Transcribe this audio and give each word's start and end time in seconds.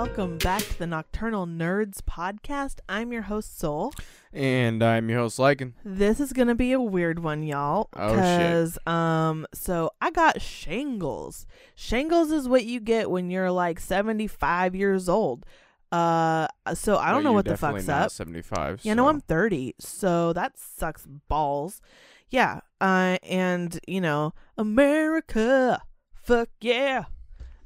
welcome 0.00 0.38
back 0.38 0.62
to 0.62 0.78
the 0.78 0.86
Nocturnal 0.86 1.46
Nerds 1.46 2.00
podcast. 2.00 2.76
I'm 2.88 3.12
your 3.12 3.20
host, 3.20 3.58
Soul. 3.58 3.92
And 4.32 4.82
I'm 4.82 5.10
your 5.10 5.18
host, 5.18 5.38
Lycan. 5.38 5.74
This 5.84 6.20
is 6.20 6.32
gonna 6.32 6.54
be 6.54 6.72
a 6.72 6.80
weird 6.80 7.18
one, 7.18 7.42
y'all. 7.42 7.90
Oh, 7.94 8.16
shit. 8.16 8.88
um, 8.88 9.46
so 9.52 9.90
I 10.00 10.10
got 10.10 10.40
shingles. 10.40 11.46
Shingles 11.74 12.32
is 12.32 12.48
what 12.48 12.64
you 12.64 12.80
get 12.80 13.10
when 13.10 13.30
you're 13.30 13.50
like 13.50 13.78
75 13.78 14.74
years 14.74 15.06
old. 15.06 15.44
Uh, 15.92 16.48
so 16.72 16.96
I 16.96 17.10
don't 17.10 17.22
know 17.22 17.34
what 17.34 17.44
the 17.44 17.58
fuck's 17.58 17.86
up. 17.90 18.10
Seventy-five. 18.10 18.80
Yeah, 18.82 18.94
no, 18.94 19.06
I'm 19.06 19.20
30, 19.20 19.74
so 19.78 20.32
that 20.32 20.56
sucks 20.56 21.04
balls. 21.28 21.82
Yeah, 22.30 22.60
uh, 22.80 23.18
and 23.22 23.78
you 23.86 24.00
know, 24.00 24.32
America, 24.56 25.82
fuck 26.14 26.48
yeah. 26.62 27.04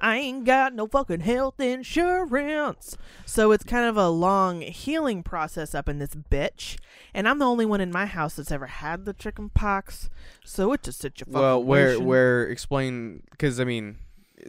I 0.04 0.18
ain't 0.18 0.44
got 0.44 0.74
no 0.74 0.86
fucking 0.86 1.20
health 1.20 1.58
insurance. 1.58 2.98
So 3.24 3.52
it's 3.52 3.64
kind 3.64 3.86
of 3.86 3.96
a 3.96 4.10
long 4.10 4.60
healing 4.60 5.22
process 5.22 5.74
up 5.74 5.88
in 5.88 5.98
this 5.98 6.10
bitch. 6.10 6.76
And 7.14 7.26
I'm 7.26 7.38
the 7.38 7.46
only 7.46 7.64
one 7.64 7.80
in 7.80 7.90
my 7.90 8.04
house 8.04 8.36
that's 8.36 8.52
ever 8.52 8.66
had 8.66 9.06
the 9.06 9.14
chicken 9.14 9.48
pox. 9.48 10.10
So 10.44 10.74
it's 10.74 10.84
just 10.84 11.00
such 11.00 11.22
a 11.22 11.24
fucking 11.24 11.40
Well, 11.40 11.64
where 11.64 11.98
where 11.98 12.46
explain 12.48 13.22
because 13.30 13.58
I 13.58 13.64
mean, 13.64 13.96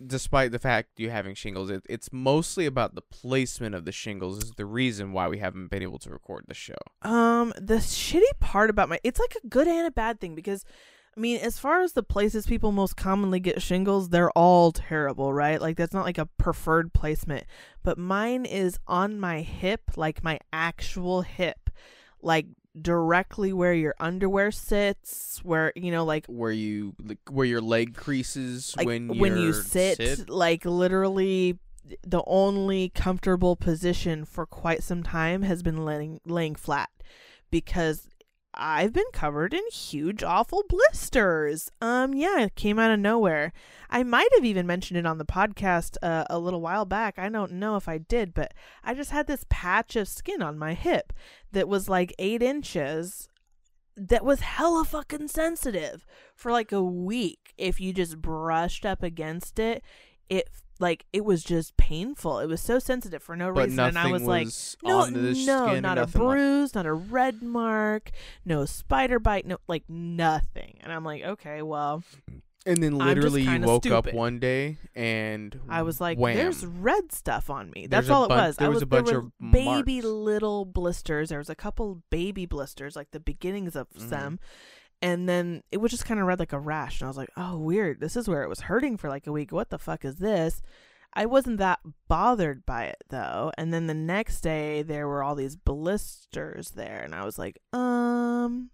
despite 0.06 0.52
the 0.52 0.60
fact 0.60 1.00
you 1.00 1.10
having 1.10 1.36
shingles, 1.36 1.70
it, 1.70 1.86
it's 1.88 2.12
mostly 2.12 2.66
about 2.66 2.96
the 2.96 3.02
placement 3.02 3.76
of 3.76 3.86
the 3.86 3.94
shingles 3.94 4.44
is 4.44 4.52
the 4.58 4.66
reason 4.66 5.14
why 5.14 5.30
we 5.30 5.38
haven't 5.38 5.70
been 5.70 5.84
able 5.84 6.00
to 6.00 6.10
record 6.10 6.44
the 6.50 6.54
show. 6.54 6.76
Um, 7.02 7.54
the 7.58 7.76
shitty 7.76 8.40
part 8.42 8.70
about 8.70 8.90
my 8.90 9.00
it's 9.06 9.22
like 9.22 9.38
a 9.42 9.48
good 9.48 9.70
and 9.70 9.88
a 9.88 9.92
bad 9.92 10.20
thing 10.20 10.36
because 10.36 10.66
I 11.18 11.22
mean, 11.22 11.40
as 11.40 11.58
far 11.58 11.82
as 11.82 11.94
the 11.94 12.04
places 12.04 12.46
people 12.46 12.74
most 12.74 12.98
commonly 12.98 13.40
get 13.40 13.62
shingles, 13.62 14.10
they're 14.10 14.32
all 14.32 14.74
terrible, 14.74 15.32
right? 15.32 15.62
Like 15.62 15.78
that's 15.78 15.94
not 15.94 16.06
like 16.06 16.18
a 16.18 16.26
preferred 16.26 16.94
placement. 16.94 17.46
But 17.84 17.98
mine 17.98 18.44
is 18.46 18.78
on 18.86 19.20
my 19.20 19.42
hip, 19.42 19.92
like 19.96 20.24
my 20.24 20.40
actual 20.52 21.22
hip. 21.22 21.70
Like 22.22 22.48
directly 22.80 23.54
where 23.54 23.74
your 23.74 23.96
underwear 24.00 24.52
sits, 24.52 25.40
where 25.44 25.72
you 25.76 25.92
know, 25.92 26.04
like 26.04 26.26
Where 26.28 26.52
you 26.52 26.96
like, 27.02 27.20
where 27.30 27.46
your 27.46 27.62
leg 27.62 27.96
creases 27.96 28.76
like 28.76 28.86
when 28.86 29.10
you 29.14 29.22
when 29.22 29.38
you 29.38 29.54
sit, 29.54 30.30
like 30.30 30.66
literally 30.66 31.60
the 32.06 32.24
only 32.26 32.90
comfortable 32.90 33.56
position 33.56 34.26
for 34.26 34.46
quite 34.46 34.84
some 34.84 35.04
time 35.04 35.44
has 35.44 35.62
been 35.64 35.86
laying 35.86 36.20
laying 36.26 36.56
flat 36.56 36.90
because 37.52 38.10
I've 38.56 38.94
been 38.94 39.12
covered 39.14 39.54
in 39.54 39.64
huge 39.72 40.24
awful 40.24 40.64
blisters. 40.68 41.70
Um 41.82 42.14
yeah, 42.14 42.42
it 42.42 42.56
came 42.56 42.80
out 42.80 42.92
of 42.92 43.00
nowhere. 43.00 43.54
I 43.90 44.04
might 44.04 44.30
have 44.36 44.46
even 44.46 44.66
mentioned 44.66 44.98
it 44.98 45.06
on 45.06 45.18
the 45.18 45.26
podcast 45.26 45.98
uh, 46.02 46.26
a 46.30 46.40
little 46.40 46.62
while 46.62 46.86
back. 46.86 47.20
I 47.20 47.30
don't 47.30 47.54
know 47.54 47.76
if 47.76 47.88
I 47.88 47.98
did, 47.98 48.34
but 48.34 48.54
I 48.84 48.94
just 48.94 49.12
had 49.12 49.28
this 49.28 49.46
patch 49.50 49.96
of 49.96 50.08
skin 50.08 50.42
on 50.42 50.58
my 50.58 50.74
hip 50.74 51.14
that 51.52 51.68
was 51.68 51.88
like 51.88 52.14
8 52.18 52.42
inches 52.42 53.30
that 53.98 54.26
was 54.26 54.42
hella 54.42 54.84
fucking 54.84 55.30
sensitive 55.30 56.06
for 56.36 56.52
like 56.52 56.72
a 56.72 56.84
week 56.84 57.54
if 57.58 57.80
you 57.80 57.94
just 57.94 58.22
brushed 58.22 58.86
up 58.86 59.02
against 59.02 59.58
it 59.58 59.82
it 60.30 60.50
like 60.80 61.06
it 61.14 61.24
was 61.24 61.44
just 61.44 61.78
painful. 61.78 62.40
It 62.40 62.48
was 62.48 62.62
so 62.62 62.80
sensitive 62.80 63.24
for 63.24 63.36
no 63.36 63.54
but 63.54 63.66
reason. 63.68 63.80
And 63.80 63.98
i 63.98 64.12
was, 64.12 64.24
like 64.24 64.48
no 64.84 65.00
on 65.00 65.14
the 65.14 65.20
no 65.46 65.68
skin 65.70 65.82
not 65.84 65.98
a 65.98 66.02
nothing 66.02 66.22
like- 66.22 66.36
bruise 66.38 66.76
not 66.76 66.86
a 66.86 66.94
red 66.94 67.42
mark 67.42 68.12
no 68.46 68.66
spider 68.66 69.20
bite 69.20 69.46
no 69.46 69.58
like 69.68 69.84
nothing. 69.90 70.78
And 70.82 70.92
i'm 70.92 71.04
like 71.06 71.24
okay 71.24 71.62
well 71.62 72.04
and 72.68 72.82
then 72.82 72.98
literally 72.98 73.44
you 73.44 73.62
woke 73.62 73.86
up 73.86 74.12
one 74.12 74.40
day 74.40 74.78
and 74.96 75.60
i 75.70 75.84
was 75.84 76.02
like 76.02 76.18
wham. 76.18 76.36
there's 76.36 76.66
red 76.66 77.12
stuff 77.12 77.50
on 77.50 77.70
me. 77.72 77.86
That's 77.88 78.10
all 78.10 78.26
it 78.26 78.30
bun- 78.30 78.38
was. 78.48 78.56
There 78.58 78.66
i 78.66 78.70
was 78.70 78.76
was 78.78 78.84
a 78.84 78.88
bunch 78.88 79.08
there 79.10 79.20
of 79.20 79.32
baby 79.52 80.02
marks. 80.02 80.06
little 80.08 80.66
blisters. 80.66 81.30
There 81.30 81.38
was 81.40 81.50
a 81.50 81.56
couple 81.56 82.02
baby 82.10 82.46
blisters 82.46 82.96
like 82.96 83.12
the 83.12 83.20
beginnings 83.20 83.76
of 83.76 83.88
Mhm. 83.92 84.10
some 84.10 84.40
and 85.02 85.28
then 85.28 85.64
it 85.72 85.78
was 85.78 85.92
just 85.92 86.06
kind 86.06 86.20
of 86.20 86.26
red 86.26 86.40
like 86.40 86.54
a 86.54 86.60
rash 86.60 87.00
and 87.00 87.06
i 87.06 87.10
was 87.10 87.18
like 87.18 87.32
oh 87.38 87.58
weird. 87.58 88.00
This 88.00 88.16
is 88.16 88.28
where 88.28 88.44
it 88.44 88.50
was 88.50 88.62
hurting 88.62 88.98
for 88.98 89.10
like 89.10 89.28
a 89.28 89.32
week. 89.32 89.52
What 89.52 89.70
the 89.70 89.80
fuck 89.80 90.06
is 90.06 90.18
this? 90.18 90.62
I 91.14 91.26
wasn't 91.26 91.60
that 91.60 91.80
bothered 92.10 92.66
by 92.66 92.86
it 92.86 93.04
though 93.10 93.52
and 93.58 93.74
then 93.74 93.88
the 93.88 93.94
next 93.94 94.42
day 94.42 94.82
there 94.82 95.08
were 95.08 95.24
all 95.24 95.36
these 95.36 95.56
blisters 95.56 96.72
there 96.72 97.02
and 97.04 97.16
i 97.16 97.24
was 97.24 97.40
like 97.40 97.58
um 97.72 98.70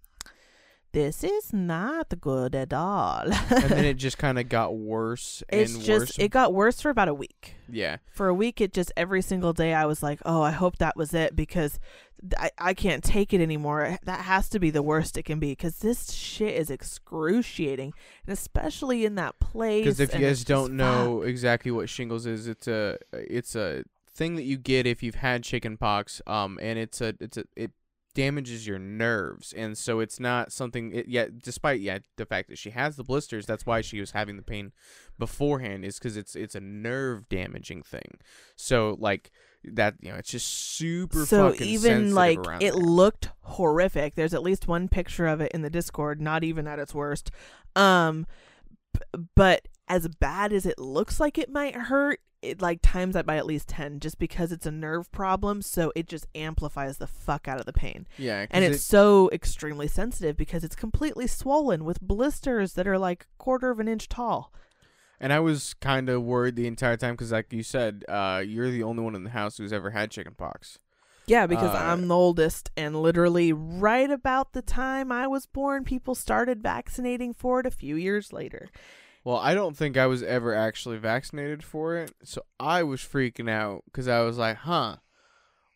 this 0.92 1.24
is 1.24 1.52
not 1.52 2.20
good 2.20 2.54
at 2.54 2.72
all 2.72 3.22
and 3.22 3.70
then 3.70 3.84
it 3.84 3.94
just 3.98 4.18
kind 4.18 4.38
of 4.38 4.48
got 4.48 4.76
worse 4.76 5.42
it's 5.48 5.74
and 5.74 5.82
just 5.82 6.00
worse. 6.00 6.18
it 6.18 6.30
got 6.30 6.52
worse 6.52 6.80
for 6.80 6.90
about 6.90 7.08
a 7.08 7.14
week 7.14 7.54
yeah. 7.68 7.96
for 8.12 8.28
a 8.28 8.34
week 8.34 8.60
it 8.60 8.72
just 8.72 8.92
every 8.96 9.22
single 9.22 9.52
day 9.52 9.74
i 9.74 9.84
was 9.84 10.02
like 10.02 10.20
oh 10.24 10.42
i 10.42 10.50
hope 10.50 10.78
that 10.78 10.96
was 10.96 11.14
it 11.14 11.34
because 11.34 11.78
i, 12.38 12.50
I 12.58 12.74
can't 12.74 13.02
take 13.02 13.32
it 13.32 13.40
anymore 13.40 13.98
that 14.04 14.20
has 14.20 14.48
to 14.50 14.58
be 14.58 14.70
the 14.70 14.82
worst 14.82 15.16
it 15.16 15.24
can 15.24 15.38
be 15.38 15.52
because 15.52 15.78
this 15.78 16.12
shit 16.12 16.54
is 16.54 16.70
excruciating 16.70 17.92
and 18.26 18.32
especially 18.32 19.04
in 19.04 19.14
that 19.16 19.38
place 19.40 19.84
Because 19.84 20.00
if 20.00 20.14
you 20.14 20.20
guys 20.20 20.44
don't 20.44 20.74
know 20.74 21.22
exactly 21.22 21.70
what 21.70 21.88
shingles 21.88 22.26
is, 22.26 22.46
it's 22.46 22.68
a 22.68 22.98
it's 23.12 23.54
a 23.54 23.84
thing 24.14 24.36
that 24.36 24.44
you 24.44 24.56
get 24.56 24.86
if 24.86 25.02
you've 25.02 25.16
had 25.16 25.42
chicken 25.42 25.76
pox. 25.76 26.20
Um, 26.26 26.58
and 26.62 26.78
it's 26.78 27.00
a 27.00 27.14
it's 27.20 27.36
a 27.36 27.44
it 27.56 27.72
damages 28.14 28.66
your 28.66 28.78
nerves, 28.78 29.52
and 29.52 29.76
so 29.76 30.00
it's 30.00 30.20
not 30.20 30.52
something. 30.52 30.92
It, 30.92 31.08
yeah, 31.08 31.26
despite 31.42 31.80
yeah 31.80 31.98
the 32.16 32.26
fact 32.26 32.48
that 32.48 32.58
she 32.58 32.70
has 32.70 32.96
the 32.96 33.04
blisters, 33.04 33.46
that's 33.46 33.66
why 33.66 33.80
she 33.80 34.00
was 34.00 34.12
having 34.12 34.36
the 34.36 34.42
pain 34.42 34.72
beforehand. 35.18 35.84
Is 35.84 35.98
because 35.98 36.16
it's 36.16 36.36
it's 36.36 36.54
a 36.54 36.60
nerve 36.60 37.28
damaging 37.28 37.82
thing. 37.82 38.18
So 38.56 38.96
like 38.98 39.30
that 39.64 39.94
you 40.00 40.10
know 40.10 40.18
it's 40.18 40.30
just 40.30 40.48
super 40.48 41.24
so 41.24 41.54
even 41.60 42.14
like 42.14 42.38
it 42.60 42.60
there. 42.60 42.72
looked 42.72 43.30
horrific 43.42 44.14
there's 44.14 44.34
at 44.34 44.42
least 44.42 44.66
one 44.66 44.88
picture 44.88 45.26
of 45.26 45.40
it 45.40 45.52
in 45.52 45.62
the 45.62 45.70
discord 45.70 46.20
not 46.20 46.42
even 46.42 46.66
at 46.66 46.78
its 46.78 46.94
worst 46.94 47.30
um 47.76 48.26
b- 48.92 49.24
but 49.36 49.68
as 49.88 50.08
bad 50.08 50.52
as 50.52 50.66
it 50.66 50.78
looks 50.78 51.20
like 51.20 51.38
it 51.38 51.50
might 51.50 51.74
hurt 51.74 52.20
it 52.42 52.60
like 52.60 52.80
times 52.82 53.14
that 53.14 53.24
by 53.24 53.36
at 53.36 53.46
least 53.46 53.68
10 53.68 54.00
just 54.00 54.18
because 54.18 54.50
it's 54.52 54.66
a 54.66 54.70
nerve 54.70 55.10
problem 55.12 55.62
so 55.62 55.92
it 55.94 56.06
just 56.08 56.26
amplifies 56.34 56.98
the 56.98 57.06
fuck 57.06 57.46
out 57.48 57.60
of 57.60 57.66
the 57.66 57.72
pain 57.72 58.06
yeah, 58.18 58.46
and 58.50 58.64
it's 58.64 58.76
it- 58.76 58.80
so 58.80 59.30
extremely 59.32 59.86
sensitive 59.88 60.36
because 60.36 60.64
it's 60.64 60.74
completely 60.76 61.26
swollen 61.26 61.84
with 61.84 62.00
blisters 62.00 62.74
that 62.74 62.86
are 62.88 62.98
like 62.98 63.26
quarter 63.38 63.70
of 63.70 63.78
an 63.80 63.88
inch 63.88 64.08
tall 64.08 64.52
And 65.20 65.32
I 65.32 65.38
was 65.38 65.74
kind 65.74 66.08
of 66.08 66.24
worried 66.24 66.56
the 66.56 66.66
entire 66.66 66.96
time 66.96 67.14
because, 67.14 67.30
like 67.30 67.52
you 67.52 67.62
said, 67.62 68.04
uh, 68.08 68.42
you're 68.44 68.72
the 68.72 68.82
only 68.82 69.04
one 69.04 69.14
in 69.14 69.22
the 69.22 69.30
house 69.30 69.56
who's 69.56 69.72
ever 69.72 69.90
had 69.90 70.10
chickenpox. 70.10 70.80
Yeah, 71.28 71.46
because 71.46 71.70
Uh, 71.72 71.78
I'm 71.78 72.08
the 72.08 72.16
oldest, 72.16 72.72
and 72.76 73.00
literally 73.00 73.52
right 73.52 74.10
about 74.10 74.52
the 74.52 74.62
time 74.62 75.12
I 75.12 75.28
was 75.28 75.46
born, 75.46 75.84
people 75.84 76.16
started 76.16 76.60
vaccinating 76.60 77.32
for 77.34 77.60
it 77.60 77.66
a 77.66 77.70
few 77.70 77.94
years 77.94 78.32
later. 78.32 78.68
Well, 79.24 79.36
I 79.36 79.54
don't 79.54 79.76
think 79.76 79.96
I 79.96 80.06
was 80.06 80.22
ever 80.22 80.54
actually 80.54 80.98
vaccinated 80.98 81.62
for 81.62 81.96
it, 81.96 82.12
so 82.24 82.42
I 82.58 82.82
was 82.82 83.00
freaking 83.00 83.48
out 83.48 83.84
because 83.86 84.08
I 84.08 84.20
was 84.22 84.36
like, 84.36 84.56
"Huh, 84.58 84.96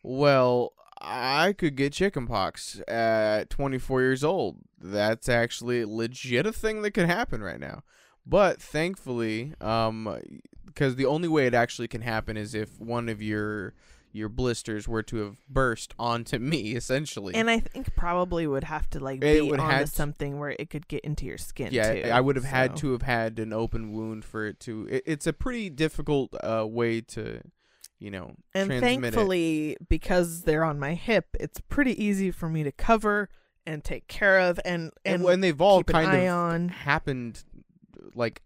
well, 0.03 0.73
I 0.99 1.53
could 1.53 1.75
get 1.75 1.93
chickenpox 1.93 2.81
at 2.87 3.49
24 3.49 4.01
years 4.01 4.23
old. 4.23 4.57
That's 4.79 5.29
actually 5.29 5.85
legit 5.85 6.45
a 6.45 6.51
thing 6.51 6.81
that 6.81 6.91
could 6.91 7.07
happen 7.07 7.41
right 7.41 7.59
now." 7.59 7.83
But 8.25 8.61
thankfully, 8.61 9.53
um, 9.61 10.19
because 10.65 10.95
the 10.97 11.05
only 11.05 11.29
way 11.29 11.47
it 11.47 11.53
actually 11.53 11.87
can 11.87 12.01
happen 12.01 12.35
is 12.35 12.53
if 12.53 12.79
one 12.79 13.07
of 13.07 13.21
your 13.21 13.73
your 14.13 14.29
blisters 14.29 14.87
were 14.87 15.03
to 15.03 15.17
have 15.17 15.37
burst 15.49 15.93
onto 15.99 16.39
me, 16.51 16.73
essentially. 16.75 17.35
And 17.35 17.49
I 17.49 17.59
think 17.59 17.95
probably 17.95 18.47
would 18.47 18.63
have 18.63 18.89
to 18.91 18.99
like 18.99 19.23
It 19.23 19.41
be 19.43 19.49
would 19.49 19.59
onto 19.59 19.71
had 19.71 19.85
to- 19.87 19.91
something 19.91 20.39
where 20.39 20.55
it 20.57 20.69
could 20.69 20.87
get 20.87 21.03
into 21.03 21.25
your 21.25 21.37
skin. 21.37 21.69
yeah, 21.71 21.93
too, 21.93 22.09
I 22.09 22.19
would 22.21 22.35
have 22.35 22.45
had 22.45 22.75
to 22.77 22.91
have 22.93 23.01
had 23.03 23.37
an 23.39 23.53
open 23.53 23.91
wound 23.91 24.25
for 24.25 24.45
it 24.47 24.59
to. 24.61 24.87
It, 24.89 25.03
it's 25.05 25.27
a 25.27 25.33
pretty 25.33 25.69
difficult 25.69 26.33
uh, 26.43 26.65
way 26.67 27.01
to, 27.01 27.41
you 27.99 28.11
know, 28.11 28.35
And 28.55 28.67
transmit 28.69 28.79
it. 28.79 29.01
thankfully, 29.01 29.77
because 29.89 30.43
they're 30.43 30.63
on 30.63 30.79
my 30.79 30.93
hip, 30.93 31.27
it's 31.39 31.59
pretty 31.61 32.01
easy 32.03 32.31
for 32.31 32.49
me 32.49 32.63
to 32.63 32.71
cover 32.71 33.29
and 33.65 33.83
take 33.83 34.07
care 34.07 34.39
of, 34.39 34.59
and 34.63 34.91
and 35.03 35.15
and 35.15 35.23
when 35.23 35.41
they've 35.41 35.59
all 35.59 35.83
kind 35.83 36.15
of 36.15 36.33
on. 36.33 36.69
happened, 36.69 37.43
like 38.15 38.41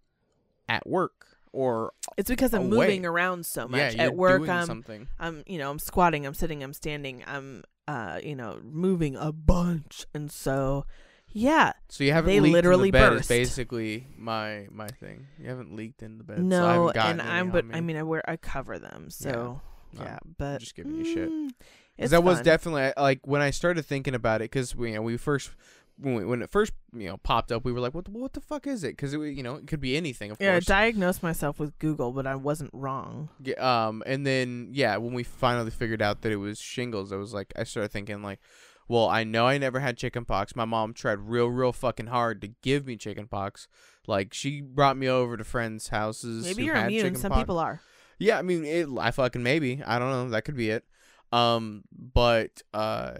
at 0.67 0.87
work 0.87 1.30
or 1.53 1.93
It's 2.17 2.29
because 2.29 2.53
I'm 2.53 2.71
away. 2.73 2.87
moving 2.87 3.05
around 3.05 3.45
so 3.45 3.67
much. 3.67 3.95
yeah, 3.95 4.03
At 4.03 4.15
work, 4.15 4.47
I'm 4.47 4.65
something. 4.65 5.07
I'm 5.19 5.43
you 5.45 5.57
know 5.57 5.69
I'm 5.71 5.79
squatting, 5.79 6.25
I'm 6.25 6.33
sitting, 6.33 6.63
I'm 6.63 6.73
standing, 6.73 7.23
I'm 7.27 7.63
uh 7.87 8.19
you 8.23 8.35
know 8.35 8.59
moving 8.63 9.15
a 9.15 9.31
bunch, 9.31 10.05
and 10.13 10.31
so 10.31 10.85
yeah, 11.33 11.71
So 11.87 12.03
you 12.03 12.11
haven't 12.11 12.29
they 12.29 12.39
leaked 12.41 12.53
literally 12.53 12.89
in 12.89 12.93
the 12.93 12.99
bed. 12.99 13.13
Is 13.13 13.27
basically 13.27 14.05
my 14.17 14.67
my 14.69 14.87
thing. 14.87 15.27
You 15.39 15.47
haven't 15.49 15.75
leaked 15.75 16.03
in 16.03 16.17
the 16.17 16.23
bed. 16.23 16.43
no, 16.43 16.91
haven't 16.93 16.97
and 16.97 17.21
I'm 17.21 17.51
but. 17.51 17.65
I 17.73 17.79
mean 17.81 17.95
I 17.97 18.03
wear 18.03 18.21
I 18.29 18.35
cover 18.37 18.77
them, 18.79 19.09
so 19.09 19.29
No, 19.31 19.61
yeah, 19.93 20.19
but 20.37 20.59
just 20.59 20.75
giving 20.75 20.95
you 20.95 21.05
shit. 21.05 21.29
mm, 21.29 21.47
Because 21.47 21.57
it's 21.97 22.11
that 22.11 22.23
was 22.23 22.41
definitely 22.41 22.91
like 22.97 23.25
when 23.25 23.41
I 23.41 23.51
started 23.51 23.85
thinking 23.85 24.13
about 24.15 24.41
it. 24.41 24.45
Because 24.51 24.75
we, 24.75 24.89
you 24.89 24.95
know, 24.95 25.01
we 25.01 25.15
first 25.17 25.51
when, 25.97 26.15
we, 26.15 26.25
when 26.25 26.41
it 26.41 26.49
first 26.49 26.73
you 26.93 27.07
know 27.07 27.17
popped 27.17 27.51
up, 27.51 27.63
we 27.63 27.71
were 27.71 27.79
like, 27.79 27.93
"What 27.93 28.05
the, 28.05 28.11
what 28.11 28.33
the 28.33 28.41
fuck 28.41 28.67
is 28.67 28.83
it?" 28.83 28.91
Because 28.91 29.13
it 29.13 29.19
you 29.19 29.43
know 29.43 29.55
it 29.55 29.67
could 29.67 29.81
be 29.81 29.95
anything, 29.95 30.31
of 30.31 30.37
Yeah, 30.39 30.55
I 30.55 30.59
diagnosed 30.59 31.23
myself 31.23 31.59
with 31.59 31.77
Google, 31.79 32.11
but 32.11 32.25
I 32.27 32.35
wasn't 32.35 32.71
wrong. 32.73 33.29
Ge- 33.41 33.57
um, 33.57 34.03
and 34.05 34.25
then 34.25 34.69
yeah, 34.71 34.97
when 34.97 35.13
we 35.13 35.23
finally 35.23 35.71
figured 35.71 36.01
out 36.01 36.21
that 36.21 36.31
it 36.31 36.37
was 36.37 36.59
shingles, 36.59 37.11
I 37.11 37.17
was 37.17 37.33
like, 37.33 37.53
I 37.55 37.63
started 37.63 37.91
thinking 37.91 38.21
like, 38.21 38.39
well, 38.87 39.07
I 39.07 39.23
know 39.23 39.47
I 39.47 39.57
never 39.57 39.79
had 39.79 39.97
chickenpox. 39.97 40.55
My 40.55 40.65
mom 40.65 40.93
tried 40.93 41.19
real, 41.19 41.47
real 41.47 41.71
fucking 41.71 42.07
hard 42.07 42.41
to 42.41 42.49
give 42.61 42.85
me 42.85 42.97
chickenpox. 42.97 43.67
Like 44.07 44.33
she 44.33 44.61
brought 44.61 44.97
me 44.97 45.07
over 45.07 45.37
to 45.37 45.43
friends' 45.43 45.89
houses. 45.89 46.45
Maybe 46.45 46.63
you're 46.63 46.75
immune. 46.75 47.15
Some 47.15 47.31
people 47.31 47.59
are. 47.59 47.81
Yeah, 48.19 48.37
I 48.37 48.41
mean, 48.41 48.65
it, 48.65 48.87
I 48.99 49.11
fucking 49.11 49.41
maybe. 49.41 49.81
I 49.85 49.97
don't 49.97 50.11
know. 50.11 50.29
That 50.29 50.43
could 50.43 50.55
be 50.55 50.69
it. 50.69 50.83
Um, 51.31 51.83
but 51.91 52.61
uh, 52.73 53.13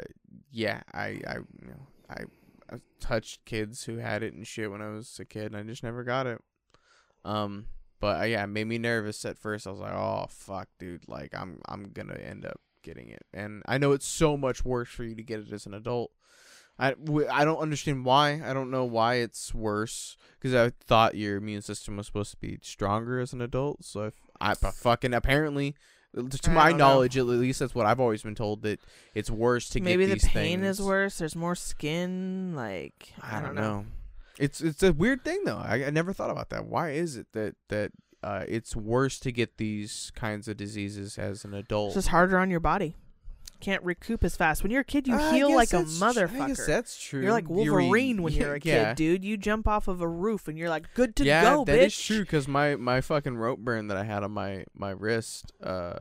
yeah, 0.51 0.81
I, 0.93 1.21
I, 1.25 1.35
you 1.61 1.67
know, 1.67 1.87
I, 2.09 2.23
I 2.71 2.77
touched 2.99 3.45
kids 3.45 3.83
who 3.83 3.97
had 3.97 4.23
it 4.23 4.33
and 4.33 4.47
shit 4.47 4.71
when 4.71 4.81
I 4.81 4.89
was 4.89 5.19
a 5.19 5.25
kid, 5.25 5.47
and 5.47 5.57
I 5.57 5.63
just 5.63 5.83
never 5.83 6.03
got 6.03 6.27
it. 6.27 6.41
Um, 7.25 7.67
but 7.99 8.21
uh, 8.21 8.25
yeah, 8.25 8.43
it 8.43 8.47
made 8.47 8.67
me 8.67 8.77
nervous 8.77 9.25
at 9.25 9.37
first. 9.37 9.67
I 9.67 9.71
was 9.71 9.79
like, 9.79 9.93
oh 9.93 10.27
fuck, 10.29 10.69
dude, 10.79 11.07
like 11.07 11.35
I'm, 11.35 11.59
I'm 11.67 11.91
gonna 11.91 12.15
end 12.15 12.45
up 12.45 12.59
getting 12.83 13.09
it, 13.09 13.25
and 13.33 13.61
I 13.65 13.77
know 13.77 13.91
it's 13.91 14.07
so 14.07 14.37
much 14.37 14.65
worse 14.65 14.89
for 14.89 15.03
you 15.03 15.15
to 15.15 15.23
get 15.23 15.39
it 15.39 15.51
as 15.51 15.65
an 15.65 15.73
adult. 15.73 16.11
I, 16.81 16.95
don't 17.45 17.59
understand 17.59 18.05
why. 18.05 18.41
I 18.43 18.53
don't 18.53 18.71
know 18.71 18.85
why 18.85 19.15
it's 19.15 19.53
worse 19.53 20.17
because 20.39 20.55
I 20.55 20.71
thought 20.87 21.13
your 21.13 21.37
immune 21.37 21.61
system 21.61 21.97
was 21.97 22.07
supposed 22.07 22.31
to 22.31 22.37
be 22.37 22.57
stronger 22.63 23.19
as 23.19 23.33
an 23.33 23.41
adult. 23.41 23.85
So 23.85 24.05
if 24.05 24.15
I 24.39 24.55
but 24.59 24.73
fucking 24.73 25.13
apparently, 25.13 25.75
to 26.15 26.51
I 26.51 26.53
my 26.53 26.69
don't 26.69 26.77
know. 26.77 26.85
knowledge, 26.85 27.17
at 27.17 27.25
least 27.25 27.59
that's 27.59 27.75
what 27.75 27.85
I've 27.85 27.99
always 27.99 28.23
been 28.23 28.35
told 28.35 28.63
that 28.63 28.79
it's 29.13 29.29
worse 29.29 29.69
to 29.69 29.79
get 29.79 29.85
these 29.85 29.91
things. 29.91 29.99
Maybe 30.09 30.19
get 30.19 30.21
the 30.21 30.29
pain 30.29 30.61
things. 30.61 30.79
is 30.79 30.85
worse. 30.85 31.17
There's 31.17 31.35
more 31.35 31.55
skin. 31.55 32.53
Like 32.55 33.13
I, 33.21 33.41
don't 33.41 33.55
know. 33.55 33.85
It's 34.37 34.61
it's 34.61 34.83
a 34.83 34.93
weird 34.93 35.23
thing 35.23 35.43
though. 35.45 35.57
I, 35.57 35.85
I 35.85 35.89
never 35.89 36.13
thought 36.13 36.29
about 36.29 36.49
that. 36.49 36.65
Why 36.65 36.91
is 36.91 37.15
it 37.17 37.27
that 37.33 37.55
that 37.69 37.91
uh, 38.23 38.43
it's 38.47 38.75
worse 38.75 39.19
to 39.19 39.31
get 39.31 39.57
these 39.57 40.11
kinds 40.15 40.47
of 40.47 40.57
diseases 40.57 41.17
as 41.17 41.45
an 41.45 41.53
adult? 41.53 41.89
It's 41.89 41.95
just 41.95 42.07
harder 42.09 42.37
on 42.37 42.49
your 42.51 42.59
body. 42.59 42.95
Can't 43.61 43.83
recoup 43.83 44.23
as 44.23 44.35
fast. 44.35 44.63
When 44.63 44.71
you're 44.71 44.81
a 44.81 44.83
kid, 44.83 45.07
you 45.07 45.15
I 45.15 45.33
heal 45.33 45.53
like 45.55 45.71
a 45.71 45.77
that's 45.83 45.97
tr- 45.99 46.05
I 46.05 46.13
guess 46.13 46.17
motherfucker. 46.17 46.65
that's 46.65 46.99
true. 46.99 47.21
You're 47.21 47.31
like 47.31 47.49
Wolverine 47.49 48.21
when 48.23 48.33
you're 48.33 48.53
a 48.55 48.59
kid, 48.59 48.69
yeah. 48.69 48.93
dude. 48.93 49.23
You 49.23 49.37
jump 49.37 49.67
off 49.67 49.87
of 49.87 50.01
a 50.01 50.07
roof 50.07 50.47
and 50.47 50.57
you're 50.57 50.69
like, 50.69 50.93
good 50.95 51.15
to 51.17 51.23
yeah, 51.23 51.43
go, 51.43 51.65
that 51.65 51.79
bitch. 51.79 51.85
is 51.85 52.01
true. 52.01 52.21
Because 52.21 52.47
my 52.47 52.75
my 52.75 52.99
fucking 53.01 53.37
rope 53.37 53.59
burn 53.59 53.87
that 53.87 53.97
I 53.97 54.03
had 54.03 54.23
on 54.23 54.31
my 54.31 54.65
my 54.73 54.89
wrist, 54.89 55.51
uh, 55.63 55.99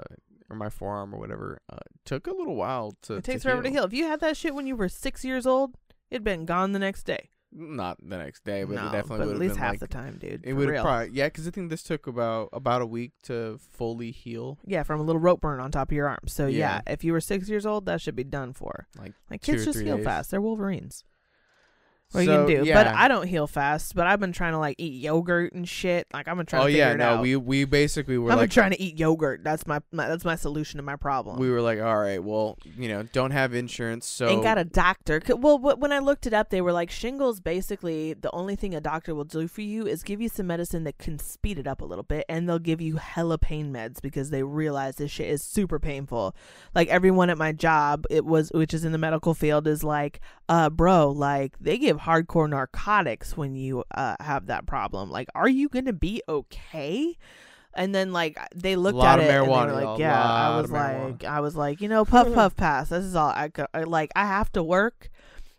or 0.49 0.57
my 0.57 0.69
forearm 0.71 1.15
or 1.15 1.19
whatever, 1.19 1.61
uh, 1.73 1.77
took 2.05 2.27
a 2.27 2.33
little 2.33 2.57
while 2.57 2.95
to. 3.03 3.17
It 3.17 3.25
takes 3.25 3.43
to 3.43 3.49
forever 3.49 3.62
to 3.62 3.71
heal. 3.71 3.85
If 3.85 3.93
you 3.93 4.07
had 4.07 4.21
that 4.21 4.37
shit 4.37 4.55
when 4.55 4.67
you 4.67 4.75
were 4.77 4.89
six 4.89 5.25
years 5.25 5.47
old, 5.47 5.77
it'd 6.11 6.25
been 6.25 6.47
gone 6.47 6.73
the 6.73 6.79
next 6.79 7.05
day. 7.05 7.31
Not 7.52 7.99
the 8.00 8.17
next 8.17 8.44
day, 8.44 8.62
but 8.64 8.76
no, 8.76 8.88
it 8.88 8.93
definitely 8.93 9.26
would 9.26 9.35
at 9.35 9.41
least 9.41 9.56
half 9.56 9.73
like 9.73 9.81
the 9.81 9.88
time, 9.88 10.19
dude. 10.19 10.43
it 10.44 10.52
would 10.52 10.73
have 10.73 10.82
probably 10.82 11.11
yeah. 11.12 11.26
Because 11.26 11.49
I 11.49 11.50
think 11.50 11.69
this 11.70 11.82
took 11.82 12.06
about 12.06 12.49
about 12.52 12.81
a 12.81 12.87
week 12.87 13.12
to 13.25 13.58
fully 13.73 14.12
heal. 14.12 14.58
Yeah, 14.64 14.85
from 14.85 15.00
a 15.00 15.02
little 15.02 15.20
rope 15.20 15.41
burn 15.41 15.58
on 15.58 15.73
top 15.73 15.91
of 15.91 15.97
your 15.97 16.08
arm. 16.08 16.20
So 16.26 16.47
yeah. 16.47 16.82
Yeah. 16.87 16.93
if 16.93 17.02
you 17.02 17.12
were 17.12 17.20
six 17.20 17.49
years 17.49 17.67
old, 17.67 17.87
that 17.87 18.00
should 18.00 18.14
be 18.14 18.25
done 18.25 18.52
for. 18.52 18.87
Like 18.97 19.14
Like 19.31 19.43
kids 19.43 19.64
just 19.64 19.81
heal 19.81 19.97
days. 19.97 20.05
fast. 20.05 20.31
They're 20.31 20.41
Wolverines. 20.41 21.05
What 22.12 22.25
so, 22.25 22.31
you 22.33 22.39
can 22.39 22.65
do? 22.65 22.69
Yeah. 22.69 22.83
But 22.83 22.89
I 22.89 23.07
don't 23.07 23.29
heal 23.29 23.47
fast. 23.47 23.95
But 23.95 24.09
I've 24.09 24.19
been 24.19 24.33
trying 24.33 24.53
to 24.53 24.59
like 24.59 24.77
eat 24.79 25.01
yogurt 25.01 25.53
and 25.53 25.69
shit. 25.69 26.09
Like 26.12 26.27
I've 26.27 26.37
been 26.37 26.47
trying 26.47 26.62
oh 26.62 26.67
to 26.67 26.73
yeah, 26.73 26.95
no, 26.95 27.21
we 27.21 27.37
we 27.37 27.65
basically 27.65 28.19
were 28.19 28.31
I've 28.31 28.37
been 28.37 28.43
like 28.45 28.51
trying 28.51 28.73
to 28.73 28.83
eat 28.83 28.99
yogurt. 28.99 29.45
That's 29.45 29.65
my, 29.65 29.81
my 29.93 30.09
that's 30.09 30.25
my 30.25 30.35
solution 30.35 30.79
to 30.79 30.83
my 30.83 30.97
problem. 30.97 31.39
we 31.39 31.51
were 31.51 31.61
like, 31.61 31.81
all 31.81 31.99
right, 31.99 32.23
well, 32.23 32.59
you 32.77 32.89
know, 32.89 33.05
don't 33.05 33.31
have 33.31 33.55
insurance, 33.55 34.07
so 34.07 34.29
Ain't 34.29 34.43
got 34.43 34.59
a 34.59 34.65
doctor. 34.65 35.23
Well, 35.29 35.59
when 35.59 35.93
I 35.93 36.01
looked 36.01 36.27
it 36.27 36.35
up, 36.35 36.51
they 36.51 36.61
were 36.61 36.73
like 36.73 36.91
shingles. 36.91 37.39
Basically, 37.39 38.15
the 38.15 38.31
only 38.33 38.57
thing 38.57 38.75
a 38.75 38.81
doctor 38.81 39.15
will 39.15 39.25
do 39.25 39.47
for 39.47 39.61
you 39.61 39.87
is 39.87 40.03
give 40.03 40.21
you 40.21 40.29
some 40.29 40.49
medicine 40.49 40.83
that 40.85 40.99
can 40.99 41.19
speed 41.19 41.61
it 41.61 41.69
up 41.69 41.81
a 41.81 41.85
little 41.85 42.03
bit, 42.03 42.25
and 42.29 42.49
they'll 42.49 42.59
give 42.59 42.81
you 42.81 42.97
hella 42.97 43.39
pain 43.39 43.73
meds 43.73 44.03
because 44.03 44.31
they 44.31 44.43
realize 44.43 44.97
this 44.97 45.12
shit 45.12 45.29
is 45.29 45.45
super 45.45 45.79
painful. 45.79 46.35
Like 46.75 46.89
everyone 46.89 47.31
at 47.31 47.39
my 47.39 47.53
job, 47.53 48.05
it 48.11 48.25
was 48.25 48.51
which 48.53 48.75
is 48.75 48.85
in 48.85 48.91
the 48.91 48.99
medical 48.99 49.33
field, 49.33 49.69
is 49.69 49.85
like, 49.85 50.21
uh, 50.49 50.71
bro, 50.71 51.11
like 51.11 51.57
they 51.61 51.79
give 51.79 52.00
hardcore 52.00 52.49
narcotics 52.49 53.37
when 53.37 53.55
you 53.55 53.85
uh 53.94 54.17
have 54.20 54.47
that 54.47 54.67
problem. 54.67 55.11
Like, 55.11 55.29
are 55.35 55.49
you 55.49 55.69
gonna 55.69 55.93
be 55.93 56.23
okay? 56.29 57.17
And 57.75 57.94
then 57.94 58.12
like 58.12 58.38
they 58.55 58.75
looked 58.76 59.02
at 59.02 59.19
of 59.19 59.25
it 59.25 59.31
and 59.31 59.47
marijuana, 59.47 59.67
they 59.67 59.73
were 59.73 59.81
y'all. 59.81 59.91
like, 59.93 60.00
yeah. 60.00 60.23
I 60.23 60.56
was 60.56 60.64
of 60.70 60.76
marijuana. 60.76 61.05
like, 61.05 61.25
I 61.25 61.41
was 61.41 61.56
like, 61.56 61.81
you 61.81 61.88
know, 61.88 62.05
puff 62.05 62.32
puff 62.35 62.56
pass. 62.56 62.88
This 62.88 63.05
is 63.05 63.14
all 63.14 63.31
I 63.35 63.49
could. 63.49 63.67
I, 63.73 63.85
like, 63.85 64.11
I 64.17 64.26
have 64.26 64.50
to 64.52 64.62
work. 64.62 65.11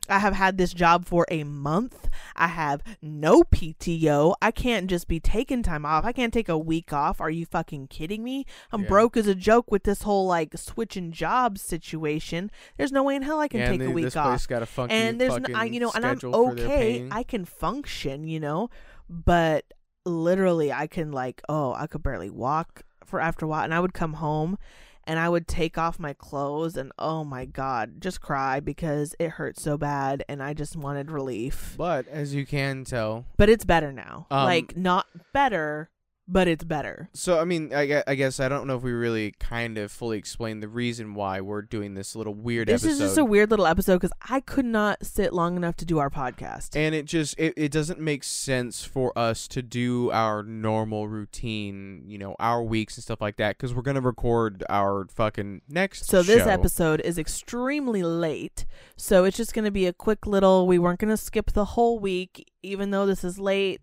I 0.09 0.19
have 0.19 0.33
had 0.33 0.57
this 0.57 0.73
job 0.73 1.05
for 1.05 1.25
a 1.29 1.43
month. 1.43 2.09
I 2.35 2.47
have 2.47 2.81
no 3.01 3.43
PTO. 3.43 4.33
I 4.41 4.51
can't 4.51 4.89
just 4.89 5.07
be 5.07 5.19
taking 5.19 5.61
time 5.63 5.85
off. 5.85 6.05
I 6.05 6.11
can't 6.11 6.33
take 6.33 6.49
a 6.49 6.57
week 6.57 6.91
off. 6.91 7.21
Are 7.21 7.29
you 7.29 7.45
fucking 7.45 7.87
kidding 7.87 8.23
me? 8.23 8.45
I'm 8.71 8.81
Yeah. 8.81 8.87
broke 8.87 9.15
as 9.15 9.27
a 9.27 9.35
joke 9.35 9.71
with 9.71 9.83
this 9.83 10.01
whole 10.01 10.25
like 10.25 10.57
switching 10.57 11.11
jobs 11.11 11.61
situation. 11.61 12.49
There's 12.77 12.91
no 12.91 13.03
way 13.03 13.15
in 13.15 13.21
hell 13.21 13.39
I 13.39 13.47
can 13.47 13.59
yeah, 13.61 13.71
take 13.71 13.81
a 13.81 13.91
week 13.91 14.05
this 14.05 14.15
off 14.15 14.29
place 14.29 14.47
got 14.47 14.63
a 14.63 14.65
funky 14.65 14.95
and 14.95 15.21
there's 15.21 15.35
n 15.35 15.47
I 15.55 15.65
you 15.65 15.79
know 15.79 15.91
and 15.93 16.05
i'm 16.05 16.17
schedule 16.17 16.33
for 16.49 16.55
their 16.55 16.65
okay 16.65 17.07
i 17.11 17.23
can 17.23 17.45
function 17.45 18.27
you 18.27 18.39
know 18.39 18.69
but 19.09 19.65
literally 20.05 20.71
i 20.71 20.87
can 20.87 21.11
like 21.11 21.41
oh 21.47 21.73
i 21.73 21.87
could 21.87 22.01
barely 22.03 22.29
walk 22.29 22.83
for 23.05 23.19
after 23.19 23.45
a 23.45 23.49
while 23.49 23.63
and 23.63 23.73
i 23.73 23.79
would 23.79 23.93
come 23.93 24.13
home 24.13 24.57
and 25.05 25.19
i 25.19 25.27
would 25.27 25.47
take 25.47 25.77
off 25.77 25.99
my 25.99 26.13
clothes 26.13 26.77
and 26.77 26.91
oh 26.99 27.23
my 27.23 27.45
god 27.45 27.99
just 27.99 28.21
cry 28.21 28.59
because 28.59 29.15
it 29.19 29.31
hurt 29.31 29.59
so 29.59 29.77
bad 29.77 30.23
and 30.27 30.41
i 30.41 30.53
just 30.53 30.75
wanted 30.75 31.11
relief. 31.11 31.75
But 31.77 32.07
as 32.07 32.33
you 32.33 32.45
can 32.45 32.83
tell, 32.83 33.25
but 33.37 33.49
it's 33.49 33.65
better 33.65 33.91
now. 33.91 34.27
Um, 34.29 34.45
like 34.45 34.77
not 34.77 35.07
better 35.33 35.89
but 36.31 36.47
it's 36.47 36.63
better 36.63 37.09
so 37.13 37.39
I 37.39 37.45
mean, 37.45 37.73
I, 37.73 37.85
gue- 37.85 38.03
I 38.07 38.15
guess 38.15 38.39
I 38.39 38.49
don't 38.49 38.67
know 38.67 38.77
if 38.77 38.83
we 38.83 38.91
really 38.91 39.31
kind 39.39 39.77
of 39.77 39.91
fully 39.91 40.17
explained 40.17 40.63
the 40.63 40.67
reason 40.67 41.13
why 41.13 41.41
we're 41.41 41.61
doing 41.61 41.93
this 41.93 42.15
little 42.15 42.33
weird 42.33 42.67
this 42.67 42.83
episode. 42.83 42.93
is 42.93 42.99
just 42.99 43.17
a 43.17 43.25
weird 43.25 43.49
little 43.49 43.67
episode 43.67 43.95
because 43.95 44.13
i 44.29 44.39
could 44.39 44.65
not 44.65 45.05
sit 45.05 45.33
long 45.33 45.55
enough 45.55 45.75
to 45.75 45.85
do 45.85 45.99
our 45.99 46.09
podcast 46.09 46.75
and 46.75 46.95
it 46.95 47.05
just 47.05 47.37
it, 47.37 47.53
it 47.57 47.71
doesn't 47.71 47.99
make 47.99 48.23
sense 48.23 48.83
for 48.83 49.17
us 49.17 49.47
to 49.47 49.61
do 49.61 50.11
our 50.11 50.43
normal 50.43 51.07
routine, 51.07 52.03
you 52.07 52.17
know, 52.17 52.35
our 52.39 52.63
weeks 52.63 52.97
and 52.97 53.03
stuff 53.03 53.21
like 53.21 53.37
that 53.37 53.57
because 53.57 53.73
we're 53.73 53.81
gonna 53.81 54.01
record 54.01 54.63
our 54.69 55.07
fucking 55.13 55.61
next. 55.67 56.05
So 56.05 56.23
this 56.23 56.43
show. 56.43 56.49
episode 56.49 57.01
is 57.01 57.17
extremely 57.17 58.03
late. 58.03 58.65
So 58.95 59.23
it's 59.23 59.37
just 59.37 59.53
going 59.53 59.65
to 59.65 59.71
be 59.71 59.87
a 59.87 59.93
quick 59.93 60.27
little 60.27 60.67
we 60.67 60.79
weren't 60.79 60.99
going 60.99 61.09
to 61.09 61.17
skip 61.17 61.51
the 61.53 61.65
whole 61.65 61.99
week 61.99 62.51
even 62.61 62.91
though 62.91 63.05
this 63.05 63.23
is 63.23 63.39
late. 63.39 63.81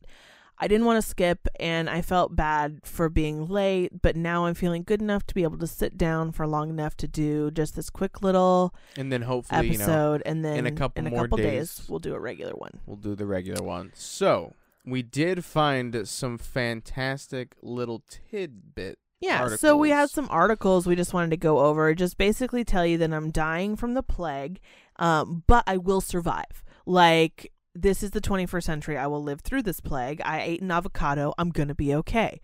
I 0.60 0.66
didn't 0.68 0.86
want 0.86 1.02
to 1.02 1.08
skip 1.08 1.46
and 1.60 1.88
I 1.88 2.02
felt 2.02 2.34
bad 2.34 2.80
for 2.84 3.08
being 3.08 3.46
late, 3.48 4.02
but 4.02 4.16
now 4.16 4.46
I'm 4.46 4.54
feeling 4.54 4.82
good 4.82 5.00
enough 5.00 5.26
to 5.28 5.34
be 5.34 5.42
able 5.44 5.58
to 5.58 5.66
sit 5.66 5.96
down 5.96 6.32
for 6.32 6.46
long 6.46 6.68
enough 6.70 6.96
to 6.98 7.06
do 7.08 7.50
just 7.50 7.76
this 7.76 7.90
quick 7.90 8.22
little 8.22 8.74
and 8.96 9.12
then 9.12 9.22
hopefully 9.22 9.68
you 9.68 9.78
know 9.78 9.84
episode 9.84 10.22
and 10.26 10.44
then 10.44 10.56
in 10.58 10.66
a 10.66 10.72
couple 10.72 11.00
in 11.00 11.06
a 11.06 11.10
more 11.10 11.22
couple 11.24 11.38
days- 11.38 11.86
we'll 11.88 11.98
do 12.00 12.14
a 12.14 12.20
regular 12.20 12.52
one. 12.54 12.80
we'll 12.86 12.96
do 12.96 13.14
the 13.14 13.26
regular 13.26 13.62
one. 13.64 13.92
So 13.94 14.54
we 14.84 15.02
did 15.02 15.44
find 15.44 16.08
some 16.08 16.38
fantastic 16.38 17.54
little 17.62 18.02
tidbit. 18.30 18.98
Yeah, 19.20 19.48
so 19.56 19.76
we 19.76 19.90
had 19.90 20.10
some 20.10 20.28
articles 20.30 20.86
we 20.86 20.94
just 20.94 21.12
wanted 21.12 21.30
to 21.30 21.36
go 21.36 21.58
over. 21.58 21.92
Just 21.94 22.16
basically 22.18 22.64
tell 22.64 22.86
you 22.86 22.96
that 22.98 23.12
I'm 23.12 23.30
dying 23.32 23.74
from 23.74 23.94
the 23.94 24.02
plague, 24.02 24.60
um, 24.96 25.42
but 25.48 25.64
I 25.66 25.76
will 25.76 26.00
survive. 26.00 26.62
Like, 26.86 27.52
this 27.80 28.02
is 28.02 28.10
the 28.10 28.20
21st 28.20 28.62
century. 28.62 28.96
I 28.96 29.06
will 29.06 29.22
live 29.22 29.40
through 29.40 29.62
this 29.62 29.80
plague. 29.80 30.20
I 30.24 30.40
ate 30.40 30.62
an 30.62 30.70
avocado. 30.70 31.32
I'm 31.38 31.50
going 31.50 31.68
to 31.68 31.74
be 31.74 31.94
okay. 31.94 32.40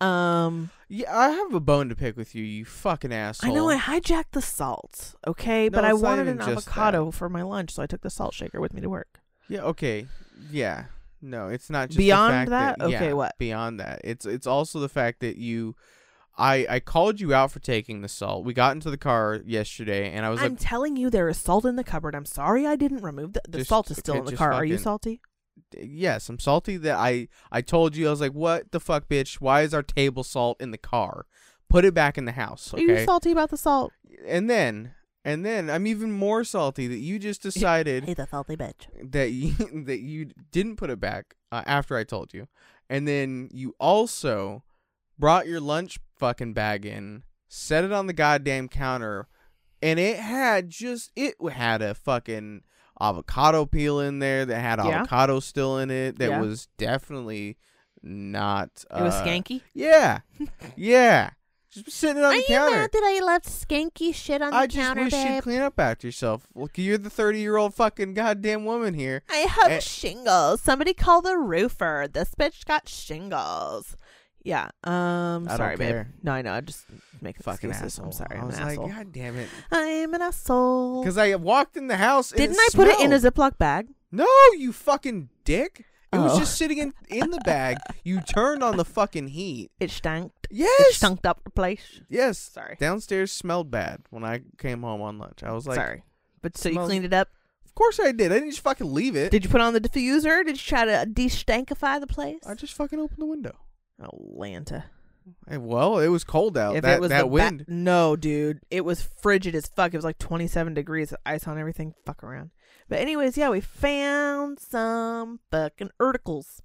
Um, 0.00 0.70
Yeah, 0.88 1.16
I 1.16 1.30
have 1.30 1.54
a 1.54 1.60
bone 1.60 1.88
to 1.88 1.94
pick 1.94 2.16
with 2.16 2.34
you, 2.34 2.44
you 2.44 2.64
fucking 2.64 3.12
asshole. 3.12 3.50
I 3.50 3.54
know 3.54 3.70
I 3.70 3.78
hijacked 3.78 4.32
the 4.32 4.42
salt, 4.42 5.14
okay? 5.26 5.68
No, 5.68 5.76
but 5.76 5.84
I 5.84 5.92
wanted 5.94 6.28
an 6.28 6.40
avocado 6.40 7.10
for 7.10 7.28
my 7.28 7.42
lunch, 7.42 7.72
so 7.72 7.82
I 7.82 7.86
took 7.86 8.02
the 8.02 8.10
salt 8.10 8.34
shaker 8.34 8.60
with 8.60 8.74
me 8.74 8.80
to 8.80 8.90
work. 8.90 9.20
Yeah. 9.48 9.62
Okay. 9.62 10.06
Yeah. 10.50 10.84
No, 11.22 11.48
it's 11.48 11.70
not 11.70 11.88
just 11.88 11.98
Beyond 11.98 12.48
the 12.48 12.50
fact 12.50 12.78
that? 12.78 12.84
Okay, 12.84 13.08
yeah, 13.08 13.12
what? 13.14 13.38
Beyond 13.38 13.80
that, 13.80 14.02
it's 14.04 14.26
it's 14.26 14.46
also 14.46 14.78
the 14.78 14.90
fact 14.90 15.20
that 15.20 15.36
you, 15.36 15.74
I 16.36 16.66
I 16.68 16.80
called 16.80 17.20
you 17.20 17.32
out 17.32 17.52
for 17.52 17.60
taking 17.60 18.00
the 18.02 18.08
salt. 18.08 18.44
We 18.44 18.54
got 18.54 18.72
into 18.74 18.90
the 18.90 18.96
car 18.98 19.40
yesterday, 19.44 20.10
and 20.12 20.26
I 20.26 20.30
was 20.30 20.40
I'm 20.42 20.52
like, 20.52 20.60
telling 20.60 20.96
you, 20.96 21.10
there 21.10 21.28
is 21.28 21.38
salt 21.38 21.64
in 21.64 21.76
the 21.76 21.84
cupboard. 21.84 22.14
I'm 22.14 22.24
sorry 22.26 22.66
I 22.66 22.76
didn't 22.76 23.02
remove 23.02 23.34
the, 23.34 23.42
the 23.48 23.58
Just- 23.58 23.68
salt 23.70 23.90
is 23.90 23.98
still 23.98 24.14
okay, 24.16 24.20
in 24.20 24.24
the 24.26 24.36
car. 24.36 24.52
Are 24.52 24.64
you 24.64 24.78
salty? 24.78 25.20
yes, 25.80 26.28
I'm 26.28 26.38
salty 26.38 26.76
that 26.78 26.96
I 26.96 27.28
I 27.52 27.60
told 27.60 27.94
you 27.96 28.08
I 28.08 28.10
was 28.10 28.20
like, 28.20 28.32
what 28.32 28.72
the 28.72 28.80
fuck, 28.80 29.08
bitch? 29.08 29.34
Why 29.40 29.62
is 29.62 29.72
our 29.74 29.82
table 29.82 30.24
salt 30.24 30.60
in 30.60 30.70
the 30.72 30.78
car? 30.78 31.26
Put 31.68 31.84
it 31.84 31.94
back 31.94 32.18
in 32.18 32.24
the 32.24 32.32
house, 32.32 32.72
Are 32.74 32.80
you 32.80 32.92
okay? 32.92 33.04
salty 33.04 33.30
about 33.32 33.50
the 33.50 33.56
salt? 33.56 33.92
and 34.26 34.48
then 34.50 34.92
and 35.24 35.44
then 35.44 35.70
I'm 35.70 35.86
even 35.86 36.12
more 36.12 36.44
salty 36.44 36.86
that 36.88 36.98
you 36.98 37.18
just 37.18 37.42
decided 37.50 38.04
He's 38.04 38.18
a 38.18 38.26
salty 38.26 38.56
bitch. 38.56 38.86
that 39.12 39.30
you 39.30 39.54
that 39.84 40.00
you 40.00 40.30
didn't 40.50 40.76
put 40.76 40.90
it 40.90 41.00
back 41.00 41.34
uh, 41.52 41.62
after 41.66 41.96
I 41.96 42.04
told 42.04 42.34
you, 42.34 42.48
and 42.90 43.06
then 43.08 43.48
you 43.52 43.74
also 43.78 44.64
brought 45.18 45.46
your 45.46 45.60
lunch 45.60 45.98
fucking 46.24 46.54
bag 46.54 46.86
in, 46.86 47.22
set 47.48 47.84
it 47.84 47.92
on 47.92 48.06
the 48.06 48.12
goddamn 48.14 48.68
counter, 48.68 49.28
and 49.82 49.98
it 50.00 50.18
had 50.18 50.70
just 50.70 51.10
it 51.14 51.34
had 51.52 51.82
a 51.82 51.94
fucking 51.94 52.62
avocado 53.00 53.66
peel 53.66 54.00
in 54.00 54.20
there 54.20 54.46
that 54.46 54.58
had 54.60 54.78
Yeah. 54.78 55.00
avocado 55.00 55.40
still 55.40 55.78
in 55.78 55.90
it. 55.90 56.18
That 56.18 56.30
Yeah. 56.30 56.40
was 56.40 56.68
definitely 56.78 57.58
not. 58.02 58.70
Uh, 58.90 58.98
It 59.00 59.02
was 59.02 59.14
skanky. 59.14 59.60
Yeah, 59.74 60.20
yeah. 60.76 61.30
Just 61.70 61.90
sitting 61.90 62.18
on 62.22 62.26
Are 62.26 62.30
the 62.36 62.38
you 62.38 62.44
counter. 62.46 62.76
mad 62.76 62.90
that 62.92 63.02
I 63.02 63.20
left 63.24 63.46
skanky 63.46 64.14
shit 64.14 64.40
on 64.40 64.52
the 64.52 64.68
counter, 64.68 65.00
I 65.02 65.04
just 65.08 65.16
wish 65.16 65.24
babe? 65.24 65.34
you'd 65.34 65.42
clean 65.42 65.60
up 65.60 65.80
after 65.80 66.06
yourself. 66.06 66.46
Look, 66.54 66.78
you're 66.78 66.98
the 66.98 67.10
30 67.10 67.40
year 67.40 67.56
old 67.56 67.74
fucking 67.74 68.14
goddamn 68.14 68.64
woman 68.64 68.94
here. 68.94 69.22
I 69.28 69.38
have 69.38 69.72
Eh. 69.72 69.80
shingles. 69.80 70.60
Somebody 70.60 70.94
call 70.94 71.20
the 71.20 71.36
roofer. 71.36 72.06
This 72.10 72.30
bitch 72.38 72.64
got 72.64 72.88
shingles. 72.88 73.96
Yeah. 74.44 74.68
Um. 74.84 75.46
I 75.46 75.48
don't 75.48 75.56
sorry, 75.56 75.76
babe. 75.76 75.88
care. 75.88 76.08
No, 76.22 76.32
I 76.32 76.42
know. 76.42 76.52
I 76.52 76.60
just 76.60 76.84
make 77.22 77.40
a 77.40 77.42
Fucking 77.42 77.70
excuses. 77.70 77.98
asshole. 77.98 78.06
I'm 78.06 78.12
sorry. 78.12 78.36
I 78.36 78.40
I'm 78.40 78.46
was 78.46 78.56
an 78.58 78.62
like, 78.64 78.70
asshole. 78.72 78.88
God 78.88 79.12
damn 79.12 79.36
it. 79.38 79.48
I'm 79.72 80.14
an 80.14 80.22
asshole. 80.22 81.02
Because 81.02 81.16
I 81.18 81.34
walked 81.36 81.76
in 81.76 81.86
the 81.88 81.96
house. 81.96 82.30
And 82.30 82.38
Didn't 82.38 82.58
I 82.58 82.68
put 82.74 82.88
it 82.88 83.00
in 83.00 83.12
a 83.12 83.18
smelled. 83.18 83.34
Ziploc 83.34 83.58
bag? 83.58 83.88
No, 84.12 84.26
you 84.58 84.72
fucking 84.72 85.30
dick. 85.44 85.86
It 86.12 86.18
was 86.18 86.34
Oh. 86.34 86.38
just 86.38 86.56
sitting 86.56 86.78
in, 86.78 86.92
in 87.08 87.30
the 87.30 87.40
bag. 87.44 87.78
You 88.04 88.20
turned 88.20 88.62
on 88.62 88.76
the 88.76 88.84
fucking 88.84 89.28
heat. 89.28 89.72
It 89.80 89.90
stank. 89.90 90.30
It 90.44 90.58
Yes. 90.58 90.94
stunk 90.96 91.26
up 91.26 91.42
the 91.42 91.50
place. 91.50 92.00
Yes. 92.08 92.38
Sorry. 92.38 92.76
Downstairs 92.78 93.32
smelled 93.32 93.70
bad 93.72 94.02
when 94.10 94.22
I 94.24 94.42
came 94.58 94.82
home 94.82 95.00
on 95.02 95.18
lunch. 95.18 95.42
I 95.42 95.50
was 95.52 95.66
like, 95.66 95.74
sorry. 95.76 96.04
But 96.42 96.56
so 96.56 96.68
you 96.68 96.74
smells- 96.74 96.88
cleaned 96.90 97.04
it 97.06 97.12
up. 97.14 97.30
of 97.64 97.74
course 97.74 97.98
I 97.98 98.12
did. 98.12 98.30
I 98.30 98.34
didn't 98.36 98.50
just 98.50 98.62
fucking 98.62 98.92
leave 98.92 99.16
it. 99.16 99.30
Did 99.32 99.42
you 99.42 99.50
put 99.50 99.60
on 99.62 99.72
the 99.72 99.80
diffuser? 99.80 100.44
Did 100.44 100.50
you 100.56 100.62
try 100.62 100.84
to 100.84 101.04
de-stankify 101.10 101.98
the 101.98 102.06
place? 102.06 102.38
I 102.46 102.54
just 102.54 102.74
fucking 102.74 103.00
opened 103.00 103.18
the 103.22 103.26
window. 103.26 103.56
Atlanta. 104.00 104.84
Hey, 105.48 105.56
well, 105.56 105.98
it 106.00 106.08
was 106.08 106.22
cold 106.22 106.58
out. 106.58 106.76
if 106.76 106.82
that 106.82 106.96
it 106.96 107.00
was 107.00 107.08
that 107.08 107.18
the 107.22 107.24
ba- 107.24 107.30
wind. 107.32 107.64
no, 107.66 108.14
dude, 108.14 108.60
it 108.70 108.84
was 108.84 109.00
frigid 109.22 109.54
as 109.54 109.66
fuck. 109.66 109.94
It 109.94 109.96
was 109.96 110.04
like 110.04 110.18
27 110.18 110.74
degrees, 110.74 111.14
ice 111.24 111.46
on 111.46 111.58
everything. 111.58 111.94
Fuck 112.04 112.22
around. 112.22 112.50
But 112.90 112.98
anyways, 113.00 113.38
yeah, 113.38 113.48
we 113.48 113.60
found 113.62 114.58
some 114.60 115.40
fucking 115.50 115.90
articles. 115.98 116.60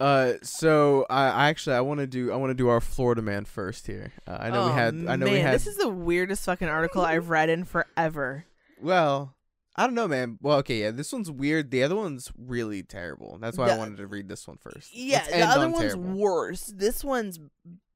Uh, 0.00 0.34
so 0.42 1.04
I, 1.10 1.28
I 1.28 1.48
actually 1.50 1.76
I 1.76 1.80
want 1.82 2.00
to 2.00 2.06
do 2.06 2.32
I 2.32 2.36
want 2.36 2.50
to 2.50 2.54
do 2.54 2.68
our 2.68 2.80
Florida 2.80 3.20
man 3.22 3.44
first 3.44 3.86
here. 3.86 4.12
Uh, 4.26 4.38
I 4.40 4.50
know 4.50 4.64
we 4.64 4.70
Oh, 4.70 4.74
had 4.74 4.94
I 4.94 5.16
know 5.16 5.26
man, 5.26 5.34
we 5.34 5.40
had 5.40 5.54
This 5.54 5.66
is 5.66 5.76
the 5.76 5.90
weirdest 5.90 6.44
fucking 6.46 6.66
article 6.68 7.02
I've 7.02 7.28
read 7.28 7.50
in 7.50 7.64
forever. 7.64 8.46
well 8.80 9.34
I 9.76 9.86
don't 9.86 9.94
know 9.94 10.08
man. 10.08 10.38
Well 10.40 10.58
okay 10.58 10.80
yeah 10.80 10.90
this 10.90 11.12
one's 11.12 11.30
weird. 11.30 11.70
The 11.70 11.82
other 11.82 11.96
one's 11.96 12.30
really 12.36 12.82
terrible. 12.82 13.38
That's 13.40 13.56
why 13.56 13.70
I 13.70 13.78
wanted 13.78 13.98
to 13.98 14.06
read 14.06 14.28
this 14.28 14.46
one 14.46 14.58
first. 14.58 14.94
Yeah, 14.94 15.24
the 15.26 15.42
other 15.42 15.66
on 15.66 15.72
one's 15.72 15.94
terrible. 15.94 16.12
worse. 16.18 16.66
This 16.66 17.02
one's 17.02 17.40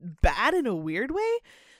bad 0.00 0.54
in 0.54 0.66
a 0.66 0.74
weird 0.74 1.10
way. 1.10 1.38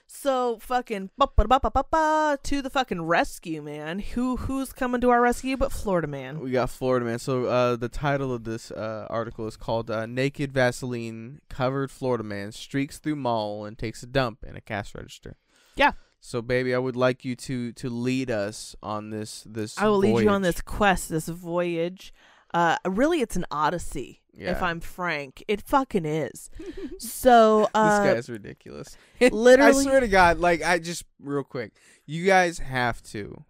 So 0.08 0.58
fucking 0.60 1.10
to 1.18 2.62
the 2.62 2.70
fucking 2.70 3.02
rescue, 3.02 3.60
man. 3.60 3.98
Who 3.98 4.36
who's 4.36 4.72
coming 4.72 5.00
to 5.00 5.10
our 5.10 5.20
rescue 5.20 5.56
but 5.56 5.72
Florida 5.72 6.06
man? 6.06 6.38
We 6.38 6.52
got 6.52 6.70
Florida 6.70 7.04
man. 7.04 7.18
So 7.18 7.46
uh, 7.46 7.76
the 7.76 7.88
title 7.88 8.32
of 8.32 8.44
this 8.44 8.70
uh, 8.70 9.06
article 9.10 9.48
is 9.48 9.56
called 9.56 9.90
uh, 9.90 10.06
"Naked 10.06 10.52
Vaseline 10.52 11.40
Covered 11.48 11.90
Florida 11.90 12.22
Man 12.22 12.52
Streaks 12.52 12.98
Through 12.98 13.16
Mall 13.16 13.64
and 13.64 13.76
Takes 13.76 14.02
a 14.02 14.06
Dump 14.06 14.44
in 14.46 14.54
a 14.56 14.60
Cash 14.60 14.94
Register." 14.94 15.36
Yeah. 15.74 15.92
So 16.26 16.42
baby, 16.42 16.74
I 16.74 16.78
would 16.78 16.96
like 16.96 17.24
you 17.24 17.36
to 17.36 17.70
to 17.74 17.88
lead 17.88 18.32
us 18.32 18.74
on 18.82 19.10
this 19.10 19.44
this. 19.46 19.78
I 19.78 19.86
will 19.86 19.98
lead 19.98 20.24
you 20.24 20.28
on 20.28 20.42
this 20.42 20.60
quest, 20.60 21.08
this 21.08 21.28
voyage. 21.28 22.12
Uh, 22.52 22.76
really, 22.84 23.20
it's 23.20 23.36
an 23.36 23.46
odyssey. 23.48 24.22
Yeah. 24.34 24.50
If 24.50 24.60
I'm 24.60 24.80
frank, 24.80 25.44
it 25.46 25.62
fucking 25.62 26.04
is. 26.04 26.50
so, 26.98 27.70
uh, 27.72 28.02
this 28.02 28.14
guy's 28.14 28.28
ridiculous. 28.28 28.96
literally- 29.20 29.70
I 29.70 29.82
swear 29.84 30.00
to 30.00 30.08
God, 30.08 30.40
like 30.40 30.64
I 30.64 30.80
just 30.80 31.04
real 31.20 31.44
quick, 31.44 31.74
you 32.06 32.26
guys 32.26 32.58
have 32.58 33.00
to 33.04 33.44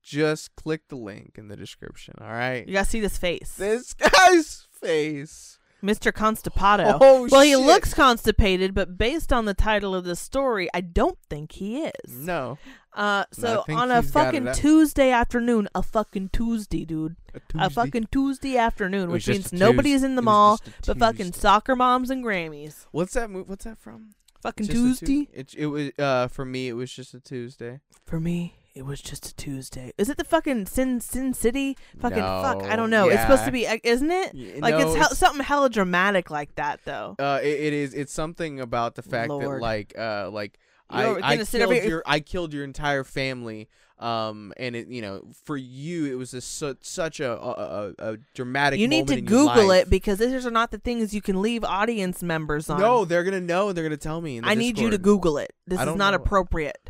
just 0.00 0.54
click 0.54 0.82
the 0.86 0.96
link 0.96 1.32
in 1.36 1.48
the 1.48 1.56
description. 1.56 2.14
All 2.20 2.28
right. 2.28 2.64
you 2.64 2.74
gotta 2.74 2.88
see 2.88 3.00
this 3.00 3.18
face, 3.18 3.54
This 3.56 3.92
guy's 3.92 4.68
face. 4.70 5.58
Mr. 5.84 6.12
Constipado. 6.12 6.98
Oh 7.04 7.28
well, 7.30 7.42
he 7.42 7.50
shit. 7.50 7.58
looks 7.58 7.92
constipated, 7.94 8.74
but 8.74 8.96
based 8.96 9.32
on 9.32 9.44
the 9.44 9.54
title 9.54 9.94
of 9.94 10.04
the 10.04 10.16
story, 10.16 10.68
I 10.72 10.80
don't 10.80 11.18
think 11.28 11.52
he 11.52 11.82
is. 11.82 12.12
No. 12.12 12.58
Uh, 12.94 13.24
so 13.32 13.62
think 13.66 13.78
on 13.78 13.90
a 13.90 14.02
fucking. 14.02 14.52
Tuesday 14.54 15.10
afternoon, 15.10 15.68
a 15.74 15.82
fucking 15.82 16.30
Tuesday, 16.32 16.84
dude, 16.84 17.16
a 17.54 17.68
fucking 17.68 18.08
Tuesday 18.12 18.56
afternoon, 18.56 19.10
which 19.10 19.26
means 19.28 19.52
nobody's 19.52 20.02
in 20.04 20.14
the 20.14 20.22
mall 20.22 20.58
but 20.86 20.98
fucking 20.98 21.32
soccer 21.32 21.74
moms 21.74 22.10
and 22.10 22.24
Grammys. 22.24 22.86
What's 22.92 23.14
that 23.14 23.30
move? 23.30 23.48
What's 23.48 23.64
that 23.64 23.78
from? 23.78 24.10
Fucking 24.42 24.70
a 24.70 24.72
Tuesday. 24.72 25.28
It 25.32 25.54
it 25.56 25.66
was 25.66 25.90
uh 25.98 26.28
for 26.28 26.44
me 26.44 26.68
it 26.68 26.74
was 26.74 26.92
just 26.92 27.14
a 27.14 27.20
Tuesday. 27.20 27.80
For 28.06 28.20
me, 28.20 28.54
it 28.74 28.84
was 28.84 29.00
just 29.00 29.26
a 29.26 29.34
Tuesday. 29.36 29.92
Is 29.98 30.08
it 30.08 30.16
the 30.16 30.24
fucking 30.24 30.66
Sin 30.66 31.00
Sin 31.00 31.32
City? 31.32 31.76
Fucking 32.00 32.18
fuck, 32.18 32.62
I 32.64 32.76
don't 32.76 32.90
know. 32.90 33.08
It's 33.08 33.22
supposed 33.22 33.44
to 33.44 33.52
be, 33.52 33.66
isn't 33.84 34.10
it? 34.10 34.60
Like 34.60 34.74
no, 34.74 34.88
it's, 34.88 34.96
hell 34.96 35.10
something 35.10 35.44
hella 35.44 35.70
dramatic 35.70 36.30
like 36.30 36.54
that 36.56 36.80
though. 36.84 37.14
uh 37.18 37.40
it, 37.42 37.60
it 37.60 37.72
is 37.72 37.94
it's 37.94 38.12
something 38.12 38.60
about 38.60 38.94
the 38.96 39.02
fact 39.02 39.28
that 39.28 39.58
like 39.60 39.94
uh 39.98 40.30
like 40.30 40.58
You're 40.92 41.24
I 41.24 41.32
I 41.34 41.36
killed 41.44 41.72
here- 41.72 41.84
your 41.88 42.02
I 42.04 42.20
killed 42.20 42.52
your 42.52 42.64
entire 42.64 43.04
family 43.04 43.68
um 44.00 44.52
and 44.56 44.74
it 44.74 44.88
you 44.88 45.00
know 45.00 45.22
for 45.44 45.56
you 45.56 46.06
it 46.06 46.16
was 46.16 46.34
a 46.34 46.40
su- 46.40 46.76
such 46.80 47.20
a 47.20 47.30
a, 47.30 47.92
a, 47.96 48.12
a 48.12 48.16
dramatic 48.34 48.80
You 48.80 48.88
need 48.88 49.06
to 49.06 49.20
Google 49.20 49.70
it 49.70 49.88
because 49.88 50.18
these 50.18 50.44
are 50.44 50.50
not 50.50 50.72
the 50.72 50.78
things 50.78 51.14
you 51.14 51.22
can 51.22 51.40
leave 51.40 51.62
audience 51.62 52.20
members 52.20 52.68
on. 52.68 52.80
No, 52.80 53.04
they're 53.04 53.22
gonna 53.22 53.40
know. 53.40 53.68
and 53.68 53.76
They're 53.76 53.84
gonna 53.84 53.96
tell 53.96 54.20
me. 54.20 54.40
I 54.42 54.56
need 54.56 54.78
you 54.80 54.90
to 54.90 54.98
Google 54.98 55.38
it. 55.38 55.54
This 55.66 55.80
is 55.80 55.94
not 55.94 56.10
know. 56.10 56.16
appropriate. 56.16 56.83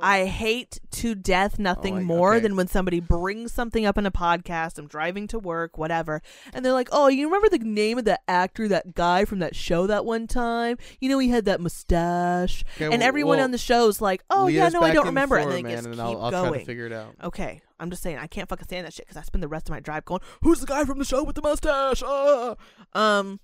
I 0.00 0.26
hate 0.26 0.78
to 0.92 1.14
death 1.14 1.58
nothing 1.58 1.96
like- 1.96 2.04
more 2.04 2.34
okay. 2.34 2.42
than 2.42 2.56
when 2.56 2.66
somebody 2.68 3.00
brings 3.00 3.52
something 3.52 3.86
up 3.86 3.96
in 3.98 4.06
a 4.06 4.10
podcast. 4.10 4.78
I'm 4.78 4.86
driving 4.86 5.26
to 5.28 5.38
work, 5.38 5.78
whatever, 5.78 6.22
and 6.52 6.64
they're 6.64 6.72
like, 6.72 6.88
"Oh, 6.92 7.08
you 7.08 7.26
remember 7.26 7.48
the 7.48 7.58
name 7.64 7.98
of 7.98 8.04
that 8.04 8.20
actor, 8.28 8.68
that 8.68 8.94
guy 8.94 9.24
from 9.24 9.38
that 9.40 9.56
show 9.56 9.86
that 9.86 10.04
one 10.04 10.26
time? 10.26 10.76
You 11.00 11.08
know, 11.08 11.18
he 11.18 11.28
had 11.28 11.44
that 11.46 11.60
mustache." 11.60 12.64
Okay, 12.76 12.84
and 12.86 13.00
well- 13.00 13.02
everyone 13.02 13.36
well, 13.38 13.44
on 13.44 13.50
the 13.50 13.58
show's 13.58 14.00
like, 14.00 14.22
"Oh 14.30 14.46
yeah, 14.46 14.68
no, 14.68 14.82
I 14.82 14.92
don't 14.92 15.06
remember." 15.06 15.36
Florida, 15.40 15.56
and 15.58 15.66
then 15.66 15.72
man, 15.74 15.76
just 15.76 15.86
and 15.86 15.94
keep 15.96 16.04
I'll, 16.04 16.24
I'll 16.24 16.30
going. 16.30 16.50
try 16.50 16.58
to 16.60 16.64
figure 16.64 16.86
it 16.86 16.92
out. 16.92 17.14
Okay, 17.22 17.60
I'm 17.78 17.90
just 17.90 18.02
saying 18.02 18.18
I 18.18 18.26
can't 18.26 18.48
fucking 18.48 18.64
stand 18.66 18.86
that 18.86 18.92
shit 18.92 19.06
because 19.06 19.16
I 19.16 19.22
spend 19.22 19.42
the 19.42 19.48
rest 19.48 19.68
of 19.68 19.74
my 19.74 19.80
drive 19.80 20.04
going, 20.04 20.20
"Who's 20.42 20.60
the 20.60 20.66
guy 20.66 20.84
from 20.84 20.98
the 20.98 21.04
show 21.04 21.22
with 21.24 21.36
the 21.36 21.42
mustache?" 21.42 22.02
Ah. 22.04 22.56
Um. 22.94 23.40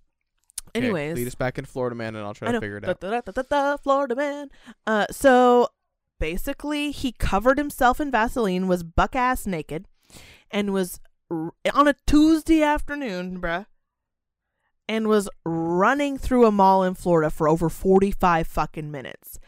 Okay, 0.70 0.84
Anyways, 0.84 1.16
lead 1.16 1.26
us 1.26 1.34
back 1.34 1.58
in 1.58 1.64
Florida, 1.64 1.94
man, 1.96 2.16
and 2.16 2.24
I'll 2.24 2.34
try 2.34 2.52
to 2.52 2.60
figure 2.60 2.76
it 2.76 2.84
out. 2.84 3.00
da, 3.00 3.20
da, 3.20 3.42
da, 3.42 3.76
Florida 3.78 4.14
man. 4.14 4.50
Uh, 4.86 5.06
so 5.10 5.68
basically, 6.18 6.90
he 6.90 7.12
covered 7.12 7.58
himself 7.58 8.00
in 8.00 8.10
Vaseline, 8.10 8.68
was 8.68 8.82
buck 8.82 9.14
ass 9.16 9.46
naked, 9.46 9.86
and 10.50 10.72
was 10.72 11.00
r- 11.30 11.52
on 11.72 11.88
a 11.88 11.94
Tuesday 12.06 12.62
afternoon, 12.62 13.40
bruh, 13.40 13.66
and 14.88 15.08
was 15.08 15.28
running 15.44 16.18
through 16.18 16.46
a 16.46 16.52
mall 16.52 16.82
in 16.82 16.94
Florida 16.94 17.30
for 17.30 17.48
over 17.48 17.68
forty 17.68 18.10
five 18.10 18.46
fucking 18.46 18.90
minutes. 18.90 19.38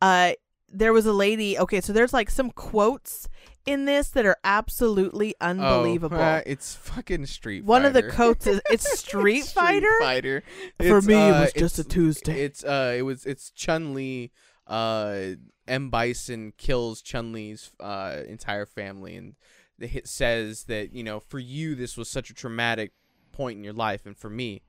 Uh, 0.00 0.32
there 0.68 0.92
was 0.92 1.06
a 1.06 1.12
lady. 1.12 1.58
Okay, 1.58 1.80
so 1.80 1.92
there's 1.92 2.12
like 2.12 2.30
some 2.30 2.50
quotes 2.50 3.28
in 3.66 3.84
this 3.84 4.10
that 4.10 4.26
are 4.26 4.36
absolutely 4.44 5.34
unbelievable. 5.40 6.18
Oh, 6.18 6.20
uh, 6.20 6.42
it's 6.44 6.74
fucking 6.74 7.26
Street 7.26 7.64
One 7.64 7.84
of 7.84 7.92
the 7.92 8.02
quotes 8.02 8.46
is 8.46 8.60
it's 8.70 8.98
Street 8.98 9.44
Fighter. 9.44 9.88
Fighter. 10.00 10.42
For 10.78 11.00
me, 11.00 11.14
it 11.14 11.30
uh, 11.30 11.40
was 11.42 11.52
just 11.52 11.78
a 11.78 11.84
Tuesday. 11.84 12.42
It's 12.42 12.64
uh, 12.64 12.94
it 12.96 13.02
was 13.02 13.24
it's 13.24 13.50
Chun 13.50 13.94
Li. 13.94 14.32
Uh, 14.66 15.36
M 15.66 15.90
Bison 15.90 16.52
kills 16.56 17.02
Chun 17.02 17.32
Li's 17.32 17.70
uh 17.80 18.22
entire 18.28 18.66
family, 18.66 19.16
and 19.16 19.34
the 19.78 19.86
hit 19.86 20.08
says 20.08 20.64
that 20.64 20.92
you 20.92 21.02
know 21.02 21.20
for 21.20 21.38
you 21.38 21.74
this 21.74 21.96
was 21.96 22.08
such 22.08 22.30
a 22.30 22.34
traumatic 22.34 22.92
point 23.32 23.58
in 23.58 23.64
your 23.64 23.72
life, 23.72 24.06
and 24.06 24.16
for 24.16 24.30
me, 24.30 24.62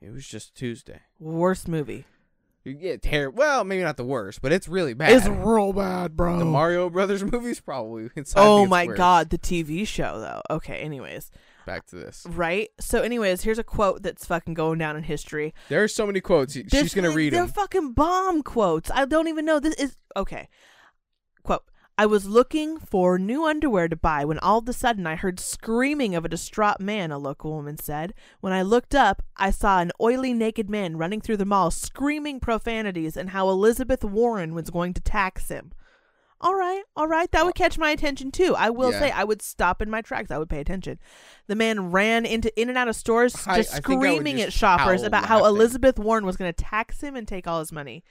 it 0.00 0.10
was 0.12 0.26
just 0.26 0.54
Tuesday. 0.54 1.00
Worst 1.18 1.68
movie. 1.68 2.04
Yeah, 2.64 2.96
terrible. 2.96 3.36
Well, 3.38 3.62
maybe 3.64 3.82
not 3.82 3.98
the 3.98 4.04
worst, 4.04 4.40
but 4.40 4.50
it's 4.50 4.68
really 4.68 4.94
bad. 4.94 5.12
It's 5.12 5.26
real 5.28 5.74
bad, 5.74 6.16
bro. 6.16 6.38
the 6.38 6.46
Mario 6.46 6.88
Brothers 6.88 7.22
movies 7.32 7.60
probably. 7.60 8.08
It's, 8.16 8.34
I 8.34 8.40
oh 8.40 8.64
my 8.66 8.86
worse. 8.86 8.96
god, 8.96 9.30
the 9.30 9.38
TV 9.38 9.86
show 9.86 10.18
though. 10.18 10.40
Okay, 10.48 10.78
anyways. 10.78 11.30
Back 11.66 11.86
to 11.86 11.96
this. 11.96 12.26
Right? 12.28 12.68
So 12.78 13.00
anyways, 13.00 13.42
here's 13.42 13.58
a 13.58 13.64
quote 13.64 14.02
that's 14.02 14.26
fucking 14.26 14.54
going 14.54 14.78
down 14.78 14.96
in 14.96 15.02
history. 15.04 15.54
There 15.68 15.82
are 15.82 15.88
so 15.88 16.06
many 16.06 16.20
quotes. 16.20 16.54
She's 16.54 16.94
gonna 16.94 17.10
read 17.10 17.32
They're 17.32 17.42
them. 17.44 17.52
fucking 17.52 17.92
bomb 17.92 18.42
quotes. 18.42 18.90
I 18.90 19.04
don't 19.04 19.28
even 19.28 19.44
know 19.44 19.58
this 19.60 19.74
is 19.74 19.96
okay. 20.16 20.48
Quote 21.42 21.64
I 21.96 22.06
was 22.06 22.26
looking 22.26 22.78
for 22.78 23.20
new 23.20 23.44
underwear 23.46 23.86
to 23.88 23.94
buy 23.94 24.24
when 24.24 24.40
all 24.40 24.58
of 24.58 24.68
a 24.68 24.72
sudden 24.72 25.06
I 25.06 25.14
heard 25.14 25.38
screaming 25.38 26.16
of 26.16 26.24
a 26.24 26.28
distraught 26.28 26.80
man, 26.80 27.12
a 27.12 27.18
local 27.18 27.52
woman 27.52 27.78
said. 27.78 28.14
When 28.40 28.52
I 28.52 28.62
looked 28.62 28.96
up, 28.96 29.22
I 29.36 29.52
saw 29.52 29.78
an 29.78 29.92
oily 30.00 30.34
naked 30.34 30.68
man 30.68 30.96
running 30.96 31.20
through 31.20 31.36
the 31.36 31.44
mall 31.44 31.70
screaming 31.70 32.40
profanities 32.40 33.16
and 33.16 33.30
how 33.30 33.48
Elizabeth 33.48 34.02
Warren 34.02 34.54
was 34.54 34.70
going 34.70 34.92
to 34.94 35.00
tax 35.00 35.48
him. 35.48 35.70
All 36.40 36.54
right, 36.54 36.82
all 36.96 37.06
right, 37.08 37.30
that 37.32 37.44
would 37.46 37.54
catch 37.54 37.78
my 37.78 37.90
attention 37.90 38.30
too. 38.30 38.54
I 38.56 38.68
will 38.70 38.92
Yeah. 38.92 38.98
say 39.00 39.10
I 39.10 39.24
would 39.24 39.40
stop 39.40 39.80
in 39.80 39.88
my 39.88 40.02
tracks. 40.02 40.30
I 40.30 40.36
would 40.38 40.50
pay 40.50 40.60
attention. 40.60 40.98
The 41.46 41.54
man 41.54 41.90
ran 41.90 42.26
into 42.26 42.52
in 42.60 42.68
and 42.68 42.76
out 42.76 42.88
of 42.88 42.96
stores 42.96 43.32
just 43.32 43.48
I 43.48 43.54
I 43.56 43.62
screaming 43.62 44.36
just 44.36 44.48
at 44.48 44.52
shoppers 44.52 45.02
about 45.02 45.26
how. 45.26 45.44
Elizabeth 45.46 45.98
Warren 45.98 46.26
was 46.26 46.36
going 46.36 46.52
to 46.52 46.64
tax 46.64 47.00
him 47.00 47.16
and 47.16 47.26
take 47.28 47.46
all 47.46 47.60
his 47.60 47.72
money. 47.72 48.02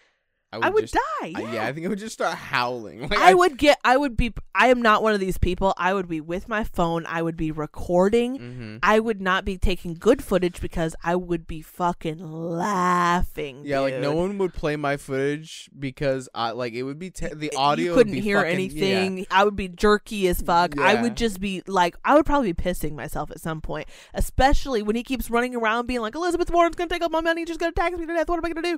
I 0.54 0.58
would, 0.58 0.66
I 0.66 0.70
would 0.70 0.82
just, 0.84 0.94
die. 0.94 1.34
I- 1.36 1.42
Yeah. 1.42 1.54
yeah, 1.54 1.66
I 1.66 1.74
think 1.74 1.86
I 1.86 1.90
would 1.90 2.00
just 2.00 2.14
start 2.14 2.36
howling. 2.38 3.02
Like, 3.10 3.20
I 3.20 3.34
would 3.34 3.58
get. 3.58 3.80
I 3.84 3.98
would 3.98 4.16
be. 4.16 4.34
I 4.56 4.68
am 4.68 4.82
not 4.82 5.02
one 5.04 5.14
of 5.14 5.20
these 5.20 5.38
people. 5.38 5.74
I 5.78 5.94
would 5.94 6.08
be 6.08 6.22
with 6.22 6.48
my 6.48 6.64
phone. 6.64 7.06
I 7.08 7.22
would 7.22 7.36
be 7.38 7.52
recording. 7.52 8.36
hmm 8.38 8.78
I 8.84 9.00
would 9.00 9.22
not 9.22 9.46
be 9.46 9.58
taking 9.58 9.94
good 9.96 10.24
footage 10.24 10.62
because 10.62 10.96
I 11.04 11.16
would 11.16 11.48
be 11.48 11.62
fucking 11.62 12.20
laughing. 12.20 13.62
Yeah, 13.66 13.80
like 13.80 13.96
no 14.00 14.14
one 14.14 14.38
would 14.38 14.54
play 14.54 14.76
my 14.76 14.98
footage 14.98 15.70
because 15.78 16.30
I 16.34 16.52
like 16.52 16.74
it 16.74 16.84
would 16.84 17.00
be 17.00 17.10
te- 17.12 17.34
the 17.34 17.52
audio. 17.56 17.92
You 17.92 17.98
couldn't 17.98 18.14
hear 18.14 18.38
fucking- 18.38 18.52
yeah. 18.52 18.54
anything. 18.54 19.26
I 19.32 19.44
would 19.44 19.56
be 19.56 19.68
jerky 19.70 20.28
as 20.28 20.42
fuck. 20.42 20.78
I 20.80 21.02
would 21.02 21.16
just 21.18 21.40
be 21.40 21.64
like, 21.68 21.96
I 22.04 22.16
would 22.16 22.26
probably 22.26 22.54
be 22.54 22.62
pissing 22.64 22.94
myself 22.94 23.32
at 23.32 23.40
some 23.40 23.62
point, 23.62 23.88
especially 24.14 24.82
when 24.84 24.96
he 24.96 25.04
keeps 25.04 25.30
running 25.30 25.56
around 25.56 25.88
being 25.88 26.02
like, 26.02 26.16
Elizabeth 26.16 26.50
Warren's 26.52 26.76
gonna 26.76 26.90
take 26.90 27.02
all 27.02 27.10
my 27.10 27.22
money, 27.22 27.46
she's 27.46 27.58
gonna 27.58 27.72
tax 27.72 27.98
me 27.98 28.06
to 28.06 28.14
death. 28.14 28.28
What 28.30 28.38
am 28.38 28.46
I 28.46 28.50
gonna 28.54 28.78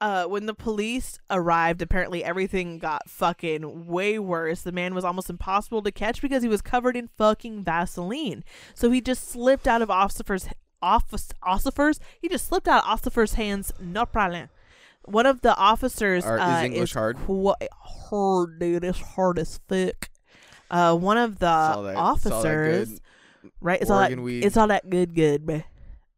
Uh, 0.00 0.24
when 0.24 0.46
the 0.46 0.54
police 0.54 1.18
arrived, 1.30 1.80
apparently 1.80 2.22
everything 2.22 2.78
got 2.78 3.08
fucking 3.08 3.86
way 3.86 4.18
worse. 4.18 4.62
The 4.62 4.72
man 4.72 4.94
was 4.94 5.04
almost 5.04 5.30
impossible 5.30 5.82
to 5.82 5.92
catch 5.92 6.20
because 6.20 6.42
he 6.42 6.48
was 6.48 6.60
covered 6.60 6.96
in 6.96 7.08
fucking 7.16 7.64
Vaseline. 7.64 8.44
So 8.74 8.90
he 8.90 9.00
just 9.00 9.28
slipped 9.28 9.66
out 9.66 9.82
of 9.82 9.90
officers' 9.90 10.48
office 10.82 11.28
officers. 11.42 12.00
He 12.20 12.28
just 12.28 12.46
slipped 12.46 12.68
out 12.68 12.84
of 12.84 12.90
officers' 12.90 13.34
hands. 13.34 13.72
No 13.80 14.04
problem. 14.04 14.48
One 15.06 15.26
of 15.26 15.42
the 15.42 15.56
officers 15.56 16.24
Are- 16.24 16.36
is 16.36 16.42
uh, 16.42 16.62
English 16.64 16.94
hard? 16.94 17.16
Qu- 17.18 17.54
hard, 17.80 18.58
dude. 18.58 18.84
It's 18.84 19.00
hard 19.00 19.38
as 19.38 19.60
fuck. 19.68 20.10
Uh, 20.70 20.96
one 20.96 21.18
of 21.18 21.38
the 21.38 21.46
that- 21.46 21.68
it's 21.70 21.76
all 21.76 21.82
that 21.84 21.96
officers, 21.96 23.00
right? 23.60 23.80
It's 23.80 23.90
all 23.90 24.00
that. 24.00 24.18
Weed. 24.18 24.44
It's 24.44 24.56
all 24.56 24.68
that 24.68 24.88
good, 24.90 25.14
good, 25.14 25.46
man. 25.46 25.64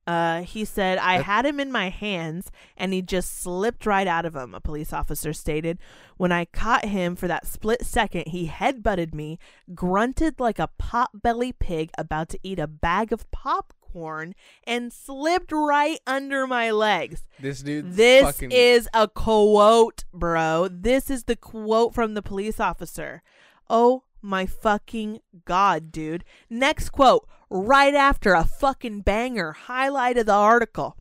Uh, 0.07 0.43
he 0.43 0.65
said, 0.65 0.99
I 0.99 1.21
had 1.21 1.45
him 1.45 1.59
in 1.59 1.73
my 1.73 1.89
hands 1.89 2.53
and 2.77 2.93
he 2.93 3.03
just 3.03 3.41
slipped 3.41 3.87
right 3.87 4.07
out 4.07 4.25
of 4.25 4.37
him, 4.37 4.55
a 4.55 4.61
police 4.61 4.93
officer 4.93 5.33
stated. 5.33 5.79
When 6.17 6.31
I 6.31 6.45
caught 6.45 6.85
him 6.85 7.17
for 7.17 7.27
that 7.27 7.47
split 7.47 7.85
second, 7.85 8.29
he 8.29 8.47
headbutted 8.49 9.13
me, 9.13 9.39
grunted 9.75 10.39
like 10.39 10.61
a 10.61 10.71
pot-belly 10.79 11.53
pig 11.53 11.91
about 11.99 12.29
to 12.29 12.39
eat 12.45 12.61
a 12.61 12.69
bag 12.69 13.13
of 13.13 13.29
popcorn, 13.33 14.35
and 14.65 14.93
slipped 14.93 15.51
right 15.51 15.99
under 16.07 16.47
my 16.47 16.71
legs. 16.71 17.23
This 17.41 17.63
dude. 17.63 17.95
This 17.95 18.23
fucking, 18.23 18.53
is 18.53 18.89
a 18.95 19.09
quote, 19.09 20.05
bro. 20.13 20.69
This 20.71 21.11
is 21.11 21.25
the 21.25 21.37
quote 21.37 21.95
from 21.95 22.15
the 22.15 22.23
police 22.23 22.61
officer. 22.61 23.23
Oh 23.69 24.05
my 24.23 24.47
fucking 24.47 25.21
god, 25.45 25.91
dude. 25.91 26.25
Next 26.49 26.91
quote, 26.91 27.29
right 27.51 27.95
after 27.95 28.35
a 28.35 28.45
fucking 28.45 29.01
banger, 29.01 29.53
highlight 29.53 30.19
of 30.19 30.27
the 30.27 30.33
article. 30.33 30.97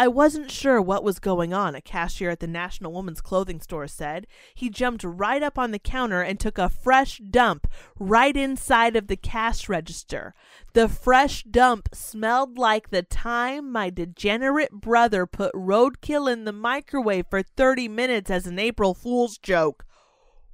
I 0.00 0.06
wasn't 0.06 0.52
sure 0.52 0.80
what 0.80 1.02
was 1.02 1.18
going 1.18 1.52
on, 1.52 1.74
a 1.74 1.80
cashier 1.80 2.30
at 2.30 2.38
the 2.38 2.46
National 2.46 2.92
Women's 2.92 3.20
Clothing 3.20 3.60
Store 3.60 3.88
said. 3.88 4.28
He 4.54 4.70
jumped 4.70 5.02
right 5.02 5.42
up 5.42 5.58
on 5.58 5.72
the 5.72 5.80
counter 5.80 6.22
and 6.22 6.38
took 6.38 6.56
a 6.56 6.68
fresh 6.68 7.18
dump 7.18 7.66
right 7.98 8.36
inside 8.36 8.94
of 8.94 9.08
the 9.08 9.16
cash 9.16 9.68
register. 9.68 10.36
The 10.72 10.88
fresh 10.88 11.42
dump 11.42 11.88
smelled 11.92 12.58
like 12.58 12.90
the 12.90 13.02
time 13.02 13.72
my 13.72 13.90
degenerate 13.90 14.70
brother 14.70 15.26
put 15.26 15.52
roadkill 15.52 16.32
in 16.32 16.44
the 16.44 16.52
microwave 16.52 17.26
for 17.28 17.42
30 17.42 17.88
minutes 17.88 18.30
as 18.30 18.46
an 18.46 18.60
April 18.60 18.94
Fool's 18.94 19.36
joke. 19.36 19.84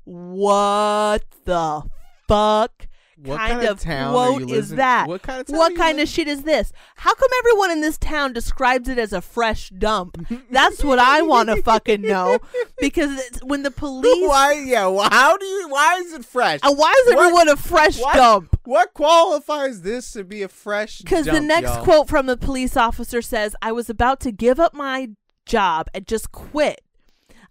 What 0.04 1.24
the 1.44 1.82
fuck? 2.26 2.88
What 3.22 3.38
kind 3.38 3.52
kind 3.54 3.68
of 3.68 3.80
town 3.80 4.14
are 4.14 4.28
quote 4.28 4.40
you 4.48 4.54
is 4.54 4.70
living- 4.70 4.76
that? 4.78 5.08
What 5.08 5.22
kind 5.22 5.40
of 5.40 5.46
town? 5.46 5.56
What 5.58 5.76
kind 5.76 6.00
of 6.00 6.08
shit 6.08 6.26
is 6.28 6.42
this? 6.42 6.72
How 6.96 7.14
come 7.14 7.28
everyone 7.40 7.70
in 7.70 7.80
this 7.80 7.96
town 7.98 8.32
describes 8.32 8.88
it 8.88 8.98
as 8.98 9.12
a 9.12 9.20
fresh 9.20 9.70
dump? 9.70 10.26
That's 10.50 10.82
what 10.82 10.98
I 10.98 11.22
want 11.22 11.48
to 11.48 11.62
fucking 11.62 12.02
know. 12.02 12.38
Because 12.80 13.18
it's, 13.18 13.44
when 13.44 13.62
the 13.62 13.70
police, 13.70 14.28
Why? 14.28 14.54
Yeah. 14.54 14.86
Well, 14.88 15.08
how 15.10 15.36
do 15.36 15.46
you? 15.46 15.68
Why 15.68 15.96
is 15.96 16.12
it 16.12 16.24
fresh? 16.24 16.60
uh, 16.62 16.72
why 16.74 16.92
is 17.06 17.14
What- 17.14 17.18
everyone 17.24 17.48
a 17.48 17.56
fresh 17.56 18.00
what? 18.00 18.14
dump? 18.14 18.58
What 18.64 18.94
qualifies 18.94 19.82
this 19.82 20.12
to 20.12 20.24
be 20.24 20.42
a 20.42 20.48
fresh? 20.48 20.98
Dump? 20.98 21.04
Because 21.08 21.26
the 21.26 21.40
next 21.40 21.68
y'all? 21.74 21.84
quote 21.84 22.08
from 22.08 22.26
the 22.26 22.36
police 22.36 22.76
officer 22.76 23.22
says, 23.22 23.54
I 23.62 23.72
was 23.72 23.88
about 23.90 24.20
to 24.20 24.32
give 24.32 24.58
up 24.58 24.74
my 24.74 25.10
job 25.46 25.88
and 25.94 26.06
just 26.06 26.32
quit. 26.32 26.80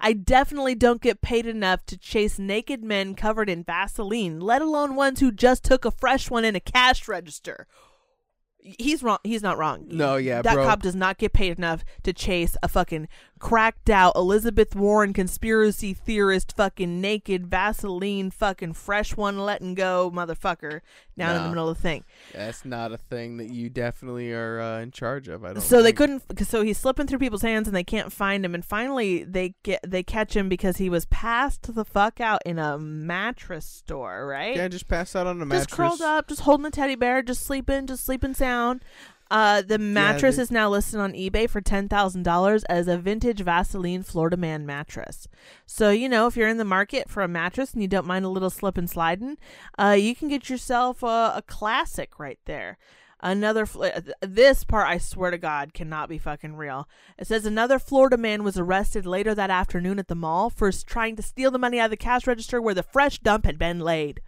I 0.06 0.12
definitely 0.12 0.76
don't 0.76 1.02
get 1.02 1.22
paid 1.22 1.46
enough 1.46 1.86
to 1.86 1.98
chase 1.98 2.38
naked 2.38 2.84
men 2.84 3.16
covered 3.16 3.50
in 3.50 3.64
Vaseline, 3.64 4.42
let 4.42 4.62
alone 4.62 4.96
ones 4.96 5.22
who 5.22 5.32
just 5.32 5.64
took 5.64 5.86
a 5.86 5.92
fresh 5.92 6.30
one 6.30 6.44
in 6.44 6.58
a 6.58 6.60
cash 6.60 7.08
register. 7.08 7.68
He's 8.60 9.02
wrong. 9.02 9.20
He's 9.24 9.42
not 9.42 9.58
wrong. 9.58 9.86
No, 9.88 10.18
yeah, 10.18 10.42
that 10.42 10.56
bro. 10.56 10.66
cop 10.66 10.82
does 10.82 10.96
not 10.96 11.18
get 11.18 11.32
paid 11.32 11.58
enough 11.58 11.86
to 12.04 12.12
chase 12.12 12.58
a 12.62 12.68
fucking 12.68 13.08
cracked 13.44 13.90
out 13.90 14.16
Elizabeth 14.16 14.74
Warren 14.74 15.12
conspiracy 15.12 15.94
theorist, 15.94 16.56
fucking 16.56 17.02
naked 17.02 17.46
Vaseline, 17.46 18.32
fucking 18.32 18.72
fresh 18.72 19.18
one 19.18 19.38
letting 19.38 19.76
go 19.76 20.10
motherfucker 20.16 20.80
down 21.18 21.36
in 21.36 21.44
the 21.44 21.50
middle 21.50 21.68
of 21.68 21.76
the 21.76 21.82
thing. 21.82 22.06
That's 22.34 22.64
not 22.64 22.94
a 22.94 22.98
thing 22.98 23.36
that 23.38 23.50
you 23.50 23.70
definitely 23.70 24.32
are 24.32 24.62
uh, 24.62 24.80
in 24.80 24.92
charge 24.92 25.28
of. 25.28 25.44
I 25.44 25.52
don't. 25.52 25.62
so 25.62 25.82
they 25.84 25.92
couldn't 25.92 26.24
so 26.48 26.64
he's 26.64 26.78
slipping 26.78 27.06
through 27.06 27.20
people's 27.20 27.42
hands 27.42 27.68
and 27.68 27.76
they 27.76 27.84
can't 27.84 28.14
find 28.14 28.46
him 28.46 28.56
and 28.56 28.64
finally 28.64 29.26
they 29.26 29.56
get 29.64 29.82
they 29.86 30.04
catch 30.04 30.38
him 30.38 30.48
because 30.48 30.78
he 30.78 30.90
was 30.90 31.06
passed 31.08 31.76
the 31.76 31.84
fuck 31.84 32.22
out 32.22 32.42
in 32.46 32.58
a 32.58 32.78
mattress 32.78 33.66
store 33.66 34.26
right 34.26 34.56
Yeah, 34.56 34.70
just 34.70 34.88
passed 34.88 35.18
out 35.18 35.28
on 35.28 35.42
a 35.42 35.46
mattress. 35.46 35.66
just 35.66 35.76
curled 35.76 36.02
up 36.02 36.30
just 36.30 36.42
holding 36.42 36.66
a 36.66 36.72
teddy 36.72 36.96
bear 36.96 37.22
just 37.22 37.44
sleeping 37.44 37.88
just 37.88 38.06
sleeping 38.06 38.34
sound 38.34 38.86
uh, 39.32 39.62
the 39.62 39.80
mattress 39.80 40.36
they- 40.36 40.44
is 40.44 40.52
now 40.52 40.70
listed 40.70 41.00
on 41.00 41.14
eBay 41.14 41.50
for 41.50 41.62
ten 41.62 41.90
thousand 41.90 42.24
dollars 42.24 42.64
as 42.66 42.88
a 42.88 42.98
vintage 42.98 43.42
Vaseline 43.42 44.04
Florida 44.04 44.38
Man 44.38 44.66
mattress. 44.66 45.28
So 45.66 45.90
you 45.90 46.08
know, 46.10 46.28
if 46.28 46.38
you're 46.38 46.48
in 46.48 46.58
the 46.58 46.66
market 46.66 47.10
for 47.10 47.24
a 47.24 47.28
mattress 47.28 47.74
and 47.74 47.82
you 47.82 47.88
don't 47.88 48.08
mind 48.08 48.26
a 48.26 48.30
little 48.30 48.50
slip 48.50 48.78
and 48.78 48.90
sliding, 48.90 49.38
uh, 49.80 49.96
you 50.00 50.16
can 50.16 50.28
get 50.28 50.50
yourself 50.50 51.02
a, 51.04 51.34
a 51.38 51.44
classic 51.46 52.20
right 52.20 52.40
there. 52.46 52.78
Another 53.26 53.66
fl- 53.66 53.86
uh, 53.86 54.02
this 54.20 54.66
part 54.66 54.86
I 54.86 54.98
swear 54.98 55.32
to 55.32 55.38
God 55.38 55.74
cannot 55.74 56.10
be 56.10 56.18
fucking 56.18 56.58
real. 56.58 56.90
It 57.18 57.26
says 57.26 57.46
another 57.46 57.80
Florida 57.80 58.18
man 58.18 58.44
was 58.44 58.60
arrested 58.60 59.06
later 59.06 59.34
that 59.34 59.50
afternoon 59.50 59.98
at 59.98 60.10
the 60.10 60.16
mall 60.16 60.50
for 60.50 60.70
trying 60.74 61.16
to 61.16 61.22
steal 61.22 61.50
the 61.50 61.58
money 61.58 61.80
out 61.80 61.86
of 61.86 61.92
the 61.92 61.98
cash 61.98 62.28
register 62.28 62.62
where 62.62 62.74
the 62.74 62.84
fresh 62.84 63.20
dump 63.20 63.46
had 63.46 63.58
been 63.58 63.80
laid. 63.80 64.20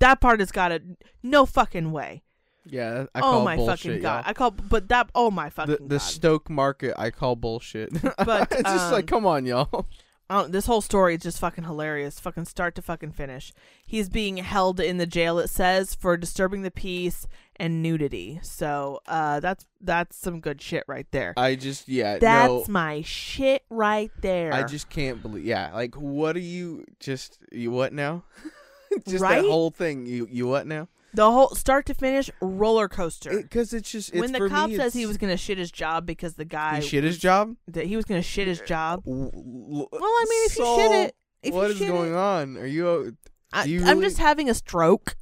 That 0.00 0.20
part 0.20 0.40
has 0.40 0.50
got 0.50 0.72
a 0.72 0.82
no 1.22 1.46
fucking 1.46 1.92
way. 1.92 2.24
Yeah, 2.66 3.06
I 3.14 3.20
oh 3.22 3.44
my 3.44 3.56
bullshit, 3.56 3.78
fucking 3.78 4.02
god! 4.02 4.16
y'all. 4.16 4.22
I 4.26 4.32
call, 4.32 4.50
but 4.50 4.88
that 4.88 5.10
oh 5.14 5.30
my 5.30 5.50
fucking 5.50 5.74
the 5.74 5.82
the 5.82 5.96
god! 5.96 5.98
Stoke 5.98 6.50
market, 6.50 6.94
I 6.98 7.10
call 7.10 7.36
bullshit. 7.36 7.92
But, 8.24 8.52
it's 8.52 8.62
just 8.62 8.92
like, 8.92 9.04
um, 9.04 9.18
come 9.18 9.26
on, 9.26 9.46
y'all. 9.46 9.86
Oh, 10.30 10.46
this 10.48 10.64
whole 10.64 10.80
story 10.80 11.16
is 11.16 11.20
just 11.20 11.38
fucking 11.38 11.64
hilarious, 11.64 12.18
fucking 12.18 12.46
start 12.46 12.74
to 12.76 12.82
fucking 12.82 13.12
finish. 13.12 13.52
He's 13.86 14.08
being 14.08 14.38
held 14.38 14.80
in 14.80 14.96
the 14.96 15.06
jail. 15.06 15.38
It 15.38 15.50
says 15.50 15.94
for 15.94 16.16
disturbing 16.16 16.62
the 16.62 16.70
peace 16.70 17.26
and 17.56 17.82
nudity. 17.82 18.40
So 18.42 19.00
uh, 19.06 19.40
that's 19.40 19.66
that's 19.82 20.16
some 20.16 20.40
good 20.40 20.62
shit 20.62 20.84
right 20.88 21.06
there. 21.10 21.34
I 21.36 21.56
just, 21.56 21.88
yeah, 21.88 22.18
That's 22.18 22.48
no. 22.48 22.64
my 22.72 23.02
shit 23.02 23.64
right 23.68 24.10
there. 24.22 24.54
I 24.54 24.62
just 24.62 24.88
can't 24.88 25.20
believe. 25.20 25.44
Yeah, 25.44 25.70
like, 25.74 25.94
what 25.94 26.36
are 26.36 26.40
you? 26.40 26.86
Just 27.00 27.38
you 27.52 27.70
what 27.70 27.92
now? 27.92 28.24
just 29.06 29.22
Right? 29.22 29.42
that 29.42 29.48
whole 29.48 29.70
thing. 29.70 30.06
You 30.06 30.26
you 30.30 30.46
what 30.46 30.66
now? 30.66 30.88
The 31.14 31.30
whole 31.30 31.54
start 31.54 31.86
to 31.86 31.94
finish 31.94 32.30
roller 32.40 32.88
coaster. 32.88 33.40
Because 33.42 33.72
it's 33.72 33.90
just 33.90 34.10
it's 34.10 34.20
when 34.20 34.32
the 34.32 34.38
for 34.38 34.48
cop 34.48 34.70
me, 34.70 34.76
says 34.76 34.94
he 34.94 35.06
was 35.06 35.16
gonna 35.16 35.36
shit 35.36 35.58
his 35.58 35.70
job 35.70 36.06
because 36.06 36.34
the 36.34 36.44
guy 36.44 36.80
he 36.80 36.86
shit 36.88 37.04
his 37.04 37.18
job. 37.18 37.54
that 37.68 37.86
he 37.86 37.96
was 37.96 38.04
gonna 38.04 38.22
shit 38.22 38.46
his 38.48 38.60
job. 38.60 39.02
Well, 39.04 39.88
I 39.92 40.26
mean, 40.28 40.46
if 40.46 40.58
you 40.58 40.64
shit 40.76 40.92
it, 41.06 41.16
if 41.42 41.54
what 41.54 41.66
you 41.68 41.72
is 41.72 41.78
shit 41.78 41.88
going 41.88 42.12
it, 42.12 42.16
on? 42.16 42.56
Are 42.56 42.66
you? 42.66 43.16
I, 43.52 43.64
do 43.64 43.70
you 43.70 43.80
I'm 43.80 43.86
really- 43.86 44.00
Mm. 44.00 44.04
just 44.04 44.18
having 44.18 44.50
a 44.50 44.54
stroke. 44.54 45.16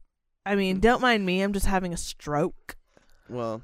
I 0.44 0.54
mean, 0.56 0.80
don't 0.80 1.00
mind 1.00 1.24
me. 1.24 1.40
I'm 1.42 1.52
just 1.52 1.66
having 1.66 1.92
a 1.92 1.96
stroke. 1.96 2.76
Well, 3.28 3.62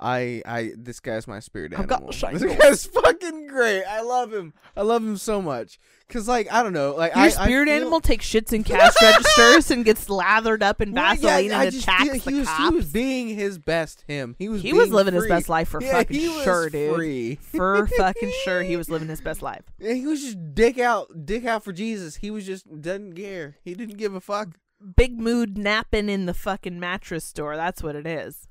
I 0.00 0.42
I 0.46 0.72
this 0.76 0.98
guy's 0.98 1.28
my 1.28 1.40
spirit 1.40 1.78
I've 1.78 1.86
got 1.86 2.02
animal. 2.02 2.38
This 2.38 2.56
guy's 2.58 2.86
fucking 3.02 3.46
great. 3.48 3.84
I 3.84 4.00
love 4.00 4.32
him. 4.32 4.54
I 4.76 4.82
love 4.82 5.02
him 5.02 5.18
so 5.18 5.42
much. 5.42 5.78
Cause 6.08 6.26
like 6.26 6.50
I 6.52 6.62
don't 6.62 6.72
know, 6.72 6.94
like 6.96 7.14
Your 7.14 7.24
I, 7.24 7.28
spirit 7.28 7.68
I 7.68 7.72
feel, 7.72 7.82
animal 7.82 8.00
takes 8.00 8.26
shits 8.28 8.52
in 8.52 8.64
cash 8.64 8.94
registers 9.02 9.70
and 9.70 9.84
gets 9.84 10.08
lathered 10.08 10.62
up 10.62 10.80
in 10.80 10.92
Well, 10.92 11.04
Vaseline 11.04 11.44
yeah, 11.44 11.62
and 11.62 11.74
attacks 11.74 12.02
feel 12.02 12.12
the 12.14 12.18
he 12.18 12.38
was, 12.38 12.48
cops. 12.48 12.62
He 12.62 12.74
was 12.74 12.86
being 12.86 13.28
his 13.28 13.58
best 13.58 14.04
him. 14.08 14.34
He 14.38 14.48
was 14.48 14.62
He 14.62 14.72
was 14.72 14.90
living 14.90 15.14
his 15.14 15.28
best 15.28 15.48
life 15.48 15.68
for 15.68 15.80
yeah, 15.84 15.92
fucking 15.92 16.20
sure, 16.42 16.70
dude. 16.70 16.96
Free. 16.96 17.34
For 17.36 17.86
fucking 17.86 18.32
sure, 18.44 18.62
he 18.62 18.76
was 18.76 18.90
living 18.90 19.08
his 19.08 19.20
best 19.20 19.42
life. 19.42 19.62
Yeah, 19.78 19.92
he 19.92 20.06
was 20.06 20.22
just 20.22 20.54
dick 20.54 20.78
out, 20.78 21.26
dick 21.26 21.44
out 21.44 21.62
for 21.62 21.72
Jesus. 21.72 22.16
He 22.16 22.30
was 22.30 22.44
just 22.46 22.66
doesn't 22.80 23.14
care. 23.14 23.58
He 23.62 23.74
didn't 23.74 23.98
give 23.98 24.14
a 24.14 24.20
fuck. 24.20 24.56
Big 24.96 25.20
mood 25.20 25.58
napping 25.58 26.08
in 26.08 26.24
the 26.26 26.34
fucking 26.34 26.80
mattress 26.80 27.24
store. 27.24 27.54
That's 27.54 27.82
what 27.82 27.94
it 27.94 28.06
is. 28.06 28.48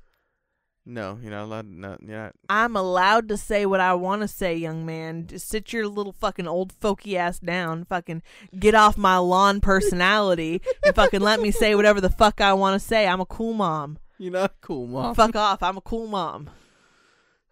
No, 0.86 1.18
you're 1.22 1.30
not 1.30 1.44
allowed. 1.44 1.68
Not, 1.68 2.02
you're 2.02 2.16
not. 2.16 2.34
I'm 2.48 2.74
allowed 2.74 3.28
to 3.28 3.36
say 3.36 3.66
what 3.66 3.80
I 3.80 3.94
want 3.94 4.22
to 4.22 4.28
say, 4.28 4.56
young 4.56 4.86
man. 4.86 5.26
Just 5.26 5.48
sit 5.48 5.72
your 5.72 5.86
little 5.86 6.12
fucking 6.12 6.48
old 6.48 6.78
folky 6.80 7.14
ass 7.14 7.38
down. 7.38 7.84
Fucking 7.84 8.22
get 8.58 8.74
off 8.74 8.96
my 8.96 9.18
lawn 9.18 9.60
personality 9.62 10.62
and 10.84 10.94
fucking 10.94 11.20
let 11.20 11.40
me 11.40 11.50
say 11.50 11.74
whatever 11.74 12.00
the 12.00 12.10
fuck 12.10 12.40
I 12.40 12.54
want 12.54 12.80
to 12.80 12.86
say. 12.86 13.06
I'm 13.06 13.20
a 13.20 13.26
cool 13.26 13.52
mom. 13.52 13.98
You're 14.18 14.32
not 14.32 14.50
a 14.50 14.54
cool, 14.60 14.86
mom. 14.86 15.14
Fuck 15.14 15.36
off. 15.36 15.62
I'm 15.62 15.76
a 15.76 15.80
cool 15.80 16.06
mom. 16.06 16.50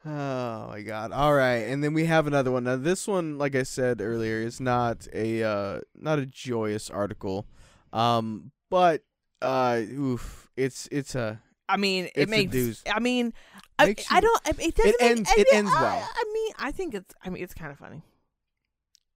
Oh 0.05 0.69
my 0.69 0.83
god. 0.83 1.12
All 1.12 1.35
right. 1.35 1.67
And 1.67 1.83
then 1.83 1.93
we 1.93 2.07
have 2.07 2.27
another 2.27 2.51
one. 2.51 2.64
Now 2.64 2.77
this 2.77 3.07
one, 3.07 3.37
like 3.37 3.55
I 3.55 3.62
said 3.62 4.01
earlier, 4.01 4.38
is 4.38 4.61
not 4.61 5.07
a 5.12 5.43
uh 5.43 5.81
not 5.95 6.19
a 6.19 6.27
joyous 6.27 6.88
article. 6.88 7.47
Um 7.93 8.53
but 8.71 9.03
uh 9.43 9.81
oof, 9.91 10.51
it's 10.57 10.88
it's 10.91 11.14
a 11.14 11.43
I 11.68 11.76
mean, 11.76 12.07
it 12.07 12.12
It's 12.14 12.31
makes. 12.31 12.83
I 12.90 12.98
mean, 13.00 13.33
I, 13.78 13.87
Makes 13.87 14.11
I 14.11 14.16
you- 14.16 14.20
don't. 14.22 14.61
It 14.61 14.74
doesn't. 14.74 15.00
make- 15.00 15.11
ends- 15.11 15.31
I 15.37 15.40
it 15.40 15.46
ends 15.52 15.70
I- 15.74 15.83
well. 15.83 16.11
I 16.14 16.24
mean, 16.33 16.52
I 16.59 16.72
think 16.72 16.94
it's. 16.94 17.14
I 17.24 17.31
mean, 17.31 17.42
it's 17.42 17.54
kind 17.54 17.70
of 17.70 17.78
funny. 17.78 18.02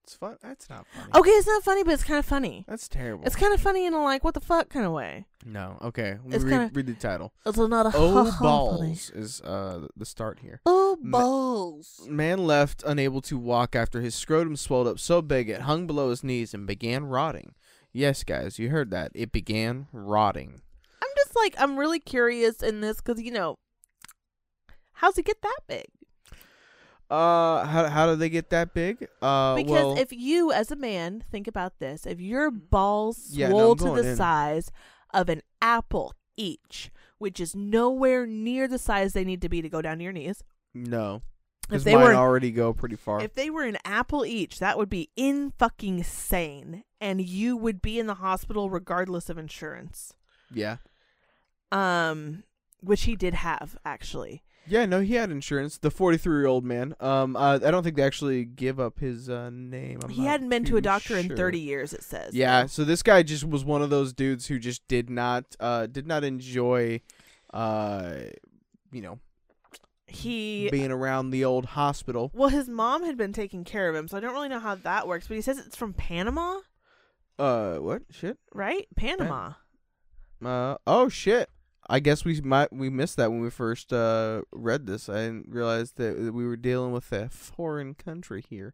it's 0.03 0.15
fun. 0.15 0.35
That's 0.41 0.69
not 0.69 0.85
funny. 0.87 1.11
Okay, 1.15 1.29
it's 1.31 1.47
not 1.47 1.63
funny, 1.63 1.83
but 1.83 1.93
it's 1.93 2.03
kind 2.03 2.19
of 2.19 2.25
funny. 2.25 2.65
That's 2.67 2.87
terrible. 2.89 3.25
It's 3.25 3.35
kind 3.37 3.53
of 3.53 3.61
funny 3.61 3.85
in 3.85 3.93
a 3.93 4.03
like 4.03 4.23
what 4.23 4.33
the 4.33 4.41
fuck 4.41 4.67
kind 4.69 4.85
of 4.85 4.91
way. 4.91 5.25
no. 5.45 5.77
Okay. 5.81 6.17
It's 6.29 6.43
read, 6.43 6.51
kinda- 6.51 6.71
read 6.73 6.87
the 6.87 6.93
title. 6.93 7.33
It's 7.45 7.57
not 7.57 7.85
a 7.87 7.91
Oh 7.95 8.25
funny. 8.25 8.37
balls 8.41 9.09
is 9.11 9.39
uh 9.41 9.87
the 9.95 10.05
start 10.05 10.39
here. 10.39 10.59
Oh 10.65 10.97
Ma- 11.01 11.19
balls. 11.19 12.01
Man 12.09 12.45
left 12.45 12.83
unable 12.85 13.21
to 13.21 13.37
walk 13.37 13.75
after 13.77 14.01
his 14.01 14.13
scrotum 14.13 14.55
swelled 14.57 14.87
up 14.87 14.99
so 14.99 15.21
big 15.21 15.49
it 15.49 15.61
hung 15.61 15.87
below 15.87 16.09
his 16.09 16.21
knees 16.23 16.53
and 16.53 16.67
began 16.67 17.05
rotting. 17.05 17.55
Yes, 17.93 18.23
guys, 18.25 18.59
you 18.59 18.69
heard 18.71 18.89
that. 18.91 19.11
It 19.15 19.31
began 19.31 19.87
rotting. 19.93 20.61
Just 21.33 21.43
like 21.43 21.55
I'm 21.57 21.77
really 21.77 21.99
curious 21.99 22.61
in 22.61 22.81
this 22.81 22.97
because 22.97 23.21
you 23.21 23.31
know, 23.31 23.55
how's 24.93 25.17
it 25.17 25.25
get 25.25 25.41
that 25.41 25.59
big? 25.67 25.85
Uh, 27.09 27.65
how 27.65 27.87
how 27.87 28.07
did 28.07 28.19
they 28.19 28.29
get 28.29 28.49
that 28.51 28.73
big? 28.73 29.07
Uh, 29.21 29.55
Because 29.55 29.71
well, 29.71 29.97
if 29.97 30.11
you, 30.11 30.51
as 30.51 30.71
a 30.71 30.75
man, 30.75 31.23
think 31.31 31.47
about 31.47 31.79
this: 31.79 32.05
if 32.05 32.19
your 32.21 32.51
balls 32.51 33.29
Yeah, 33.31 33.49
no, 33.49 33.73
to 33.75 33.83
the 34.01 34.09
in. 34.11 34.15
size 34.15 34.71
of 35.13 35.29
an 35.29 35.41
apple 35.61 36.13
each, 36.37 36.91
which 37.17 37.39
is 37.39 37.55
nowhere 37.55 38.25
near 38.27 38.67
the 38.67 38.77
size 38.79 39.13
they 39.13 39.23
need 39.25 39.41
to 39.41 39.49
be 39.49 39.61
to 39.61 39.69
go 39.69 39.81
down 39.81 39.97
to 39.97 40.03
your 40.03 40.13
knees, 40.13 40.43
no, 40.73 41.21
if 41.71 41.83
they 41.83 41.95
were 41.95 42.13
already 42.13 42.51
go 42.51 42.73
pretty 42.73 42.95
far. 42.95 43.21
If 43.21 43.33
they 43.33 43.49
were 43.49 43.63
an 43.63 43.77
apple 43.85 44.23
each, 44.25 44.59
that 44.59 44.77
would 44.77 44.89
be 44.89 45.09
in 45.15 45.51
fucking 45.57 46.03
sane, 46.03 46.83
and 47.01 47.21
you 47.21 47.57
would 47.57 47.81
be 47.81 47.97
in 47.99 48.05
the 48.07 48.15
hospital 48.15 48.69
regardless 48.69 49.29
of 49.29 49.37
insurance. 49.39 50.13
yeah, 50.51 50.77
Um, 51.73 52.43
which 52.81 53.03
he 53.03 53.15
did 53.15 53.33
have 53.33 53.77
actually. 53.85 54.43
yeah. 54.67 54.85
No, 54.85 54.99
he 55.01 55.15
had 55.15 55.31
insurance. 55.31 55.77
The 55.77 55.89
forty-three-year-old 55.91 56.63
man. 56.65 56.95
Um, 56.99 57.35
uh, 57.35 57.59
I 57.65 57.71
don't 57.71 57.83
think 57.83 57.95
they 57.95 58.03
actually 58.03 58.45
give 58.45 58.79
up 58.79 58.99
his 58.99 59.29
uh 59.29 59.49
name. 59.51 59.99
I'm 60.03 60.09
he 60.09 60.25
hadn't 60.25 60.49
been 60.49 60.65
to 60.65 60.77
a 60.77 60.81
doctor 60.81 61.17
in 61.17 61.35
thirty 61.35 61.59
years. 61.59 61.93
It 61.93 62.03
says. 62.03 62.33
Yeah, 62.35 62.65
so 62.67 62.83
this 62.83 63.01
guy 63.03 63.23
just 63.23 63.43
was 63.45 63.63
one 63.65 63.81
of 63.81 63.89
those 63.89 64.13
dudes 64.13 64.47
who 64.47 64.59
just 64.59 64.87
did 64.87 65.09
not 65.09 65.55
uh 65.59 65.87
did 65.87 66.05
not 66.07 66.23
enjoy 66.23 67.01
uh 67.53 68.13
you 68.91 69.01
know 69.01 69.19
He. 70.07 70.69
being 70.69 70.91
around 70.91 71.29
the 71.31 71.45
old 71.45 71.65
hospital. 71.65 72.31
well, 72.33 72.49
his 72.49 72.67
mom 72.69 73.03
had 73.03 73.17
been 73.17 73.33
taking 73.33 73.63
care 73.63 73.89
of 73.89 73.95
him, 73.95 74.07
so 74.07 74.17
I 74.17 74.19
don't 74.19 74.33
really 74.33 74.49
know 74.49 74.59
how 74.59 74.75
that 74.75 75.07
works. 75.07 75.27
But 75.27 75.35
he 75.35 75.41
says 75.41 75.57
it's 75.57 75.75
from 75.75 75.93
Panama, 75.93 76.59
Uh 77.39 77.75
what? 77.77 78.03
Shit. 78.11 78.37
right? 78.53 78.87
Panama. 78.95 79.53
Uh 80.43 80.75
oh 80.85 81.07
shit. 81.09 81.49
I 81.89 81.99
guess 81.99 82.23
we 82.23 82.39
might 82.41 82.71
we 82.71 82.89
missed 82.89 83.17
that 83.17 83.31
when 83.31 83.41
we 83.41 83.49
first 83.49 83.91
uh 83.91 84.41
read 84.51 84.85
this. 84.87 85.09
I 85.09 85.25
didn't 85.25 85.47
realize 85.49 85.91
that 85.93 86.23
that 86.23 86.33
we 86.33 86.45
were 86.45 86.55
dealing 86.57 86.91
with 86.91 87.11
a 87.11 87.29
foreign 87.29 87.93
country 87.93 88.43
here. 88.49 88.73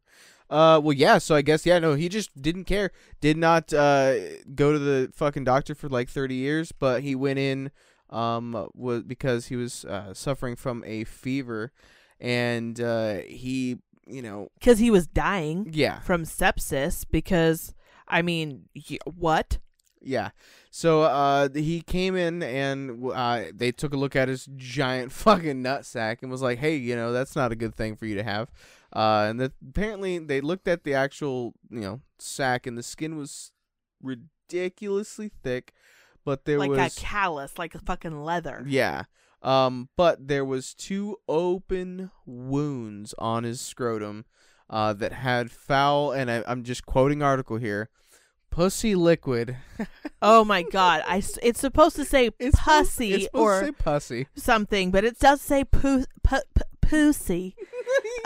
Uh 0.49 0.79
well 0.83 0.93
yeah, 0.93 1.17
so 1.17 1.35
I 1.35 1.41
guess 1.41 1.65
yeah, 1.65 1.79
no, 1.79 1.93
he 1.95 2.09
just 2.09 2.39
didn't 2.41 2.65
care. 2.65 2.91
Did 3.21 3.37
not 3.37 3.73
uh 3.73 4.13
go 4.55 4.71
to 4.73 4.79
the 4.79 5.11
fucking 5.15 5.43
doctor 5.43 5.73
for 5.75 5.89
like 5.89 6.09
30 6.09 6.35
years, 6.35 6.71
but 6.71 7.01
he 7.03 7.15
went 7.15 7.39
in 7.39 7.71
um 8.09 8.69
was 8.73 9.03
because 9.03 9.47
he 9.47 9.55
was 9.55 9.85
uh 9.85 10.13
suffering 10.13 10.55
from 10.55 10.83
a 10.85 11.03
fever 11.03 11.71
and 12.19 12.79
uh 12.81 13.17
he, 13.27 13.77
you 14.07 14.21
know, 14.21 14.49
Because 14.59 14.79
he 14.79 14.91
was 14.91 15.07
dying 15.07 15.69
yeah. 15.73 15.99
from 16.01 16.23
sepsis. 16.23 17.05
Because 17.09 17.73
I 18.07 18.21
mean, 18.21 18.65
y- 18.89 18.97
what? 19.05 19.59
Yeah. 20.01 20.29
So 20.71 21.01
uh 21.03 21.49
he 21.53 21.81
came 21.81 22.15
in 22.15 22.43
and 22.43 23.03
uh 23.11 23.43
they 23.53 23.71
took 23.71 23.93
a 23.93 23.97
look 23.97 24.15
at 24.15 24.27
his 24.27 24.47
giant 24.55 25.11
fucking 25.23 25.61
nut 25.61 25.85
sack 25.85 26.19
and 26.21 26.31
was 26.31 26.41
like, 26.41 26.59
"Hey, 26.59 26.75
you 26.75 26.95
know, 26.95 27.11
that's 27.11 27.35
not 27.35 27.51
a 27.51 27.55
good 27.55 27.75
thing 27.75 27.95
for 27.95 28.05
you 28.05 28.15
to 28.15 28.23
have." 28.23 28.51
Uh 28.95 29.27
and 29.29 29.39
that 29.39 29.53
apparently 29.67 30.19
they 30.19 30.41
looked 30.41 30.67
at 30.67 30.83
the 30.83 30.93
actual, 30.93 31.53
you 31.69 31.81
know, 31.81 32.01
sack 32.19 32.67
and 32.67 32.77
the 32.77 32.83
skin 32.83 33.17
was 33.17 33.51
ridiculously 34.01 35.31
thick, 35.43 35.73
but 36.25 36.45
there 36.45 36.59
like 36.59 36.69
was 36.69 36.77
like 36.77 36.91
a 36.91 36.95
callus, 36.99 37.57
like 37.57 37.75
a 37.75 37.79
fucking 37.79 38.23
leather. 38.23 38.63
yeah. 38.67 39.03
Um 39.41 39.89
but 39.95 40.27
there 40.27 40.43
was 40.43 40.73
two 40.73 41.17
open 41.27 42.11
wounds 42.25 43.15
on 43.17 43.43
his 43.43 43.61
scrotum 43.61 44.25
uh 44.69 44.93
that 44.93 45.13
had 45.13 45.49
foul 45.49 46.11
and 46.11 46.29
I, 46.29 46.43
I'm 46.45 46.63
just 46.63 46.85
quoting 46.85 47.23
article 47.23 47.57
here. 47.57 47.89
Pussy 48.49 48.95
liquid 48.95 49.55
Oh 50.21 50.43
my 50.43 50.63
god! 50.63 51.01
I 51.07 51.23
it's 51.41 51.59
supposed 51.59 51.95
to 51.95 52.03
say 52.05 52.29
It's 52.39 52.57
supposed- 52.57 52.89
pussy 52.89 53.13
it's 53.13 53.23
supposed 53.25 53.41
or 53.41 53.59
to 53.61 53.65
say 53.67 53.71
pussy. 53.71 54.27
something, 54.35 54.91
but 54.91 55.03
it 55.05 55.17
does 55.19 55.39
say 55.41 55.63
poo, 55.63 56.03
pu- 56.23 56.37
pu- 56.53 56.63
pussy. 56.81 57.55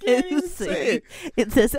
pussy. 0.00 1.02
It 1.36 1.52
says 1.52 1.76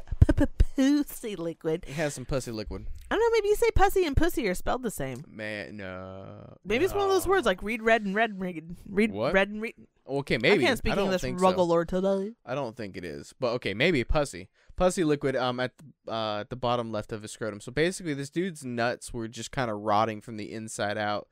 pussy 0.75 1.35
liquid. 1.35 1.85
It 1.87 1.93
has 1.93 2.13
some 2.13 2.25
pussy 2.25 2.51
liquid. 2.51 2.87
I 3.09 3.15
don't 3.15 3.21
know. 3.21 3.29
Maybe 3.37 3.49
you 3.49 3.55
say 3.55 3.69
pussy 3.71 4.05
and 4.05 4.15
pussy 4.15 4.47
are 4.47 4.55
spelled 4.55 4.83
the 4.83 4.91
same. 4.91 5.23
Man, 5.29 5.77
no. 5.77 6.57
Maybe 6.65 6.85
it's 6.85 6.93
one 6.93 7.03
of 7.03 7.09
those 7.11 7.27
words 7.27 7.45
like 7.45 7.61
read 7.61 7.81
red 7.81 8.03
and 8.03 8.15
red 8.15 8.31
and 8.31 8.41
read 8.41 8.75
read 8.89 9.11
What? 9.11 9.33
red 9.33 9.49
and 9.49 9.61
read. 9.61 9.75
Okay, 10.07 10.37
maybe. 10.37 10.63
I 10.63 10.67
can't 10.67 10.77
speak 10.77 10.95
don't 10.95 11.05
English 11.05 11.21
think 11.21 11.39
so. 11.39 11.47
regular 11.47 11.85
today. 11.85 12.31
I 12.45 12.55
don't 12.55 12.75
think 12.75 12.97
it 12.97 13.05
is, 13.05 13.33
but 13.39 13.49
okay, 13.53 13.73
maybe 13.73 14.03
pussy. 14.03 14.49
Pussy 14.81 15.03
liquid. 15.03 15.35
Um, 15.35 15.59
at 15.59 15.73
the, 15.77 16.11
uh 16.11 16.43
the 16.49 16.55
bottom 16.55 16.91
left 16.91 17.11
of 17.11 17.21
his 17.21 17.31
scrotum. 17.31 17.61
So 17.61 17.71
basically, 17.71 18.15
this 18.15 18.31
dude's 18.31 18.65
nuts 18.65 19.13
were 19.13 19.27
just 19.27 19.51
kind 19.51 19.69
of 19.69 19.81
rotting 19.81 20.21
from 20.21 20.37
the 20.37 20.51
inside 20.51 20.97
out. 20.97 21.27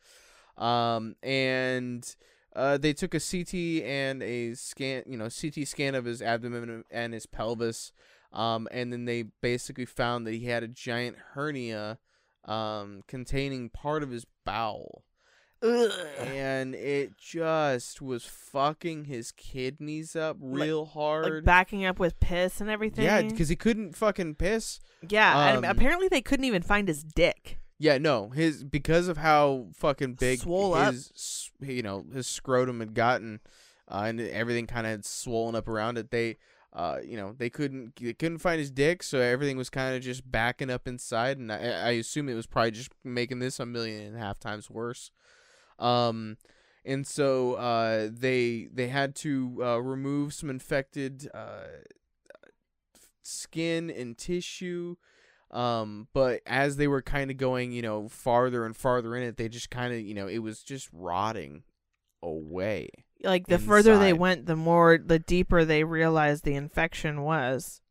Um, 0.56 1.16
and 1.24 2.16
uh, 2.56 2.78
they 2.78 2.94
took 2.94 3.16
a 3.16 3.20
CT 3.20 3.84
and 3.84 4.22
a 4.22 4.54
scan, 4.54 5.04
you 5.08 5.18
know, 5.18 5.30
CT 5.30 5.68
scan 5.68 5.96
of 5.96 6.06
his 6.06 6.22
abdomen 6.22 6.84
and 6.92 7.12
his 7.12 7.26
pelvis. 7.26 7.92
Um, 8.32 8.68
and 8.70 8.94
then 8.94 9.06
they 9.06 9.24
basically 9.42 9.86
found 9.86 10.28
that 10.28 10.34
he 10.34 10.46
had 10.46 10.62
a 10.62 10.68
giant 10.68 11.18
hernia, 11.34 11.98
um, 12.46 13.02
containing 13.08 13.70
part 13.70 14.04
of 14.04 14.12
his 14.12 14.28
bowel. 14.46 15.06
Ugh. 15.62 15.92
and 16.20 16.74
it 16.74 17.18
just 17.18 18.02
was 18.02 18.24
fucking 18.24 19.06
his 19.06 19.32
kidneys 19.34 20.16
up 20.16 20.38
Like- 20.40 20.62
real 20.64 20.86
hard. 20.86 21.34
Like 21.34 21.44
backing 21.44 21.86
up 21.86 22.00
with 22.00 22.20
piss 22.20 22.62
and 22.62 22.70
everything. 22.70 23.04
yeah, 23.06 23.22
because 23.22 23.50
he 23.50 23.56
couldn't 23.56 23.96
fucking 23.96 24.36
piss. 24.36 24.80
yeah. 25.08 25.50
and 25.50 25.58
um, 25.60 25.64
apparently 25.66 26.08
they 26.08 26.22
couldn't 26.22 26.46
even 26.46 26.62
find 26.62 26.88
his 26.88 27.04
dick. 27.04 27.60
Yeah, 27.78 27.98
no, 27.98 28.30
his 28.30 28.64
because 28.66 29.08
of 29.08 29.18
how 29.18 29.68
fucking 29.74 30.16
big 30.16 30.40
Swole 30.40 30.76
his 30.76 31.12
s- 31.16 31.52
you 31.62 31.82
know 31.82 32.06
his 32.14 32.28
scrotum 32.28 32.82
had 32.82 32.94
gotten, 32.94 33.40
uh, 33.90 34.04
and 34.08 34.20
everything 34.20 34.68
kind 34.68 34.86
of 34.86 34.92
had 34.92 35.06
swollen 35.06 35.56
up 35.56 35.66
around 35.70 35.98
it. 35.98 36.12
They, 36.12 36.36
uh, 36.74 36.98
you 37.02 37.16
know, 37.16 37.34
they 37.38 37.50
couldn't 37.50 37.96
they 37.96 38.12
couldn't 38.14 38.40
find 38.40 38.60
his 38.60 38.70
dick, 38.70 39.02
so 39.02 39.20
everything 39.20 39.56
was 39.56 39.70
kind 39.70 39.96
of 39.96 40.02
just 40.02 40.30
backing 40.30 40.70
up 40.70 40.90
inside, 40.90 41.38
and 41.38 41.50
I, 41.54 41.56
I 41.58 41.90
assume 41.92 42.28
it 42.28 42.34
was 42.34 42.48
probably 42.48 42.72
just 42.72 42.92
making 43.06 43.40
this 43.40 43.62
a 43.62 43.66
million 43.66 44.08
and 44.08 44.16
a 44.18 44.20
half 44.20 44.40
times 44.40 44.70
worse. 44.70 45.12
Um, 45.80 46.38
and 46.86 47.06
so 47.06 47.54
uh, 47.54 48.10
they 48.12 48.68
they 48.72 48.88
had 48.88 49.16
to 49.18 49.60
uh, 49.62 49.78
remove 49.78 50.34
some 50.34 50.50
infected 50.50 51.30
uh, 51.34 51.68
skin 53.24 53.90
and 53.90 54.18
tissue. 54.18 54.96
Um, 55.52 56.08
but 56.14 56.42
as 56.46 56.78
they 56.78 56.88
were 56.88 57.02
kind 57.02 57.32
of 57.32 57.38
going, 57.38 57.72
you 57.72 57.82
know, 57.82 58.08
farther 58.08 58.66
and 58.66 58.76
farther 58.76 59.16
in 59.16 59.24
it, 59.24 59.38
they 59.38 59.50
just 59.50 59.72
kind 59.72 59.94
of, 59.94 60.00
you 60.00 60.14
know, 60.14 60.28
it 60.28 60.40
was 60.40 60.62
just 60.62 60.90
rotting 60.94 61.64
away. 62.22 62.90
Like 63.24 63.48
the 63.48 63.58
further 63.58 63.98
they 63.98 64.14
went, 64.14 64.46
the 64.46 64.56
more 64.56 64.98
the 64.98 65.20
deeper 65.20 65.66
they 65.66 65.84
realized 65.84 66.44
the 66.44 66.56
infection 66.56 67.24
was. 67.24 67.82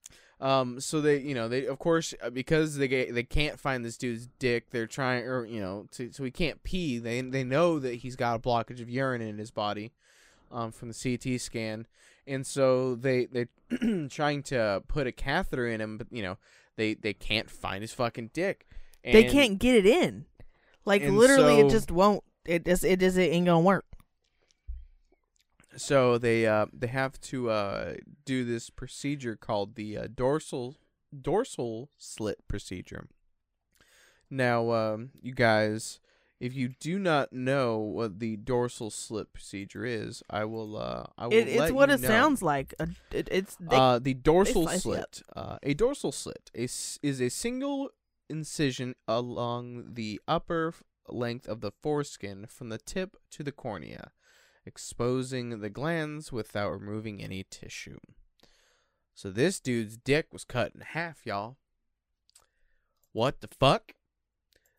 Um, 0.40 0.78
so 0.80 1.00
they, 1.00 1.18
you 1.18 1.34
know, 1.34 1.48
they 1.48 1.66
of 1.66 1.78
course 1.78 2.14
uh, 2.22 2.30
because 2.30 2.76
they 2.76 2.86
get, 2.86 3.12
they 3.12 3.24
can't 3.24 3.58
find 3.58 3.84
this 3.84 3.96
dude's 3.96 4.28
dick, 4.38 4.70
they're 4.70 4.86
trying, 4.86 5.24
or 5.24 5.44
you 5.44 5.60
know, 5.60 5.86
to, 5.92 6.12
so 6.12 6.22
he 6.22 6.30
can't 6.30 6.62
pee. 6.62 6.98
They 6.98 7.20
they 7.22 7.42
know 7.42 7.78
that 7.80 7.96
he's 7.96 8.14
got 8.14 8.36
a 8.36 8.38
blockage 8.38 8.80
of 8.80 8.88
urine 8.88 9.20
in 9.20 9.38
his 9.38 9.50
body, 9.50 9.92
um, 10.52 10.70
from 10.70 10.90
the 10.92 10.94
CT 11.18 11.40
scan, 11.40 11.86
and 12.26 12.46
so 12.46 12.94
they 12.94 13.26
they 13.26 13.46
trying 14.08 14.44
to 14.44 14.84
put 14.86 15.08
a 15.08 15.12
catheter 15.12 15.66
in 15.66 15.80
him, 15.80 15.98
but 15.98 16.06
you 16.12 16.22
know, 16.22 16.38
they 16.76 16.94
they 16.94 17.14
can't 17.14 17.50
find 17.50 17.82
his 17.82 17.92
fucking 17.92 18.30
dick. 18.32 18.68
they 19.02 19.24
can't 19.24 19.58
get 19.58 19.74
it 19.74 19.86
in. 19.86 20.26
Like 20.84 21.02
and 21.02 21.18
literally, 21.18 21.58
it 21.60 21.70
just 21.70 21.90
won't. 21.90 22.22
It 22.44 22.64
just 22.64 22.84
it 22.84 23.00
just 23.00 23.18
ain't 23.18 23.46
gonna 23.46 23.60
work. 23.60 23.84
So 25.78 26.18
they 26.18 26.46
uh 26.46 26.66
they 26.72 26.88
have 26.88 27.20
to 27.22 27.50
uh 27.50 27.94
do 28.24 28.44
this 28.44 28.68
procedure 28.68 29.36
called 29.36 29.76
the 29.76 29.96
uh, 29.96 30.08
dorsal 30.14 30.76
dorsal 31.18 31.90
slit 31.96 32.46
procedure. 32.48 33.08
Now, 34.30 34.72
um, 34.72 35.10
you 35.22 35.32
guys, 35.32 36.00
if 36.40 36.54
you 36.54 36.68
do 36.80 36.98
not 36.98 37.32
know 37.32 37.78
what 37.78 38.20
the 38.20 38.36
dorsal 38.36 38.90
slit 38.90 39.32
procedure 39.32 39.84
is, 39.84 40.22
I 40.28 40.44
will. 40.44 40.76
Uh, 40.76 41.04
I 41.16 41.26
will. 41.26 41.32
It, 41.34 41.48
it's 41.48 41.72
what 41.72 41.90
it 41.90 42.00
know. 42.00 42.08
sounds 42.08 42.42
like. 42.42 42.74
It, 43.10 43.28
it's 43.30 43.56
they, 43.56 43.76
uh, 43.76 43.98
the 43.98 44.14
dorsal 44.14 44.64
slice 44.64 44.84
you 44.84 44.92
up. 44.92 45.14
slit. 45.14 45.22
Uh, 45.34 45.58
a 45.62 45.74
dorsal 45.74 46.12
slit 46.12 46.50
is, 46.54 46.98
is 47.02 47.20
a 47.20 47.30
single 47.30 47.90
incision 48.28 48.94
along 49.06 49.94
the 49.94 50.20
upper 50.28 50.74
length 51.08 51.48
of 51.48 51.60
the 51.62 51.70
foreskin 51.70 52.46
from 52.46 52.68
the 52.68 52.78
tip 52.78 53.16
to 53.30 53.42
the 53.42 53.52
cornea, 53.52 54.12
exposing 54.68 55.58
the 55.60 55.70
glands 55.70 56.30
without 56.30 56.70
removing 56.70 57.20
any 57.22 57.44
tissue. 57.50 57.98
So 59.14 59.30
this 59.30 59.58
dude's 59.58 59.96
dick 59.96 60.26
was 60.32 60.44
cut 60.44 60.72
in 60.74 60.80
half, 60.82 61.26
y'all. 61.26 61.56
What 63.12 63.40
the 63.40 63.48
fuck? 63.48 63.92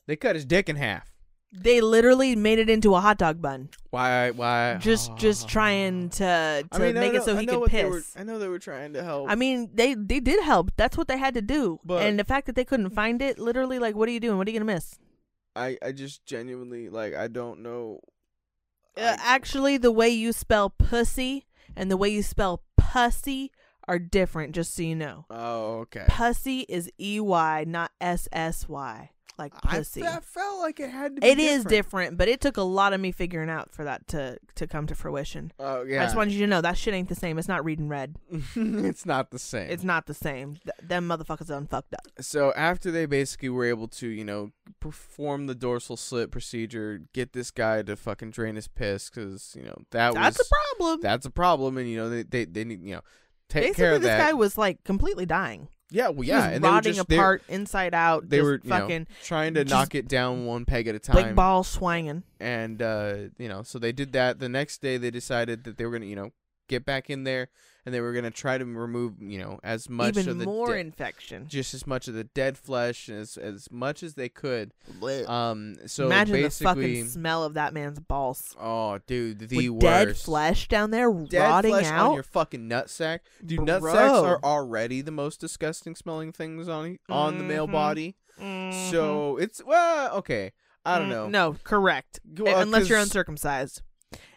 They 0.07 0.15
cut 0.15 0.35
his 0.35 0.45
dick 0.45 0.69
in 0.69 0.75
half. 0.77 1.07
they 1.51 1.81
literally 1.81 2.35
made 2.35 2.59
it 2.59 2.69
into 2.69 2.93
a 2.95 3.01
hot 3.01 3.17
dog 3.17 3.41
bun. 3.41 3.69
Why? 3.89 4.29
Why? 4.31 4.77
Just 4.79 5.17
just 5.17 5.49
trying 5.55 6.09
to 6.11 6.63
to 6.63 6.67
I 6.71 6.77
mean, 6.79 6.93
make 6.95 7.13
know- 7.13 7.19
it 7.19 7.23
so 7.25 7.35
I 7.35 7.39
he 7.41 7.45
know 7.47 7.61
could 7.61 7.71
piss. 7.71 7.81
They 7.83 7.89
were, 7.89 8.03
I 8.17 8.23
know 8.23 8.39
they 8.39 8.47
were 8.47 8.59
trying 8.59 8.93
to 8.93 9.03
help. 9.03 9.29
I 9.29 9.35
mean, 9.35 9.69
they 9.73 9.95
they 9.95 10.19
did 10.19 10.43
help. 10.43 10.71
That's 10.77 10.95
what 10.95 11.07
they 11.07 11.17
had 11.17 11.33
to 11.33 11.41
do. 11.41 11.79
But- 11.83 12.03
and 12.03 12.17
the 12.19 12.23
fact 12.23 12.45
that 12.45 12.55
they 12.55 12.65
couldn't 12.65 12.91
find 12.91 13.21
it, 13.21 13.39
literally, 13.39 13.79
like, 13.79 13.95
what 13.95 14.07
are 14.07 14.11
you 14.11 14.19
doing? 14.19 14.37
What 14.37 14.47
are 14.47 14.51
you 14.51 14.59
gonna 14.59 14.71
miss? 14.73 14.97
I, 15.55 15.77
I 15.83 15.91
just 15.91 16.23
genuinely 16.25 16.87
like 16.89 17.13
I 17.15 17.27
don't 17.27 17.61
know. 17.61 17.99
Uh, 18.97 19.01
I- 19.01 19.17
actually, 19.35 19.77
the 19.77 19.91
way 19.91 20.09
you 20.09 20.33
spell 20.33 20.69
pussy 20.69 21.45
and 21.75 21.89
the 21.89 21.97
way 21.97 22.09
you 22.09 22.23
spell 22.23 22.63
pussy 22.77 23.51
are 23.87 23.99
different. 23.99 24.53
Just 24.53 24.75
so 24.75 24.81
you 24.83 24.95
know, 24.95 25.25
oh, 25.29 25.79
okay. 25.79 26.05
pussy 26.07 26.61
is 26.69 26.91
e 26.99 27.19
y, 27.19 27.63
not 27.67 27.91
s 28.01 28.27
s 28.31 28.67
y, 28.69 29.11
like 29.37 29.53
I, 29.63 29.77
pussy. 29.77 30.01
fe- 30.01 30.07
I 30.07 30.19
felt 30.19 30.59
like 30.59 30.79
it 30.79 30.89
had 30.89 31.15
to. 31.15 31.21
be 31.21 31.27
It 31.27 31.39
is 31.39 31.63
different. 31.63 31.69
different, 31.69 32.17
but 32.17 32.27
it 32.27 32.41
took 32.41 32.57
a 32.57 32.61
lot 32.61 32.91
of 32.93 32.99
me 32.99 33.11
figuring 33.11 33.49
out 33.49 33.71
for 33.71 33.83
that 33.85 34.07
to 34.09 34.37
to 34.55 34.67
come 34.67 34.85
to 34.87 34.95
fruition. 34.95 35.51
Oh 35.59 35.83
yeah. 35.83 36.01
I 36.01 36.05
just 36.05 36.15
wanted 36.17 36.33
you 36.33 36.39
to 36.41 36.47
know 36.47 36.61
that 36.61 36.77
shit 36.77 36.93
ain't 36.93 37.07
the 37.09 37.15
same. 37.15 37.37
It's 37.37 37.47
not 37.47 37.63
reading 37.63 37.87
red. 37.87 38.17
it's 38.55 39.05
not 39.05 39.31
the 39.31 39.39
same. 39.39 39.69
It's 39.69 39.83
not 39.83 40.07
the 40.07 40.13
same. 40.13 40.55
Th- 40.55 40.73
them 40.89 41.07
motherfuckers 41.07 41.47
done 41.47 41.67
fucked 41.67 41.93
up. 41.93 42.01
so 42.19 42.51
after 42.53 42.91
they 42.91 43.05
basically 43.05 43.49
were 43.49 43.65
able 43.65 43.87
to, 43.87 44.07
you 44.07 44.25
know, 44.25 44.51
perform 44.79 45.47
the 45.47 45.55
dorsal 45.55 45.95
slit 45.97 46.31
procedure, 46.31 47.01
get 47.13 47.33
this 47.33 47.51
guy 47.51 47.81
to 47.83 47.95
fucking 47.95 48.31
drain 48.31 48.55
his 48.55 48.67
piss 48.67 49.09
because 49.09 49.55
you 49.57 49.63
know 49.63 49.75
that 49.91 50.13
That's 50.13 50.37
was 50.37 50.47
a 50.47 50.49
problem. 50.77 50.99
that's 51.01 51.25
a 51.25 51.31
problem, 51.31 51.77
and 51.77 51.89
you 51.89 51.97
know 51.97 52.09
they 52.09 52.23
they, 52.23 52.45
they 52.45 52.63
need 52.65 52.83
you 52.83 52.95
know 52.95 53.01
take 53.47 53.63
Basically, 53.63 53.81
care 53.83 53.93
of 53.95 54.01
this 54.01 54.07
that. 54.09 54.27
guy 54.27 54.33
was 54.33 54.57
like 54.57 54.83
completely 54.83 55.25
dying. 55.25 55.69
Yeah, 55.91 56.09
well, 56.09 56.23
yeah, 56.23 56.49
and 56.49 56.63
they 56.63 56.67
were 56.67 56.73
rotting 56.73 56.93
just 56.93 57.07
they 57.07 57.17
were- 57.17 57.21
apart, 57.23 57.43
inside 57.49 57.93
out. 57.93 58.29
They 58.29 58.37
just 58.37 58.45
were 58.45 58.59
you 58.63 58.69
know, 58.69 58.79
fucking 58.79 59.07
trying 59.23 59.53
to 59.55 59.65
knock 59.65 59.95
it 59.95 60.07
down 60.07 60.45
one 60.45 60.65
peg 60.65 60.87
at 60.87 60.95
a 60.95 60.99
time. 60.99 61.15
like 61.15 61.35
ball 61.35 61.63
swinging. 61.63 62.23
and 62.39 62.81
uh, 62.81 63.15
you 63.37 63.47
know, 63.49 63.63
so 63.63 63.79
they 63.79 63.91
did 63.91 64.13
that. 64.13 64.39
The 64.39 64.49
next 64.49 64.81
day, 64.81 64.97
they 64.97 65.11
decided 65.11 65.63
that 65.63 65.77
they 65.77 65.85
were 65.85 65.91
gonna, 65.93 66.05
you 66.05 66.15
know, 66.15 66.31
get 66.69 66.85
back 66.85 67.09
in 67.09 67.25
there, 67.25 67.49
and 67.85 67.93
they 67.93 67.99
were 67.99 68.13
gonna 68.13 68.31
try 68.31 68.57
to 68.57 68.63
remove, 68.63 69.21
you 69.21 69.39
know, 69.39 69.59
as 69.63 69.89
much 69.89 70.15
Even 70.15 70.29
of 70.29 70.37
the 70.39 70.45
more 70.45 70.73
de- 70.75 70.79
infection. 70.79 71.47
just 71.49 71.73
as 71.73 71.85
much 71.85 72.07
of 72.07 72.13
the 72.13 72.23
dead 72.23 72.57
flesh 72.57 73.09
as 73.09 73.35
as 73.35 73.69
much 73.71 74.01
as 74.03 74.13
they 74.13 74.29
could. 74.29 74.71
Um, 75.27 75.75
so 75.87 76.05
Imagine 76.05 76.41
the 76.43 76.49
fucking 76.49 77.07
smell 77.07 77.43
of 77.43 77.55
that 77.55 77.73
man's 77.73 77.99
balls. 77.99 78.55
oh, 78.59 78.99
dude, 79.07 79.39
the 79.49 79.69
With 79.69 79.83
worst. 79.83 80.07
dead 80.07 80.17
flesh 80.17 80.67
down 80.69 80.91
there 80.91 81.11
Dead 81.11 81.39
rotting 81.41 81.71
flesh 81.71 81.85
out. 81.87 82.07
on 82.09 82.13
your 82.13 82.23
fucking 82.23 82.69
nutsack, 82.69 83.19
dude. 83.45 83.57
Bro. 83.65 83.65
Nutsacks 83.81 84.23
are 84.23 84.39
already 84.43 85.01
the 85.01 85.11
most 85.11 85.41
disgusting 85.41 85.95
smelling 85.95 86.31
things 86.31 86.69
on 86.69 86.99
on 87.09 87.37
the 87.37 87.43
male 87.43 87.67
Mhm. 87.67 87.71
body. 87.71 88.15
Mhm. 88.39 88.91
So 88.91 89.35
it's 89.37 89.61
well, 89.63 90.15
okay. 90.17 90.53
I 90.85 90.97
don't 90.97 91.07
Mm, 91.07 91.11
know. 91.11 91.29
No, 91.29 91.55
correct. 91.65 92.19
Go- 92.33 92.45
uh, 92.47 92.61
Unless 92.61 92.87
you're 92.87 92.99
uncircumcised. 92.99 93.81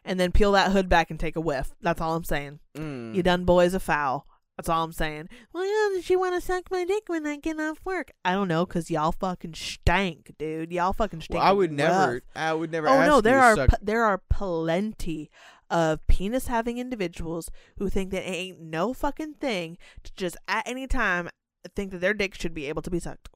And 0.05 0.19
then 0.19 0.33
peel 0.33 0.53
that 0.53 0.73
hood 0.73 0.89
back 0.89 1.11
and 1.11 1.21
take 1.21 1.37
a 1.37 1.41
whiff. 1.41 1.75
That's 1.81 2.01
all 2.01 2.15
I'm 2.17 2.25
saying. 2.25 2.59
Mm. 2.77 3.15
You 3.15 3.23
done 3.23 3.45
boys 3.45 3.73
a 3.75 3.81
foul. 3.81 4.27
That's 4.57 4.69
all 4.69 4.85
I'm 4.85 4.93
saying. 4.93 5.29
Well, 5.53 5.65
yeah, 5.65 5.97
does 5.97 6.05
she 6.05 6.15
want 6.15 6.35
to 6.35 6.41
suck 6.41 6.71
my 6.71 6.85
dick 6.85 7.05
when 7.09 7.27
I 7.27 7.37
get 7.37 7.59
off 7.59 7.79
work? 7.85 8.11
I 8.25 8.33
don't 8.33 8.49
know, 8.49 8.67
cause 8.67 8.91
y'all 8.91 9.13
fucking 9.13 9.55
stank, 9.55 10.33
dude. 10.39 10.73
Y'all 10.73 10.93
fucking 10.93 11.23
stink. 11.23 11.39
Well, 11.39 11.49
I 11.49 11.53
would 11.53 11.71
rough. 11.71 11.77
never. 11.79 12.23
I 12.37 12.53
would 12.53 12.71
never. 12.71 12.89
Oh 12.89 12.93
ask 12.93 13.09
no, 13.09 13.21
there 13.21 13.41
are 13.41 13.57
suck- 13.57 13.71
p- 13.71 13.77
there 13.81 14.05
are 14.05 14.21
plenty 14.29 15.31
of 15.71 16.07
penis 16.07 16.49
having 16.49 16.77
individuals 16.79 17.51
who 17.79 17.89
think 17.89 18.11
that 18.11 18.29
it 18.29 18.35
ain't 18.35 18.61
no 18.61 18.93
fucking 18.93 19.35
thing 19.35 19.79
to 20.05 20.13
just 20.17 20.37
at 20.47 20.69
any 20.69 20.87
time 20.87 21.31
think 21.75 21.91
that 21.93 22.01
their 22.03 22.13
dick 22.15 22.35
should 22.35 22.53
be 22.53 22.67
able 22.67 22.83
to 22.83 22.91
be 22.91 23.01
sucked. 23.01 23.31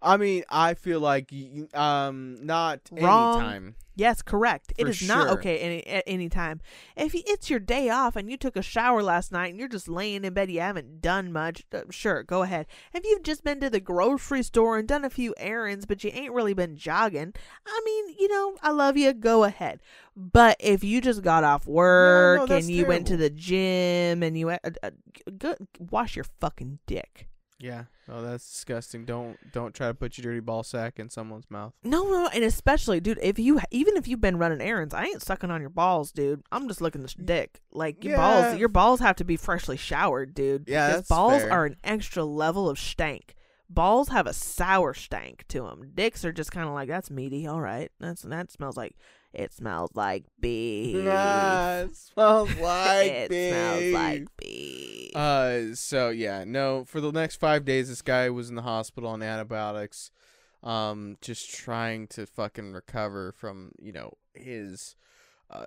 I 0.00 0.16
mean, 0.16 0.44
I 0.48 0.74
feel 0.74 1.00
like 1.00 1.32
um, 1.74 2.38
not 2.44 2.80
Wrong. 2.92 3.40
anytime. 3.40 3.74
Yes, 3.98 4.22
correct. 4.22 4.72
it 4.78 4.84
For 4.84 4.90
is 4.90 5.08
not 5.08 5.26
sure. 5.26 5.38
okay 5.38 5.58
any 5.58 5.84
at 5.84 6.04
any 6.06 6.28
time. 6.28 6.60
If 6.96 7.16
it's 7.16 7.50
your 7.50 7.58
day 7.58 7.90
off 7.90 8.14
and 8.14 8.30
you 8.30 8.36
took 8.36 8.54
a 8.54 8.62
shower 8.62 9.02
last 9.02 9.32
night 9.32 9.48
and 9.50 9.58
you're 9.58 9.66
just 9.66 9.88
laying 9.88 10.24
in 10.24 10.34
bed, 10.34 10.52
you 10.52 10.60
haven't 10.60 11.00
done 11.00 11.32
much. 11.32 11.64
Uh, 11.72 11.80
sure, 11.90 12.22
go 12.22 12.42
ahead. 12.42 12.66
If 12.94 13.04
you've 13.04 13.24
just 13.24 13.42
been 13.42 13.58
to 13.58 13.68
the 13.68 13.80
grocery 13.80 14.44
store 14.44 14.78
and 14.78 14.86
done 14.86 15.04
a 15.04 15.10
few 15.10 15.34
errands, 15.36 15.84
but 15.84 16.04
you 16.04 16.12
ain't 16.14 16.32
really 16.32 16.54
been 16.54 16.76
jogging, 16.76 17.34
I 17.66 17.82
mean, 17.84 18.14
you 18.16 18.28
know, 18.28 18.56
I 18.62 18.70
love 18.70 18.96
you. 18.96 19.12
Go 19.12 19.42
ahead. 19.42 19.80
But 20.14 20.58
if 20.60 20.84
you 20.84 21.00
just 21.00 21.22
got 21.22 21.42
off 21.42 21.66
work 21.66 22.48
that's 22.48 22.66
and 22.66 22.72
you 22.72 22.86
went 22.86 23.08
to 23.08 23.16
the 23.16 23.30
gym 23.30 24.22
and 24.22 24.38
you 24.38 24.50
uh, 24.50 24.58
uh, 24.80 24.90
go 25.36 25.56
wash 25.90 26.14
your 26.14 26.26
fucking 26.38 26.78
dick. 26.86 27.26
Yeah. 27.58 27.84
Oh, 28.10 28.22
that's 28.22 28.50
disgusting. 28.50 29.04
Don't 29.04 29.36
don't 29.52 29.74
try 29.74 29.88
to 29.88 29.94
put 29.94 30.16
your 30.16 30.22
dirty 30.30 30.40
ball 30.40 30.62
sack 30.62 30.98
in 30.98 31.10
someone's 31.10 31.50
mouth. 31.50 31.74
No, 31.84 32.04
no, 32.04 32.28
and 32.32 32.42
especially, 32.42 33.00
dude, 33.00 33.18
if 33.22 33.38
you 33.38 33.60
even 33.70 33.96
if 33.96 34.08
you've 34.08 34.20
been 34.20 34.38
running 34.38 34.60
errands, 34.60 34.94
I 34.94 35.04
ain't 35.04 35.22
sucking 35.22 35.50
on 35.50 35.60
your 35.60 35.70
balls, 35.70 36.10
dude. 36.12 36.42
I'm 36.50 36.68
just 36.68 36.80
looking 36.80 37.04
at 37.04 37.10
the 37.10 37.22
dick. 37.22 37.60
Like 37.70 38.02
your 38.04 38.14
Yeah. 38.14 38.16
balls, 38.48 38.58
your 38.58 38.68
balls 38.68 39.00
have 39.00 39.16
to 39.16 39.24
be 39.24 39.36
freshly 39.36 39.76
showered, 39.76 40.34
dude. 40.34 40.64
Yeah, 40.68 40.88
because 40.88 41.08
balls 41.08 41.42
fair. 41.42 41.52
are 41.52 41.64
an 41.66 41.76
extra 41.84 42.24
level 42.24 42.68
of 42.70 42.78
stank. 42.78 43.34
Balls 43.70 44.08
have 44.08 44.26
a 44.26 44.32
sour 44.32 44.94
stank 44.94 45.44
to 45.48 45.62
them. 45.62 45.92
Dicks 45.94 46.24
are 46.24 46.32
just 46.32 46.50
kind 46.52 46.66
of 46.66 46.74
like 46.74 46.88
that's 46.88 47.10
meaty. 47.10 47.46
All 47.46 47.60
right, 47.60 47.90
that's 48.00 48.22
that 48.22 48.50
smells 48.50 48.76
like 48.78 48.94
it 49.34 49.52
smells 49.52 49.90
like 49.94 50.24
beef. 50.40 51.04
Ah, 51.06 51.78
it 51.80 51.94
smells 51.96 52.54
like 52.56 53.10
it 53.10 53.30
beef. 53.30 53.52
smells 53.52 53.92
like 53.92 54.26
beef. 54.38 55.14
Uh, 55.16 55.74
so 55.74 56.08
yeah, 56.08 56.44
no. 56.46 56.84
For 56.86 57.00
the 57.02 57.12
next 57.12 57.36
five 57.36 57.64
days, 57.66 57.88
this 57.88 58.00
guy 58.02 58.30
was 58.30 58.48
in 58.48 58.56
the 58.56 58.62
hospital 58.62 59.10
on 59.10 59.22
antibiotics, 59.22 60.10
um, 60.62 61.18
just 61.20 61.54
trying 61.54 62.06
to 62.08 62.24
fucking 62.26 62.72
recover 62.72 63.32
from 63.32 63.72
you 63.78 63.92
know 63.92 64.14
his, 64.32 64.96
uh, 65.50 65.66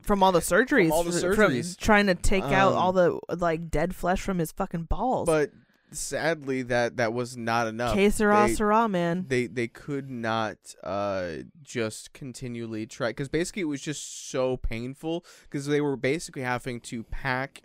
from 0.00 0.22
all 0.22 0.32
the 0.32 0.40
surgeries, 0.40 0.90
all 0.90 1.04
the 1.04 1.12
fr- 1.12 1.34
from 1.34 1.52
surgeries. 1.52 1.76
trying 1.76 2.06
to 2.06 2.14
take 2.14 2.44
out 2.44 2.72
Um, 2.72 2.78
all 2.78 2.92
the 2.92 3.18
like 3.36 3.70
dead 3.70 3.94
flesh 3.94 4.22
from 4.22 4.38
his 4.38 4.50
fucking 4.50 4.84
balls. 4.84 5.26
but 5.26 5.50
sadly 5.90 6.62
that 6.62 6.96
that 6.98 7.12
was 7.12 7.36
not 7.36 7.66
enough. 7.66 7.94
Que 7.94 8.10
sera, 8.10 8.46
They- 8.46 8.54
sera, 8.54 8.88
man. 8.88 9.24
they 9.28 9.46
they 9.46 9.68
could 9.68 10.10
not 10.10 10.56
uh 10.82 11.28
just 11.62 12.12
continually 12.12 12.86
try 12.86 13.08
because 13.10 13.28
basically 13.28 13.62
it 13.62 13.66
was 13.66 13.80
just 13.80 14.30
so 14.30 14.56
painful 14.56 15.24
because 15.44 15.66
they 15.66 15.80
were 15.80 15.96
basically 15.96 16.42
having 16.42 16.80
to 16.82 17.02
pack 17.04 17.62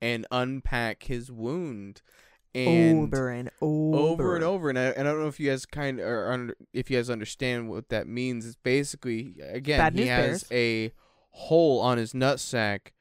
and 0.00 0.26
unpack 0.30 1.04
his 1.04 1.30
wound 1.32 2.02
and 2.54 3.12
over 3.12 3.30
and 3.30 3.50
over, 3.60 3.98
over 4.22 4.34
and 4.36 4.44
over 4.44 4.68
and 4.70 4.78
I, 4.78 4.82
and 4.84 5.08
I 5.08 5.10
don't 5.12 5.20
know 5.22 5.26
if 5.28 5.40
you 5.40 5.50
guys 5.50 5.66
kind 5.66 5.98
of 5.98 6.06
or 6.06 6.30
under, 6.30 6.56
if 6.72 6.88
you 6.90 6.96
guys 6.98 7.10
understand 7.10 7.68
what 7.68 7.88
that 7.88 8.06
means 8.06 8.46
it's 8.46 8.54
basically 8.56 9.34
again 9.42 9.78
Bad 9.78 9.94
he 9.98 10.06
has 10.06 10.44
bears. 10.44 10.52
a 10.52 10.92
hole 11.30 11.80
on 11.80 11.98
his 11.98 12.12
nutsack 12.12 12.92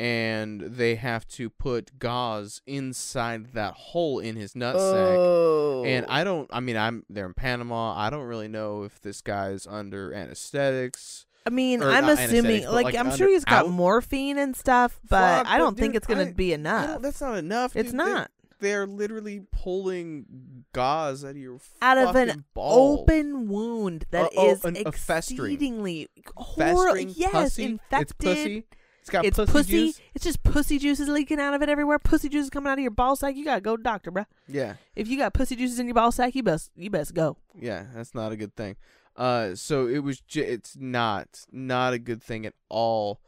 and 0.00 0.60
they 0.60 0.94
have 0.94 1.26
to 1.28 1.50
put 1.50 1.98
gauze 1.98 2.62
inside 2.66 3.52
that 3.54 3.74
hole 3.74 4.18
in 4.20 4.36
his 4.36 4.52
nutsack 4.54 5.16
Oh. 5.16 5.84
and 5.84 6.06
I 6.08 6.24
don't. 6.24 6.48
I 6.52 6.60
mean, 6.60 6.76
I'm 6.76 7.04
they're 7.10 7.26
in 7.26 7.34
Panama. 7.34 7.94
I 7.96 8.10
don't 8.10 8.24
really 8.26 8.48
know 8.48 8.84
if 8.84 9.00
this 9.00 9.20
guy's 9.20 9.66
under 9.66 10.12
anesthetics. 10.14 11.26
I 11.46 11.50
mean, 11.50 11.82
or 11.82 11.90
I'm 11.90 12.04
assuming, 12.08 12.66
like, 12.66 12.84
like, 12.84 12.96
I'm 12.96 13.14
sure 13.16 13.28
he's 13.28 13.44
got 13.44 13.64
out- 13.64 13.70
morphine 13.70 14.36
and 14.38 14.54
stuff, 14.54 15.00
but 15.08 15.44
Fuck, 15.44 15.46
I 15.46 15.56
don't 15.56 15.78
think 15.78 15.92
dude, 15.94 15.96
it's 16.02 16.06
gonna 16.06 16.32
be 16.32 16.52
enough. 16.52 17.00
that's 17.00 17.20
not 17.22 17.38
enough. 17.38 17.74
It's 17.74 17.90
dude. 17.90 17.96
Not 17.96 18.30
They're 18.60 18.86
literally 18.86 19.42
pulling 19.52 20.64
gauze 20.74 21.24
out 21.24 21.30
of 21.30 21.36
your 21.38 21.58
Out 21.80 21.96
of 21.96 22.16
an 22.16 22.44
open 22.56 23.48
wound 23.48 24.04
that 24.10 24.24
Oh, 24.24 24.30
oh, 24.36 24.50
is 24.50 24.64
an- 24.64 24.76
exceedingly 24.76 26.08
horrible. 26.36 27.10
Yes, 27.12 27.30
pussy. 27.32 27.64
infected. 27.64 28.02
It's 28.02 28.12
pussy. 28.12 28.66
It's 29.08 29.12
got 29.12 29.24
It's 29.24 29.36
pussy, 29.36 29.52
pussy. 29.52 29.70
juice. 29.72 30.00
It's 30.14 30.24
just 30.24 30.42
pussy 30.42 30.78
juices 30.78 31.08
leaking 31.08 31.40
out 31.40 31.54
of 31.54 31.62
it 31.62 31.68
everywhere. 31.68 31.98
Pussy 31.98 32.28
juices 32.28 32.50
coming 32.50 32.70
out 32.70 32.78
of 32.78 32.82
your 32.82 32.90
ball 32.90 33.16
sack. 33.16 33.36
You 33.36 33.44
gotta 33.44 33.60
go 33.60 33.76
to 33.76 33.80
the 33.80 33.84
doctor, 33.84 34.12
bruh. 34.12 34.26
Yeah, 34.46 34.74
If 34.94 35.08
you 35.08 35.16
got 35.16 35.32
pussy 35.34 35.56
juices 35.56 35.78
in 35.78 35.86
your 35.86 35.94
ball 35.94 36.12
sack, 36.12 36.34
you 36.34 36.42
best 36.42 36.70
you 36.76 36.90
best 36.90 37.14
go. 37.14 37.36
yeah. 37.58 37.86
That's 37.94 38.14
not 38.14 38.32
a 38.32 38.36
good 38.36 38.54
thing. 38.54 38.76
Uh, 39.16 39.54
so 39.54 39.88
it 39.88 39.98
was. 40.00 40.20
J- 40.20 40.46
it's 40.46 40.76
not 40.78 41.44
not 41.50 41.92
a 41.92 41.98
good 41.98 42.22
thing 42.22 42.46
at 42.46 42.54
all. 42.68 43.20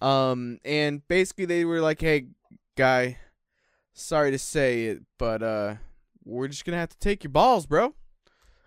Um, 0.00 0.58
and 0.64 1.06
basically 1.08 1.44
they 1.44 1.64
were 1.64 1.80
like, 1.80 2.00
"Hey, 2.00 2.28
guy, 2.76 3.18
sorry 3.92 4.30
to 4.30 4.38
say 4.38 4.84
it, 4.86 5.02
but 5.18 5.42
uh, 5.42 5.74
we're 6.24 6.48
just 6.48 6.64
gonna 6.64 6.78
have 6.78 6.88
to 6.90 6.98
take 6.98 7.22
your 7.24 7.30
balls, 7.32 7.66
bro. 7.66 7.94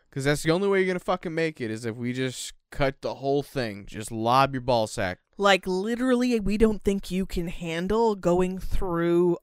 Because 0.09 0.25
that's 0.25 0.43
the 0.43 0.51
only 0.51 0.67
way 0.67 0.79
you're 0.79 0.87
gonna 0.87 0.99
fucking 0.99 1.33
make 1.33 1.61
it 1.61 1.69
is 1.71 1.85
if 1.85 1.95
we 1.95 2.13
just 2.13 2.53
cut 2.71 3.01
the 3.01 3.15
whole 3.15 3.43
thing. 3.43 3.85
Just 3.87 4.11
lob 4.11 4.53
your 4.53 4.61
ball 4.61 4.87
sack. 4.87 5.19
Like 5.37 5.65
literally, 5.65 6.39
we 6.39 6.57
don't 6.57 6.83
think 6.83 7.09
you 7.11 7.25
can 7.25 7.47
handle 7.47 8.15
going 8.15 8.59
through 8.59 9.37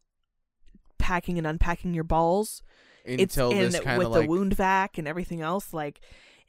packing 0.98 1.38
and 1.38 1.46
unpacking 1.46 1.94
your 1.94 2.04
balls. 2.04 2.62
Until 3.06 3.52
it's 3.52 3.74
this 3.76 3.84
kind 3.84 3.98
with 3.98 4.08
of 4.08 4.12
the 4.14 4.20
like 4.20 4.28
wound 4.28 4.54
vac 4.54 4.98
and 4.98 5.06
everything 5.06 5.40
else, 5.40 5.72
like 5.72 6.00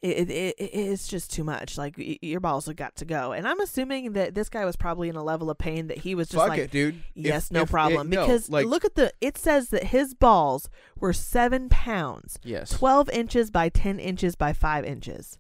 it, 0.02 0.30
it, 0.30 0.56
it 0.58 0.64
it's 0.74 1.08
just 1.08 1.32
too 1.32 1.44
much. 1.44 1.78
Like 1.78 1.94
your 1.98 2.40
balls 2.40 2.66
have 2.66 2.76
got 2.76 2.96
to 2.96 3.06
go. 3.06 3.32
And 3.32 3.48
I'm 3.48 3.60
assuming 3.60 4.14
that 4.14 4.34
this 4.34 4.50
guy 4.50 4.66
was 4.66 4.76
probably 4.76 5.08
in 5.08 5.16
a 5.16 5.24
level 5.24 5.52
of 5.52 5.60
pain 5.60 5.86
that 5.88 6.00
he 6.00 6.16
was 6.16 6.30
just 6.30 6.40
fuck 6.42 6.50
like, 6.50 6.60
it, 6.60 6.72
dude. 6.72 7.04
yes, 7.14 7.46
If- 7.46 7.52
no 7.52 7.62
if 7.62 7.70
it- 7.70 7.72
problem. 7.72 8.10
no, 8.10 8.22
because 8.26 8.50
like 8.50 8.66
look 8.66 8.84
at 8.84 8.96
the 8.96 9.14
it 9.22 9.38
says 9.38 9.70
that 9.70 9.86
his 9.86 10.16
balls 10.16 10.68
were 11.00 11.14
seven 11.14 11.70
pounds, 11.70 12.40
yes. 12.44 12.72
twelve 12.72 13.08
inches 13.12 13.52
by 13.52 13.70
ten 13.70 14.00
inches 14.00 14.36
by 14.36 14.52
five 14.52 14.84
inches. 14.84 15.38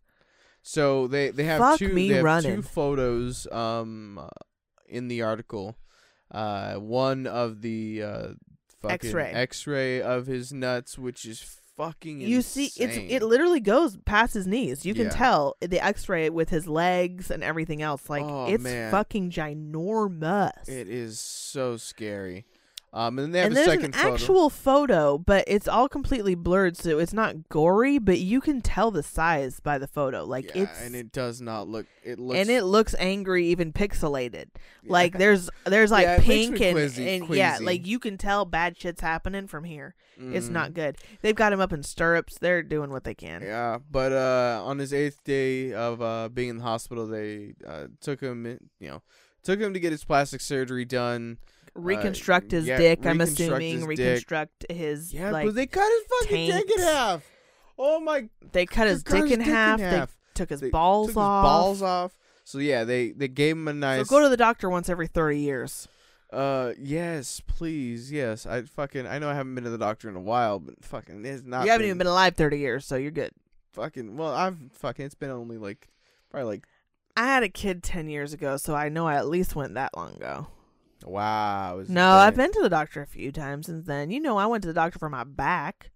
So 0.68 1.08
they 1.08 1.30
they 1.30 1.46
have 1.46 1.60
Fuck 1.60 1.80
two 1.80 1.94
me 1.94 2.10
they 2.10 2.16
have 2.16 2.26
running. 2.26 2.56
two 2.58 2.62
photos 2.62 3.48
um 3.52 4.20
in 4.88 5.08
the 5.08 5.22
article. 5.22 5.78
Uh, 6.30 6.76
one 6.76 7.26
of 7.26 7.62
the 7.62 8.04
uh 8.04 8.28
fucking 8.82 9.10
X-ray. 9.10 9.32
X-ray 9.32 10.02
of 10.02 10.28
his 10.28 10.52
nuts, 10.52 10.98
which 10.98 11.24
is 11.26 11.42
fucking. 11.78 12.20
You 12.20 12.42
see, 12.42 12.66
it's 12.76 12.98
it 12.98 13.24
literally 13.24 13.62
goes 13.62 13.96
past 14.06 14.34
his 14.34 14.46
knees. 14.46 14.86
You 14.86 14.94
can 14.94 15.06
Yeah. 15.06 15.10
tell 15.12 15.56
the 15.62 15.80
X-ray 15.80 16.30
with 16.32 16.50
his 16.50 16.68
legs 16.68 17.32
and 17.32 17.44
everything 17.44 17.82
else. 17.82 18.10
Like 18.10 18.26
Oh, 18.26 18.48
it's 18.48 18.64
man. 18.64 18.92
fucking 18.92 19.32
ginormous. 19.32 20.68
It 20.68 20.90
is 20.90 21.20
so 21.20 21.78
scary. 21.78 22.46
Um, 22.98 23.20
and 23.20 23.20
then 23.20 23.32
they 23.32 23.40
have 23.40 23.46
and 23.48 23.52
a 23.54 23.56
there's 23.56 23.68
second 23.68 23.86
an 23.86 23.92
photo. 24.02 24.14
actual 24.16 24.50
photo, 24.50 25.18
but 25.20 25.44
it's 25.48 25.68
all 25.68 25.88
completely 25.88 26.34
blurred, 26.34 26.76
so 26.78 26.98
it's 26.98 27.14
not 27.14 27.48
gory, 27.50 28.00
but 28.00 28.18
you 28.18 28.42
can 28.42 28.60
tell 28.62 28.90
the 28.90 29.04
size 29.04 29.60
by 29.60 29.78
the 29.78 29.88
photo. 29.88 30.26
Like 30.26 30.46
yeah, 30.56 30.64
it's 30.64 30.82
and 30.82 30.96
it 30.96 31.12
does 31.12 31.40
not 31.40 31.68
look. 31.68 31.86
It 32.04 32.18
looks 32.18 32.40
and 32.40 32.50
it 32.50 32.64
looks 32.64 32.96
angry, 32.98 33.46
even 33.48 33.72
pixelated. 33.72 34.48
yeah. 34.82 34.92
Like 34.92 35.18
there's 35.20 35.50
there's 35.66 35.92
like 35.92 36.06
Yeah, 36.06 36.20
pink 36.20 36.60
and, 36.60 36.76
quizzy- 36.78 37.22
and 37.22 37.30
yeah, 37.36 37.60
like 37.62 37.86
you 37.86 38.00
can 38.00 38.18
tell 38.18 38.46
bad 38.46 38.78
shit's 38.80 39.02
happening 39.02 39.48
from 39.48 39.64
here. 39.64 39.94
It's 40.20 40.48
Mm. 40.48 40.52
not 40.54 40.74
good. 40.74 40.98
They've 41.22 41.36
got 41.36 41.54
him 41.54 41.60
up 41.60 41.72
in 41.72 41.84
stirrups. 41.84 42.40
They're 42.40 42.64
doing 42.64 42.90
what 42.90 43.04
they 43.04 43.14
can. 43.14 43.44
Yeah, 43.44 43.78
but 43.92 44.12
uh, 44.12 44.64
on 44.66 44.80
his 44.80 44.92
eighth 44.92 45.24
day 45.24 45.72
of 45.74 46.02
uh, 46.02 46.30
being 46.30 46.50
in 46.50 46.58
the 46.58 46.64
hospital, 46.64 47.06
they 47.06 47.54
uh, 47.68 47.86
took 48.02 48.22
him, 48.22 48.48
in, 48.48 48.58
you 48.80 48.88
know, 48.90 49.04
took 49.44 49.60
him 49.60 49.74
to 49.76 49.80
get 49.80 49.92
his 49.92 50.04
plastic 50.04 50.42
surgery 50.42 50.86
done. 50.86 51.38
Reconstruct 51.78 52.52
his 52.52 52.66
yeah, 52.68 52.78
dick. 52.78 53.06
I'm 53.06 53.20
reconstruct 53.20 53.50
assuming 53.64 53.72
his 53.72 53.82
dick. 53.82 53.98
reconstruct 54.00 54.66
his 54.70 55.14
Yeah, 55.14 55.32
like 55.32 55.46
but 55.46 55.56
they 55.56 55.68
cut 55.68 55.90
his 55.90 56.04
fucking 56.22 56.52
dick 56.52 56.72
in 56.78 56.84
half. 56.84 57.24
Oh 57.80 58.00
my! 58.00 58.30
they 58.52 58.66
cut 58.66 58.88
his 58.88 59.04
dick 59.04 59.30
in 59.32 59.40
half. 59.42 59.80
They 59.80 60.06
took 60.34 60.50
his 60.50 60.62
They 60.62 60.70
balls 60.70 61.10
took 61.10 61.18
off. 61.18 61.44
His 61.46 61.50
balls 61.50 61.82
off. 61.84 62.18
So 62.44 62.58
yeah, 62.60 62.84
they 62.84 63.12
they 63.12 63.28
gave 63.28 63.56
him 63.56 63.68
a 63.68 63.72
So 63.72 63.78
nice. 63.78 64.08
go 64.08 64.22
to 64.22 64.30
the 64.30 64.38
doctor 64.38 64.70
once 64.70 64.90
every 64.90 65.08
thirty 65.08 65.40
years. 65.40 65.88
uh, 66.34 66.74
yes, 66.80 67.42
please, 67.46 68.12
yes. 68.12 68.46
I 68.46 68.64
fucking 68.64 69.06
I 69.06 69.20
know 69.20 69.30
I 69.30 69.34
haven't 69.36 69.54
been 69.56 69.64
to 69.66 69.70
the 69.70 69.78
doctor 69.78 70.10
in 70.10 70.16
a 70.16 70.22
while, 70.22 70.60
but 70.60 70.84
fucking 70.84 71.24
it's 71.26 71.44
not. 71.44 71.66
you 71.66 71.72
haven't 71.72 71.86
even 71.86 71.98
been 72.00 72.08
alive 72.08 72.36
thirty 72.36 72.58
years, 72.60 72.86
so 72.86 72.96
you're 72.96 73.12
good. 73.12 73.32
fucking. 73.74 74.18
Well, 74.18 74.34
I've 74.34 74.58
fucking. 74.74 75.06
It's 75.06 75.16
been 75.16 75.30
only 75.30 75.58
like 75.58 75.88
probably 76.32 76.48
like 76.50 76.66
I 77.16 77.26
had 77.28 77.44
a 77.44 77.50
kid 77.50 77.84
ten 77.84 78.10
years 78.10 78.34
ago, 78.34 78.58
so 78.58 78.74
I 78.76 78.90
know 78.90 79.08
I 79.08 79.16
at 79.18 79.28
least 79.28 79.56
went 79.56 79.74
that 79.76 79.96
long 79.96 80.16
ago. 80.16 80.48
Wow. 81.04 81.84
No, 81.88 82.10
I've 82.12 82.36
been 82.36 82.52
to 82.52 82.62
the 82.62 82.70
doctor 82.70 83.02
a 83.02 83.08
few 83.08 83.32
times 83.32 83.68
since 83.68 83.86
then. 83.86 84.12
You 84.12 84.20
know, 84.20 84.38
I 84.38 84.46
went 84.46 84.64
to 84.64 84.68
the 84.68 84.74
doctor 84.74 85.00
for 85.00 85.10
my 85.10 85.24
back, 85.24 85.92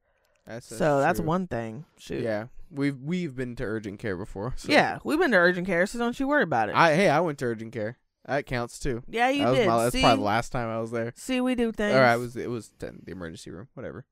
That's, 0.46 0.66
so 0.66 1.00
that's 1.00 1.20
one 1.20 1.48
thing. 1.48 1.86
Shoot. 1.98 2.24
Yeah, 2.24 2.48
we've 2.70 2.98
we've 3.00 3.36
been 3.36 3.56
to 3.58 3.64
urgent 3.64 4.00
care 4.00 4.18
before. 4.18 4.54
So. 4.58 4.72
Yeah, 4.72 5.00
we've 5.04 5.20
been 5.20 5.32
to 5.32 5.38
urgent 5.38 5.68
care, 5.68 5.86
so 5.86 6.00
don't 6.00 6.20
you 6.20 6.28
worry 6.28 6.44
about 6.44 6.70
it. 6.70 6.76
I 6.76 6.96
hey, 6.96 7.10
I 7.10 7.20
went 7.20 7.38
to 7.40 7.46
urgent 7.46 7.74
care. 7.74 7.98
That 8.26 8.46
counts 8.46 8.80
too. 8.80 9.02
yeah, 9.08 9.30
you 9.30 9.44
that 9.44 9.50
was 9.50 9.58
did. 9.60 9.68
my, 9.68 9.84
that's 9.84 9.94
See, 9.94 10.02
probably 10.02 10.18
the 10.18 10.26
last 10.26 10.52
time 10.52 10.70
I 10.70 10.80
was 10.80 10.92
there. 10.92 11.12
see, 11.16 11.42
we 11.42 11.56
do 11.56 11.72
things. 11.72 11.96
Or 11.96 12.04
I 12.04 12.18
was 12.18 12.36
it 12.38 12.50
was 12.50 12.72
then 12.80 13.02
the 13.04 13.12
emergency 13.12 13.50
room, 13.50 13.68
whatever. 13.74 14.06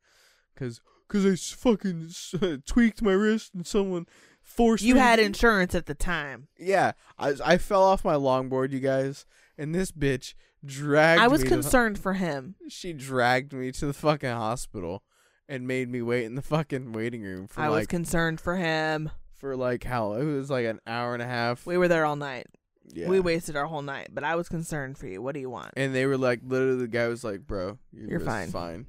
Cause 0.56 0.82
cause 1.08 1.25
I 1.25 1.36
fucking 1.36 2.10
tweaked 2.65 3.02
my 3.02 3.12
wrist 3.13 3.54
and 3.54 3.65
someone 3.65 4.08
forced 4.41 4.84
You 4.84 4.95
me 4.95 4.99
had 4.99 5.19
insurance 5.19 5.75
at 5.75 5.86
the 5.86 5.93
time. 5.93 6.47
Yeah, 6.58 6.93
I 7.19 7.36
I 7.45 7.58
fell 7.60 7.84
off 7.84 8.04
my 8.04 8.15
longboard, 8.15 8.71
you 8.71 8.80
guys, 8.80 9.25
and 9.60 9.75
this 9.75 9.91
bitch 9.91 10.34
dragged. 10.65 11.22
I 11.22 11.28
was 11.28 11.41
me 11.41 11.50
to 11.50 11.56
the- 11.56 11.62
concerned 11.62 12.00
for 12.00 12.13
him. 12.13 12.56
she 12.69 12.93
dragged 12.93 13.54
me 13.54 13.72
to 13.74 13.86
the 13.88 13.93
fucking 13.93 14.30
hospital, 14.30 15.04
and 15.48 15.67
made 15.67 15.89
me 15.89 16.02
wait 16.02 16.26
in 16.26 16.36
the 16.36 16.41
fucking 16.41 16.91
waiting 16.93 17.22
room 17.24 17.48
for 17.48 17.62
I 17.62 17.69
was 17.69 17.88
concerned 17.88 18.39
for 18.41 18.56
him. 18.58 19.10
for 19.36 19.56
like 19.56 19.84
how 19.84 20.13
it 20.13 20.24
was 20.26 20.50
like 20.50 20.65
an 20.65 20.80
hour 20.86 21.13
and 21.13 21.24
a 21.24 21.28
half. 21.28 21.65
We 21.65 21.78
were 21.78 21.88
there 21.88 22.06
all 22.06 22.15
night. 22.15 22.48
yeah. 22.93 23.08
We 23.08 23.19
wasted 23.19 23.56
our 23.56 23.65
whole 23.67 23.82
night, 23.82 24.10
but 24.12 24.24
I 24.24 24.36
was 24.36 24.50
concerned 24.50 24.98
for 24.98 25.08
you. 25.08 25.22
What 25.22 25.34
do 25.34 25.39
you 25.39 25.50
want? 25.50 25.72
And 25.78 25.93
they 25.95 26.06
were 26.06 26.17
like, 26.17 26.41
literally, 26.43 26.78
the 26.78 26.88
guy 26.88 27.08
was 27.08 27.24
like, 27.24 27.48
"Bro, 27.48 27.78
your 27.93 28.10
You're 28.10 28.19
fine. 28.19 28.50
fine." 28.50 28.86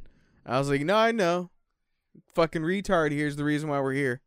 I 0.46 0.58
was 0.58 0.68
like, 0.68 0.80
"No, 0.82 0.96
I 0.96 1.12
know. 1.12 1.50
Fucking 2.34 2.62
retard. 2.62 3.12
Here's 3.12 3.36
the 3.36 3.44
reason 3.44 3.68
why 3.68 3.80
we're 3.80 3.92
here. 3.92 4.20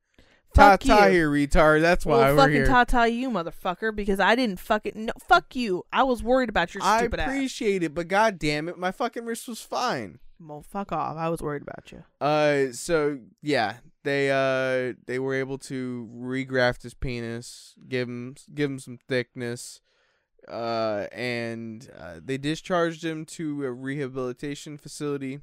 Ta 0.54 0.78
ta 0.78 1.08
here, 1.08 1.30
retard. 1.30 1.82
That's 1.82 2.06
why 2.06 2.18
well, 2.18 2.36
we're 2.36 2.42
fucking 2.42 2.56
here." 2.56 2.66
ta-ta 2.66 3.04
you, 3.06 3.30
motherfucker, 3.30 3.96
because 3.96 4.20
I 4.20 4.36
didn't 4.36 4.60
fucking 4.60 5.06
no. 5.06 5.13
Fuck 5.20 5.56
you. 5.56 5.86
I 5.92 6.04
was 6.04 6.22
worried 6.22 6.50
about 6.50 6.74
your 6.74 6.84
I 6.84 7.00
stupid 7.00 7.20
ass. 7.20 7.28
appreciate 7.28 7.84
it, 7.84 7.94
but 7.94 8.08
god 8.08 8.39
damn 8.39 8.70
it, 8.70 8.78
my 8.78 8.92
fucking 8.92 9.26
wrist 9.26 9.48
was 9.48 9.62
fine. 9.62 10.20
Well, 10.39 10.62
fuck 10.62 10.92
off. 10.92 11.18
I 11.18 11.30
was 11.30 11.42
worried 11.42 11.62
about 11.62 11.92
you. 11.92 12.04
Uh, 12.20 12.72
so 12.74 13.20
yeah, 13.42 13.78
they 14.04 14.30
uh 14.30 14.94
they 15.06 15.20
were 15.20 15.34
able 15.34 15.58
to 15.60 16.10
regraft 16.13 16.84
his 16.84 16.94
penis, 16.94 17.76
give 17.88 18.08
him 18.08 18.36
give 18.54 18.70
him 18.70 18.80
some 18.80 19.00
thickness, 19.08 19.82
uh, 20.48 21.08
and 21.12 21.89
uh, 21.98 22.20
they 22.24 22.38
discharged 22.38 23.04
him 23.04 23.26
to 23.26 23.66
a 23.66 23.72
rehabilitation 23.72 24.78
facility. 24.78 25.39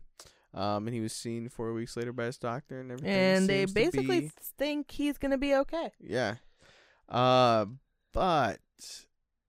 Um, 0.53 0.87
and 0.89 0.95
he 0.95 1.01
was 1.01 1.13
seen 1.13 1.49
four 1.49 1.73
weeks 1.73 1.97
later 1.97 2.13
by 2.13 2.25
his 2.25 2.37
doctor, 2.39 2.81
and 2.81 2.91
everything. 2.91 3.11
And 3.15 3.49
they 3.49 3.65
basically 3.67 4.21
be- 4.21 4.33
think 4.59 4.91
he's 4.91 5.17
gonna 5.19 5.39
be 5.39 5.55
okay. 5.55 5.93
yeah. 6.01 6.37
Uh, 7.09 7.67
but 8.13 8.59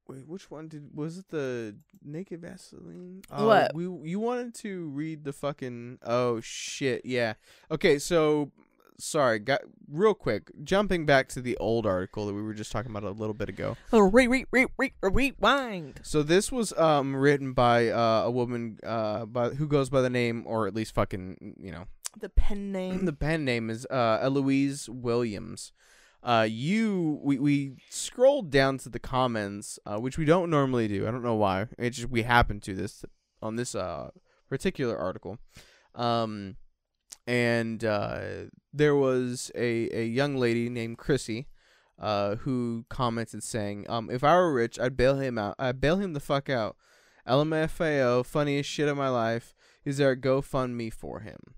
wait, 0.08 0.28
which 0.28 0.50
one 0.52 0.68
did 0.68 0.96
was 0.96 1.18
it? 1.20 1.30
The 1.30 1.76
naked 2.04 2.42
Vaseline? 2.42 3.22
Oh, 3.32 3.48
What? 3.48 3.74
we 3.76 3.84
you 4.10 4.20
wanted 4.20 4.54
to 4.56 4.90
read 4.90 5.24
the 5.24 5.34
fucking? 5.34 6.00
Oh 6.04 6.40
shit! 6.42 7.06
Yeah. 7.06 7.34
Okay, 7.72 7.98
so 8.00 8.52
sorry, 9.02 9.40
got 9.40 9.62
real 9.90 10.14
quick. 10.14 10.52
Jumping 10.64 11.06
back 11.06 11.28
to 11.30 11.42
the 11.42 11.58
old 11.58 11.86
article 11.86 12.26
that 12.28 12.34
we 12.34 12.42
were 12.42 12.54
just 12.54 12.72
talking 12.72 12.92
about 12.92 13.04
a 13.04 13.12
little 13.12 13.34
bit 13.34 13.50
ago. 13.50 13.76
Oh, 13.92 14.00
re 14.00 14.28
re 14.28 14.46
re 14.52 14.68
re 14.78 14.94
rewind. 15.02 16.00
So 16.04 16.24
this 16.24 16.52
was 16.52 16.72
um 16.78 17.16
written 17.16 17.54
by 17.54 17.90
uh, 17.90 18.24
a 18.26 18.32
woman 18.32 18.78
uh 18.84 19.26
by 19.26 19.50
who 19.50 19.68
goes 19.68 19.90
by 19.90 20.02
the 20.02 20.10
name 20.10 20.44
or 20.46 20.68
at 20.68 20.74
least 20.76 20.94
fucking 20.96 21.56
you 21.60 21.72
know 21.72 21.86
The 22.20 22.30
pen 22.30 22.72
name. 22.72 23.06
the 23.06 23.14
pen 23.14 23.44
name 23.46 23.70
is 23.70 23.86
uh, 23.90 24.20
Eloise 24.22 24.88
Williams. 24.90 25.72
Uh, 26.24 26.46
you 26.50 27.20
we 27.24 27.40
we 27.40 27.74
scrolled 27.90 28.52
down 28.52 28.78
to 28.78 28.90
the 28.90 29.00
comments, 29.00 29.80
uh, 29.88 29.98
which 29.98 30.20
we 30.20 30.26
don't 30.26 30.50
normally 30.52 30.88
do. 30.88 31.08
I 31.08 31.12
don't 31.12 31.24
know 31.24 31.36
why. 31.36 31.66
It 31.80 31.92
just 31.92 32.10
we 32.10 32.22
happened 32.22 32.62
to 32.64 32.76
this 32.76 33.04
on 33.42 33.56
this 33.56 33.74
uh 33.74 34.12
particular 34.48 34.96
article. 34.98 35.40
Um, 35.96 36.58
and 37.32 37.86
uh, 37.86 38.20
there 38.74 38.96
was 38.96 39.52
a 39.56 39.89
a 39.98 40.06
young 40.06 40.36
lady 40.36 40.70
named 40.70 40.98
Chrissy. 40.98 41.48
Uh, 42.00 42.36
who 42.38 42.84
commented 42.89 43.44
saying, 43.44 43.86
um, 43.88 44.10
if 44.10 44.24
I 44.24 44.34
were 44.34 44.52
rich, 44.52 44.80
I'd 44.80 44.98
bail 44.98 45.20
him 45.20 45.38
out. 45.38 45.54
I'd 45.60 45.80
bail 45.80 45.98
him 45.98 46.13
the 46.13 46.20
fuck 46.20 46.50
out. 46.50 46.76
LMFAO, 47.28 48.26
funniest 48.26 48.67
shit 48.72 48.88
of 48.88 48.98
my 48.98 49.08
life. 49.08 49.54
Is 49.86 49.98
there 49.98 50.10
a 50.10 50.17
GoFundMe 50.17 50.91
for 50.91 51.20
him? 51.20 51.54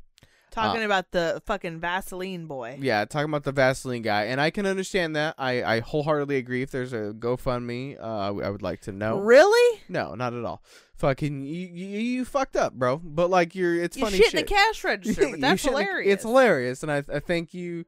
Talking 0.54 0.84
about 0.84 1.12
the 1.12 1.42
fucking 1.46 1.80
Vaseline 1.80 2.46
boy. 2.46 2.78
Yeah, 2.80 3.06
talking 3.06 3.30
about 3.30 3.44
the 3.44 3.52
Vaseline 3.52 4.02
guy, 4.04 4.26
and 4.26 4.40
I 4.40 4.50
can 4.52 4.66
understand 4.66 5.16
that. 5.16 5.36
I, 5.38 5.64
I 5.64 5.80
wholeheartedly 5.80 6.38
agree. 6.38 6.62
If 6.62 6.72
there's 6.72 6.94
a 6.94 7.14
GoFundMe, 7.18 8.00
uh, 8.00 8.04
I 8.40 8.50
would 8.50 8.62
like 8.62 8.82
to 8.82 8.92
know. 8.92 9.18
Really? 9.20 9.82
No, 9.90 10.14
not 10.16 10.34
at 10.34 10.46
all. 10.46 10.64
Fucking 10.96 11.44
you, 11.44 11.68
you, 11.68 12.00
you 12.00 12.26
fucked 12.26 12.56
up, 12.56 12.74
bro. 12.74 12.98
But 13.04 13.30
like 13.30 13.56
you're, 13.56 13.76
it's 13.76 13.98
you 13.98 14.06
funny 14.06 14.18
shit 14.18 14.26
shit. 14.32 14.34
in 14.42 14.46
the 14.46 14.54
cash 14.54 14.84
register, 14.84 15.30
but 15.32 15.42
that's 15.42 15.66
in 15.66 15.74
the- 15.74 15.80
hilarious. 15.80 16.14
It's 16.14 16.24
hilarious, 16.24 16.84
and 16.84 16.92
I 16.92 16.98
I 17.12 17.20
thank 17.20 17.54
you, 17.54 17.86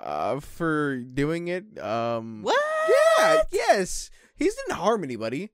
uh, 0.00 0.40
for 0.40 0.96
doing 0.96 1.48
it. 1.48 1.78
Um, 1.78 2.42
What? 2.42 2.56
Yeah, 3.18 3.42
yes. 3.52 4.10
He 4.34 4.44
didn't 4.44 4.72
harm 4.76 5.04
anybody. 5.04 5.50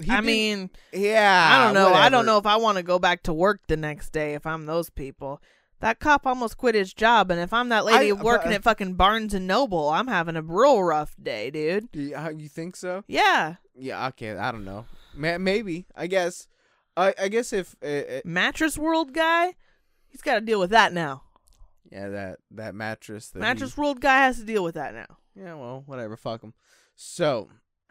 He 0.00 0.10
I 0.10 0.16
didn't- 0.16 0.26
mean, 0.26 0.70
yeah. 0.92 1.48
I 1.52 1.64
don't 1.64 1.74
know. 1.74 1.92
I 1.92 2.08
don't 2.08 2.26
know 2.26 2.38
if 2.38 2.46
I 2.46 2.56
want 2.56 2.78
to 2.78 2.82
go 2.84 2.98
back 2.98 3.24
to 3.24 3.32
work 3.34 3.60
the 3.66 3.76
next 3.76 4.10
day 4.12 4.34
if 4.34 4.46
I'm 4.46 4.64
those 4.66 4.88
people. 4.88 5.42
That 5.80 5.98
cop 5.98 6.26
almost 6.26 6.56
quit 6.58 6.74
his 6.74 6.92
job, 6.94 7.30
and 7.30 7.40
if 7.40 7.52
I'm 7.52 7.70
that 7.70 7.84
lady 7.84 8.10
I- 8.10 8.12
working 8.14 8.50
but- 8.50 8.54
at 8.56 8.62
fucking 8.62 8.94
Barnes 8.94 9.34
and 9.34 9.46
Noble, 9.46 9.88
I'm 9.88 10.08
having 10.08 10.36
a 10.36 10.42
real 10.42 10.82
rough 10.82 11.14
day, 11.20 11.50
dude. 11.50 11.88
Yeah, 11.92 12.28
you 12.30 12.48
think 12.48 12.76
so? 12.76 13.02
Yeah, 13.08 13.56
Yeah. 13.74 14.04
I 14.04 14.10
can't. 14.10 14.38
I 14.38 14.52
don't 14.52 14.64
know. 14.64 14.84
Ma- 15.14 15.38
maybe. 15.38 15.86
I 15.96 16.06
guess. 16.06 16.46
I 16.96 17.14
I 17.18 17.28
guess 17.28 17.52
if 17.52 17.76
uh, 17.82 17.86
uh, 17.86 18.20
mattress 18.24 18.76
world 18.76 19.12
guy, 19.14 19.54
he's 20.08 20.20
got 20.22 20.34
to 20.34 20.40
deal 20.40 20.60
with 20.60 20.70
that 20.70 20.92
now. 20.92 21.22
Yeah, 21.90 22.08
that 22.10 22.38
that 22.50 22.74
mattress. 22.74 23.30
That 23.30 23.38
he- 23.38 23.40
Mattress 23.40 23.76
World 23.76 24.00
guy 24.00 24.18
has 24.18 24.38
to 24.38 24.44
deal 24.44 24.62
with 24.62 24.74
that 24.74 24.92
now. 24.94 25.16
Yeah, 25.34 25.54
well, 25.54 25.82
whatever. 25.86 26.16
Fuck 26.16 26.42
him. 26.42 26.52
So, 26.94 27.48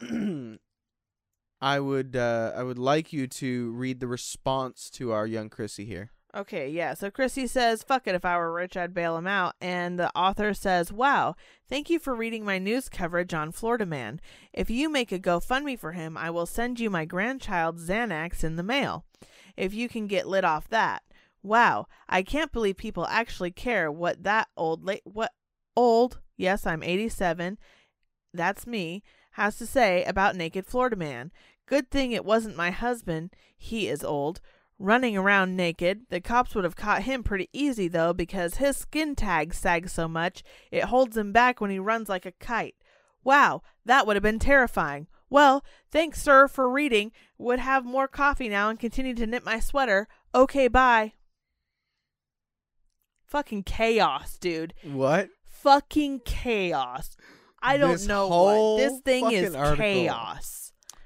I 1.60 1.80
would 1.80 2.16
uh, 2.16 2.52
I 2.56 2.62
would 2.62 2.78
like 2.78 3.12
you 3.12 3.26
to 3.26 3.72
read 3.72 4.00
the 4.00 4.06
response 4.06 4.88
to 4.90 5.12
our 5.12 5.26
young 5.26 5.48
Chrissy 5.50 5.84
here. 5.84 6.10
Okay, 6.34 6.68
yeah. 6.68 6.94
So 6.94 7.10
Chrissy 7.10 7.48
says, 7.48 7.82
fuck 7.82 8.06
it, 8.06 8.14
if 8.14 8.24
I 8.24 8.36
were 8.36 8.52
rich, 8.52 8.76
I'd 8.76 8.94
bail 8.94 9.16
him 9.16 9.26
out. 9.26 9.56
And 9.60 9.98
the 9.98 10.16
author 10.16 10.54
says, 10.54 10.92
wow, 10.92 11.34
thank 11.68 11.90
you 11.90 11.98
for 11.98 12.14
reading 12.14 12.44
my 12.44 12.58
news 12.58 12.88
coverage 12.88 13.34
on 13.34 13.50
Florida 13.50 13.84
Man. 13.84 14.20
If 14.52 14.70
you 14.70 14.88
make 14.88 15.10
a 15.10 15.18
GoFundMe 15.18 15.78
for 15.78 15.92
him, 15.92 16.16
I 16.16 16.30
will 16.30 16.46
send 16.46 16.78
you 16.78 16.88
my 16.88 17.04
grandchild's 17.04 17.88
Xanax 17.88 18.44
in 18.44 18.54
the 18.54 18.62
mail. 18.62 19.04
If 19.56 19.74
you 19.74 19.88
can 19.88 20.06
get 20.06 20.28
lit 20.28 20.44
off 20.44 20.68
that. 20.68 21.02
Wow, 21.42 21.86
I 22.08 22.22
can't 22.22 22.52
believe 22.52 22.76
people 22.76 23.06
actually 23.06 23.50
care 23.50 23.90
what 23.90 24.22
that 24.22 24.48
old, 24.56 24.84
la- 24.84 24.96
what 25.04 25.32
old, 25.74 26.20
yes, 26.36 26.66
I'm 26.66 26.82
87, 26.82 27.58
that's 28.32 28.66
me, 28.66 29.02
has 29.32 29.56
to 29.56 29.66
say 29.66 30.04
about 30.04 30.36
Naked 30.36 30.66
Florida 30.66 30.96
Man. 30.96 31.32
Good 31.66 31.90
thing 31.90 32.12
it 32.12 32.24
wasn't 32.24 32.56
my 32.56 32.70
husband, 32.70 33.30
he 33.56 33.88
is 33.88 34.04
old 34.04 34.40
running 34.80 35.16
around 35.16 35.54
naked. 35.56 36.06
The 36.08 36.20
cops 36.20 36.54
would 36.56 36.64
have 36.64 36.74
caught 36.74 37.02
him 37.04 37.22
pretty 37.22 37.48
easy, 37.52 37.86
though, 37.86 38.12
because 38.12 38.56
his 38.56 38.76
skin 38.76 39.14
tag 39.14 39.54
sags 39.54 39.92
so 39.92 40.08
much 40.08 40.42
it 40.72 40.84
holds 40.84 41.16
him 41.16 41.30
back 41.30 41.60
when 41.60 41.70
he 41.70 41.78
runs 41.78 42.08
like 42.08 42.26
a 42.26 42.32
kite. 42.32 42.74
Wow, 43.22 43.62
that 43.84 44.06
would 44.06 44.16
have 44.16 44.22
been 44.22 44.38
terrifying. 44.40 45.06
Well, 45.28 45.62
thanks, 45.92 46.20
sir, 46.20 46.48
for 46.48 46.68
reading. 46.68 47.12
Would 47.38 47.60
have 47.60 47.84
more 47.84 48.08
coffee 48.08 48.48
now 48.48 48.68
and 48.70 48.80
continue 48.80 49.14
to 49.14 49.26
knit 49.26 49.44
my 49.44 49.60
sweater. 49.60 50.08
Okay, 50.34 50.66
bye. 50.66 51.12
Fucking 53.26 53.62
chaos, 53.62 54.38
dude. 54.38 54.74
What? 54.82 55.28
Fucking 55.44 56.22
chaos. 56.24 57.16
I 57.62 57.76
don't 57.76 57.92
This 57.92 58.06
know 58.06 58.26
what. 58.28 58.78
This 58.78 59.00
thing 59.02 59.30
is 59.30 59.54
article. 59.54 59.76
chaos. 59.84 60.59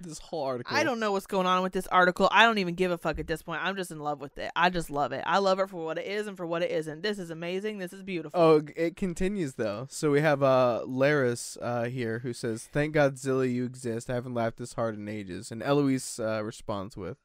This 0.05 0.19
whole 0.19 0.45
article. 0.45 0.77
I 0.77 0.85
don't 0.85 1.01
know 1.01 1.13
what's 1.13 1.27
going 1.27 1.47
on 1.47 1.63
with 1.63 1.73
this 1.73 1.87
article. 1.89 2.29
I 2.31 2.45
don't 2.45 2.59
even 2.59 2.75
give 2.75 2.91
a 2.91 2.99
fuck 2.99 3.19
at 3.19 3.27
this 3.27 3.43
point. 3.43 3.65
I'm 3.65 3.77
just 3.77 3.91
in 3.91 3.99
love 3.99 4.21
with 4.21 4.39
it. 4.39 4.51
I 4.55 4.71
just 4.71 4.91
love 4.91 5.13
it. 5.13 5.23
I 5.27 5.39
love 5.39 5.59
it 5.61 5.71
for 5.71 5.85
what 5.85 5.99
it 5.99 6.07
is 6.07 6.27
and 6.27 6.37
for 6.37 6.47
what 6.47 6.63
it 6.63 6.71
isn't. 6.71 7.03
This 7.03 7.19
is 7.19 7.31
amazing. 7.31 7.79
This 7.79 7.93
is 7.93 8.03
beautiful. 8.03 8.41
Oh, 8.41 8.63
it 8.77 8.97
continues 8.97 9.55
though. 9.55 9.87
So 9.91 10.11
we 10.11 10.21
have 10.21 10.43
uh 10.43 10.83
Laris 10.87 11.57
uh 11.61 11.85
here 11.85 12.21
who 12.21 12.33
says, 12.33 12.69
"Thank 12.73 12.95
Godzilla 12.95 13.51
you 13.51 13.65
exist. 13.65 14.11
I 14.11 14.15
haven't 14.15 14.35
laughed 14.35 14.59
this 14.59 14.75
hard 14.75 14.97
in 14.97 15.09
ages." 15.09 15.51
And 15.51 15.63
Eloise 15.63 16.19
uh, 16.21 16.43
responds 16.45 16.97
with, 16.97 17.19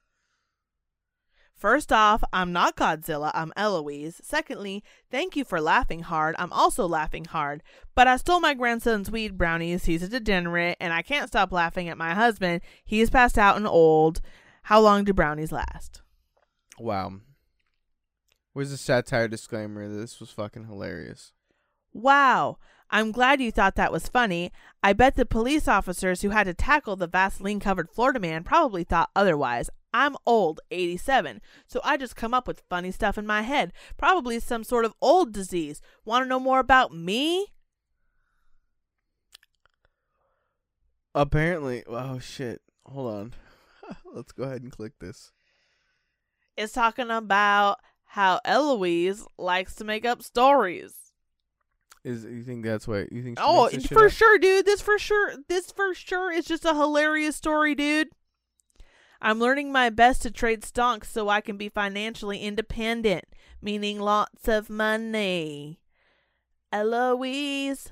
First 1.60 1.91
off, 1.91 2.24
I'm 2.32 2.53
not 2.53 2.78
Godzilla. 2.78 3.32
I'm 3.34 3.51
Eloise. 3.57 4.22
Secondly, 4.24 4.82
thank 5.12 5.36
you 5.36 5.43
for 5.43 5.60
laughing 5.60 6.03
hard. 6.03 6.36
I'm 6.39 6.53
also 6.53 6.88
laughing 6.88 7.26
hard. 7.26 7.62
But 7.95 8.07
I 8.07 8.16
stole 8.16 8.39
my 8.39 8.53
grandson's 8.53 9.12
weed 9.12 9.38
brownies. 9.38 9.84
He's 9.84 10.01
a 10.01 10.07
degenerate, 10.07 10.78
and 10.80 10.93
I 10.93 11.01
can't 11.01 11.28
stop 11.28 11.51
laughing 11.51 11.89
at 11.89 11.97
my 11.97 12.14
husband. 12.14 12.62
He's 12.86 13.10
passed 13.10 13.38
out 13.38 13.57
and 13.57 13.68
old. 13.68 14.22
How 14.64 14.80
long 14.80 15.03
do 15.03 15.12
brownies 15.12 15.51
last? 15.51 16.01
"Wow." 16.80 17.20
Where's 18.53 18.72
the 18.72 18.78
satire 18.78 19.28
disclaimer? 19.28 19.89
This 19.89 20.22
was 20.22 20.32
fucking 20.32 20.66
hilarious. 20.66 21.34
Wow. 21.91 22.57
I'm 22.89 23.12
glad 23.12 23.41
you 23.41 23.51
thought 23.51 23.76
that 23.76 23.91
was 23.91 24.07
funny. 24.07 24.51
I 24.82 24.93
bet 24.93 25.16
the 25.16 25.26
police 25.26 25.68
officers 25.68 26.22
who 26.22 26.30
had 26.30 26.45
to 26.45 26.53
tackle 26.53 26.95
the 26.95 27.05
Vaseline 27.05 27.60
covered 27.60 27.89
Florida 27.89 28.20
man 28.20 28.43
probably 28.43 28.84
thought 28.84 29.12
otherwise. 29.16 29.70
I'm 29.93 30.15
old, 30.25 30.59
87, 30.71 31.41
so 31.67 31.81
I 31.83 31.97
just 31.97 32.15
come 32.15 32.33
up 32.33 32.47
with 32.47 32.63
funny 32.69 32.91
stuff 32.91 33.17
in 33.17 33.25
my 33.25 33.41
head. 33.41 33.73
Probably 33.97 34.39
some 34.39 34.63
sort 34.63 34.85
of 34.85 34.93
old 35.01 35.33
disease. 35.33 35.81
Want 36.05 36.23
to 36.25 36.29
know 36.29 36.39
more 36.39 36.59
about 36.59 36.93
me? 36.93 37.47
Apparently, 41.15 41.83
oh 41.87 42.19
shit. 42.19 42.61
Hold 42.85 43.13
on. 43.13 43.33
Let's 44.13 44.31
go 44.31 44.43
ahead 44.43 44.61
and 44.61 44.71
click 44.71 44.93
this. 44.99 45.31
It's 46.55 46.73
talking 46.73 47.09
about 47.09 47.79
how 48.05 48.39
Eloise 48.45 49.25
likes 49.37 49.75
to 49.75 49.83
make 49.83 50.05
up 50.05 50.21
stories. 50.21 50.93
Is 52.03 52.23
you 52.23 52.43
think 52.43 52.63
that's 52.63 52.87
what 52.87 53.11
you 53.11 53.23
think? 53.23 53.39
Oh, 53.41 53.63
makes 53.63 53.75
this 53.75 53.83
shit 53.83 53.91
for 53.97 54.05
up? 54.05 54.11
sure, 54.11 54.37
dude. 54.39 54.65
This 54.65 54.81
for 54.81 54.97
sure. 54.97 55.33
This 55.47 55.71
for 55.71 55.93
sure 55.93 56.31
is 56.31 56.45
just 56.45 56.65
a 56.65 56.73
hilarious 56.73 57.35
story, 57.35 57.75
dude. 57.75 58.09
I'm 59.22 59.39
learning 59.39 59.72
my 59.72 59.89
best 59.89 60.22
to 60.24 60.32
trade 60.32 60.63
stocks 60.63 61.11
so 61.11 61.30
I 61.30 61.41
can 61.41 61.57
be 61.57 61.70
financially 61.70 62.39
independent, 62.39 63.26
meaning 63.61 63.99
lots 63.99 64.47
of 64.47 64.70
money. 64.70 65.80
Eloise. 66.72 67.89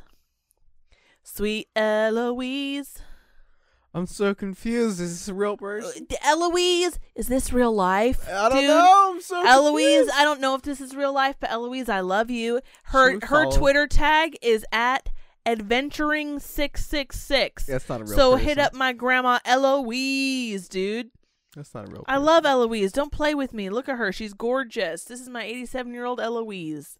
Sweet 1.24 1.68
Eloise. 1.76 3.02
I'm 3.94 4.06
so 4.06 4.36
confused. 4.36 5.02
Is 5.02 5.12
this 5.12 5.28
a 5.28 5.34
real 5.34 5.58
person? 5.58 6.08
Uh, 6.12 6.16
Eloise, 6.24 7.00
is 7.16 7.28
this 7.28 7.52
real 7.52 7.74
life? 7.74 8.30
I 8.30 8.50
don't 8.50 8.60
dude? 8.60 8.70
know. 8.70 9.14
I'm 9.16 9.22
so 9.22 9.46
Eloise, 9.46 9.86
confused. 9.98 10.12
I 10.16 10.24
don't 10.24 10.40
know 10.40 10.56
if 10.56 10.62
this 10.62 10.80
is 10.80 10.96
real 10.96 11.14
life, 11.14 11.36
but 11.40 11.52
Eloise, 11.52 11.90
I 11.90 12.02
love 12.02 12.30
you. 12.30 12.62
Her 12.84 13.14
her 13.14 13.20
follow? 13.46 13.58
Twitter 13.58 13.88
tag 13.88 14.38
is 14.42 14.64
at 14.72 15.10
adventuring 15.48 16.40
six 16.40 16.86
six 16.86 17.20
six. 17.20 17.66
That's 17.66 17.88
not 17.90 18.02
a 18.02 18.04
real. 18.04 18.16
So 18.16 18.32
person. 18.34 18.48
hit 18.48 18.58
up 18.60 18.74
my 18.74 18.94
grandma 18.94 19.40
Eloise, 19.46 20.68
dude. 20.68 21.10
That's 21.56 21.74
not 21.74 21.88
a 21.88 21.92
real. 21.92 22.04
Person. 22.04 22.06
I 22.14 22.18
love 22.18 22.46
Eloise. 22.46 22.92
Don't 22.92 23.12
play 23.12 23.34
with 23.34 23.54
me. 23.54 23.70
Look 23.70 23.90
at 23.90 23.98
her. 23.98 24.12
She's 24.12 24.34
gorgeous. 24.34 25.04
This 25.06 25.20
is 25.22 25.30
my 25.30 25.44
87 25.44 25.94
year 25.94 26.06
old 26.06 26.20
Eloise. 26.20 26.98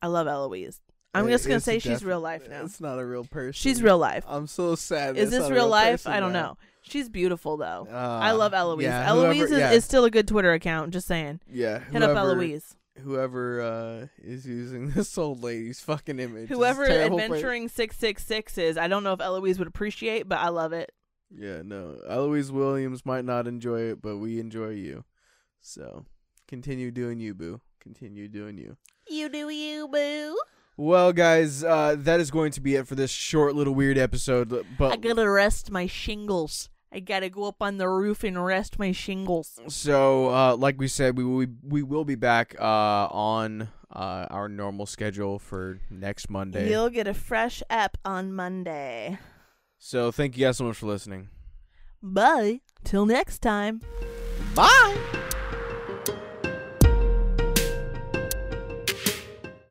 I 0.00 0.08
love 0.08 0.26
Eloise. 0.26 0.80
I'm 1.14 1.28
It- 1.28 1.32
just 1.32 1.46
gonna 1.46 1.60
say 1.60 1.78
she's 1.78 2.02
real 2.04 2.20
life 2.20 2.48
now. 2.48 2.64
It's 2.64 2.80
not 2.80 2.98
a 2.98 3.04
real 3.04 3.24
person. 3.24 3.52
She's 3.52 3.82
real 3.82 3.98
life. 3.98 4.24
I'm 4.26 4.46
so 4.46 4.74
sad. 4.74 5.16
Is 5.18 5.30
this 5.30 5.46
a 5.46 5.52
real 5.52 5.68
life? 5.68 6.04
person 6.04 6.12
I 6.12 6.20
don't 6.20 6.32
now. 6.32 6.42
know. 6.42 6.58
She's 6.80 7.08
beautiful 7.08 7.56
though. 7.58 7.86
Uh, 7.88 7.94
I 7.94 8.32
love 8.32 8.54
Eloise. 8.54 8.84
yeah, 8.84 9.06
Eloise 9.08 9.36
whoever- 9.36 9.52
is, 9.54 9.58
yeah, 9.60 9.70
is 9.72 9.84
still 9.84 10.04
a 10.06 10.10
good 10.10 10.26
Twitter 10.26 10.52
account. 10.52 10.92
Just 10.92 11.06
saying. 11.06 11.40
yeah. 11.52 11.80
Hit 11.90 12.02
up 12.02 12.16
Eloise. 12.16 12.74
Whoever 12.98 13.60
uh, 13.60 14.06
is 14.18 14.46
using 14.46 14.90
this 14.94 15.16
old 15.16 15.42
lady's 15.42 15.80
fucking 15.80 16.18
image. 16.18 16.48
Whoever 16.48 16.84
adventuring 16.84 17.68
six 17.68 17.96
six 17.96 18.24
six 18.24 18.58
is, 18.58 18.76
I 18.76 18.88
don't 18.88 19.02
know 19.02 19.12
if 19.12 19.20
Eloise 19.20 19.58
would 19.58 19.68
appreciate, 19.68 20.28
but 20.28 20.38
I 20.38 20.48
love 20.48 20.72
it. 20.72 20.92
Yeah, 21.34 21.62
no. 21.64 21.96
Eloise 22.06 22.52
Williams 22.52 23.06
might 23.06 23.24
not 23.24 23.46
enjoy 23.46 23.80
it, 23.80 24.02
but 24.02 24.18
we 24.18 24.38
enjoy 24.38 24.70
you. 24.70 25.04
So 25.60 26.04
continue 26.46 26.90
doing 26.90 27.18
you, 27.18 27.34
boo. 27.34 27.60
Continue 27.80 28.28
doing 28.28 28.58
you. 28.58 28.76
You 29.08 29.28
do 29.28 29.48
you, 29.48 29.88
boo. 29.88 30.36
Well, 30.76 31.12
guys, 31.12 31.62
uh, 31.62 31.96
that 31.98 32.20
is 32.20 32.30
going 32.30 32.52
to 32.52 32.60
be 32.60 32.76
it 32.76 32.86
for 32.86 32.94
this 32.94 33.10
short 33.10 33.54
little 33.54 33.74
weird 33.74 33.98
episode. 33.98 34.66
But 34.78 34.92
I 34.92 34.96
gotta 34.96 35.28
rest 35.28 35.70
my 35.70 35.86
shingles. 35.86 36.68
I 36.92 37.00
gotta 37.00 37.30
go 37.30 37.44
up 37.44 37.62
on 37.62 37.78
the 37.78 37.88
roof 37.88 38.22
and 38.22 38.42
rest 38.44 38.78
my 38.78 38.92
shingles. 38.92 39.58
So, 39.68 40.28
uh, 40.28 40.56
like 40.56 40.78
we 40.78 40.88
said, 40.88 41.16
we 41.16 41.24
will 41.24 41.46
we 41.62 41.82
will 41.82 42.04
be 42.04 42.16
back 42.16 42.54
uh, 42.60 43.08
on 43.10 43.68
uh, 43.90 44.26
our 44.30 44.48
normal 44.48 44.84
schedule 44.84 45.38
for 45.38 45.80
next 45.90 46.28
Monday. 46.28 46.68
You'll 46.68 46.90
get 46.90 47.06
a 47.06 47.14
fresh 47.14 47.62
app 47.70 47.96
on 48.04 48.34
Monday. 48.34 49.18
So, 49.78 50.12
thank 50.12 50.36
you 50.36 50.46
guys 50.46 50.58
so 50.58 50.64
much 50.64 50.76
for 50.76 50.86
listening. 50.86 51.28
Bye. 52.02 52.60
Till 52.84 53.06
next 53.06 53.40
time. 53.40 53.80
Bye. 54.54 55.20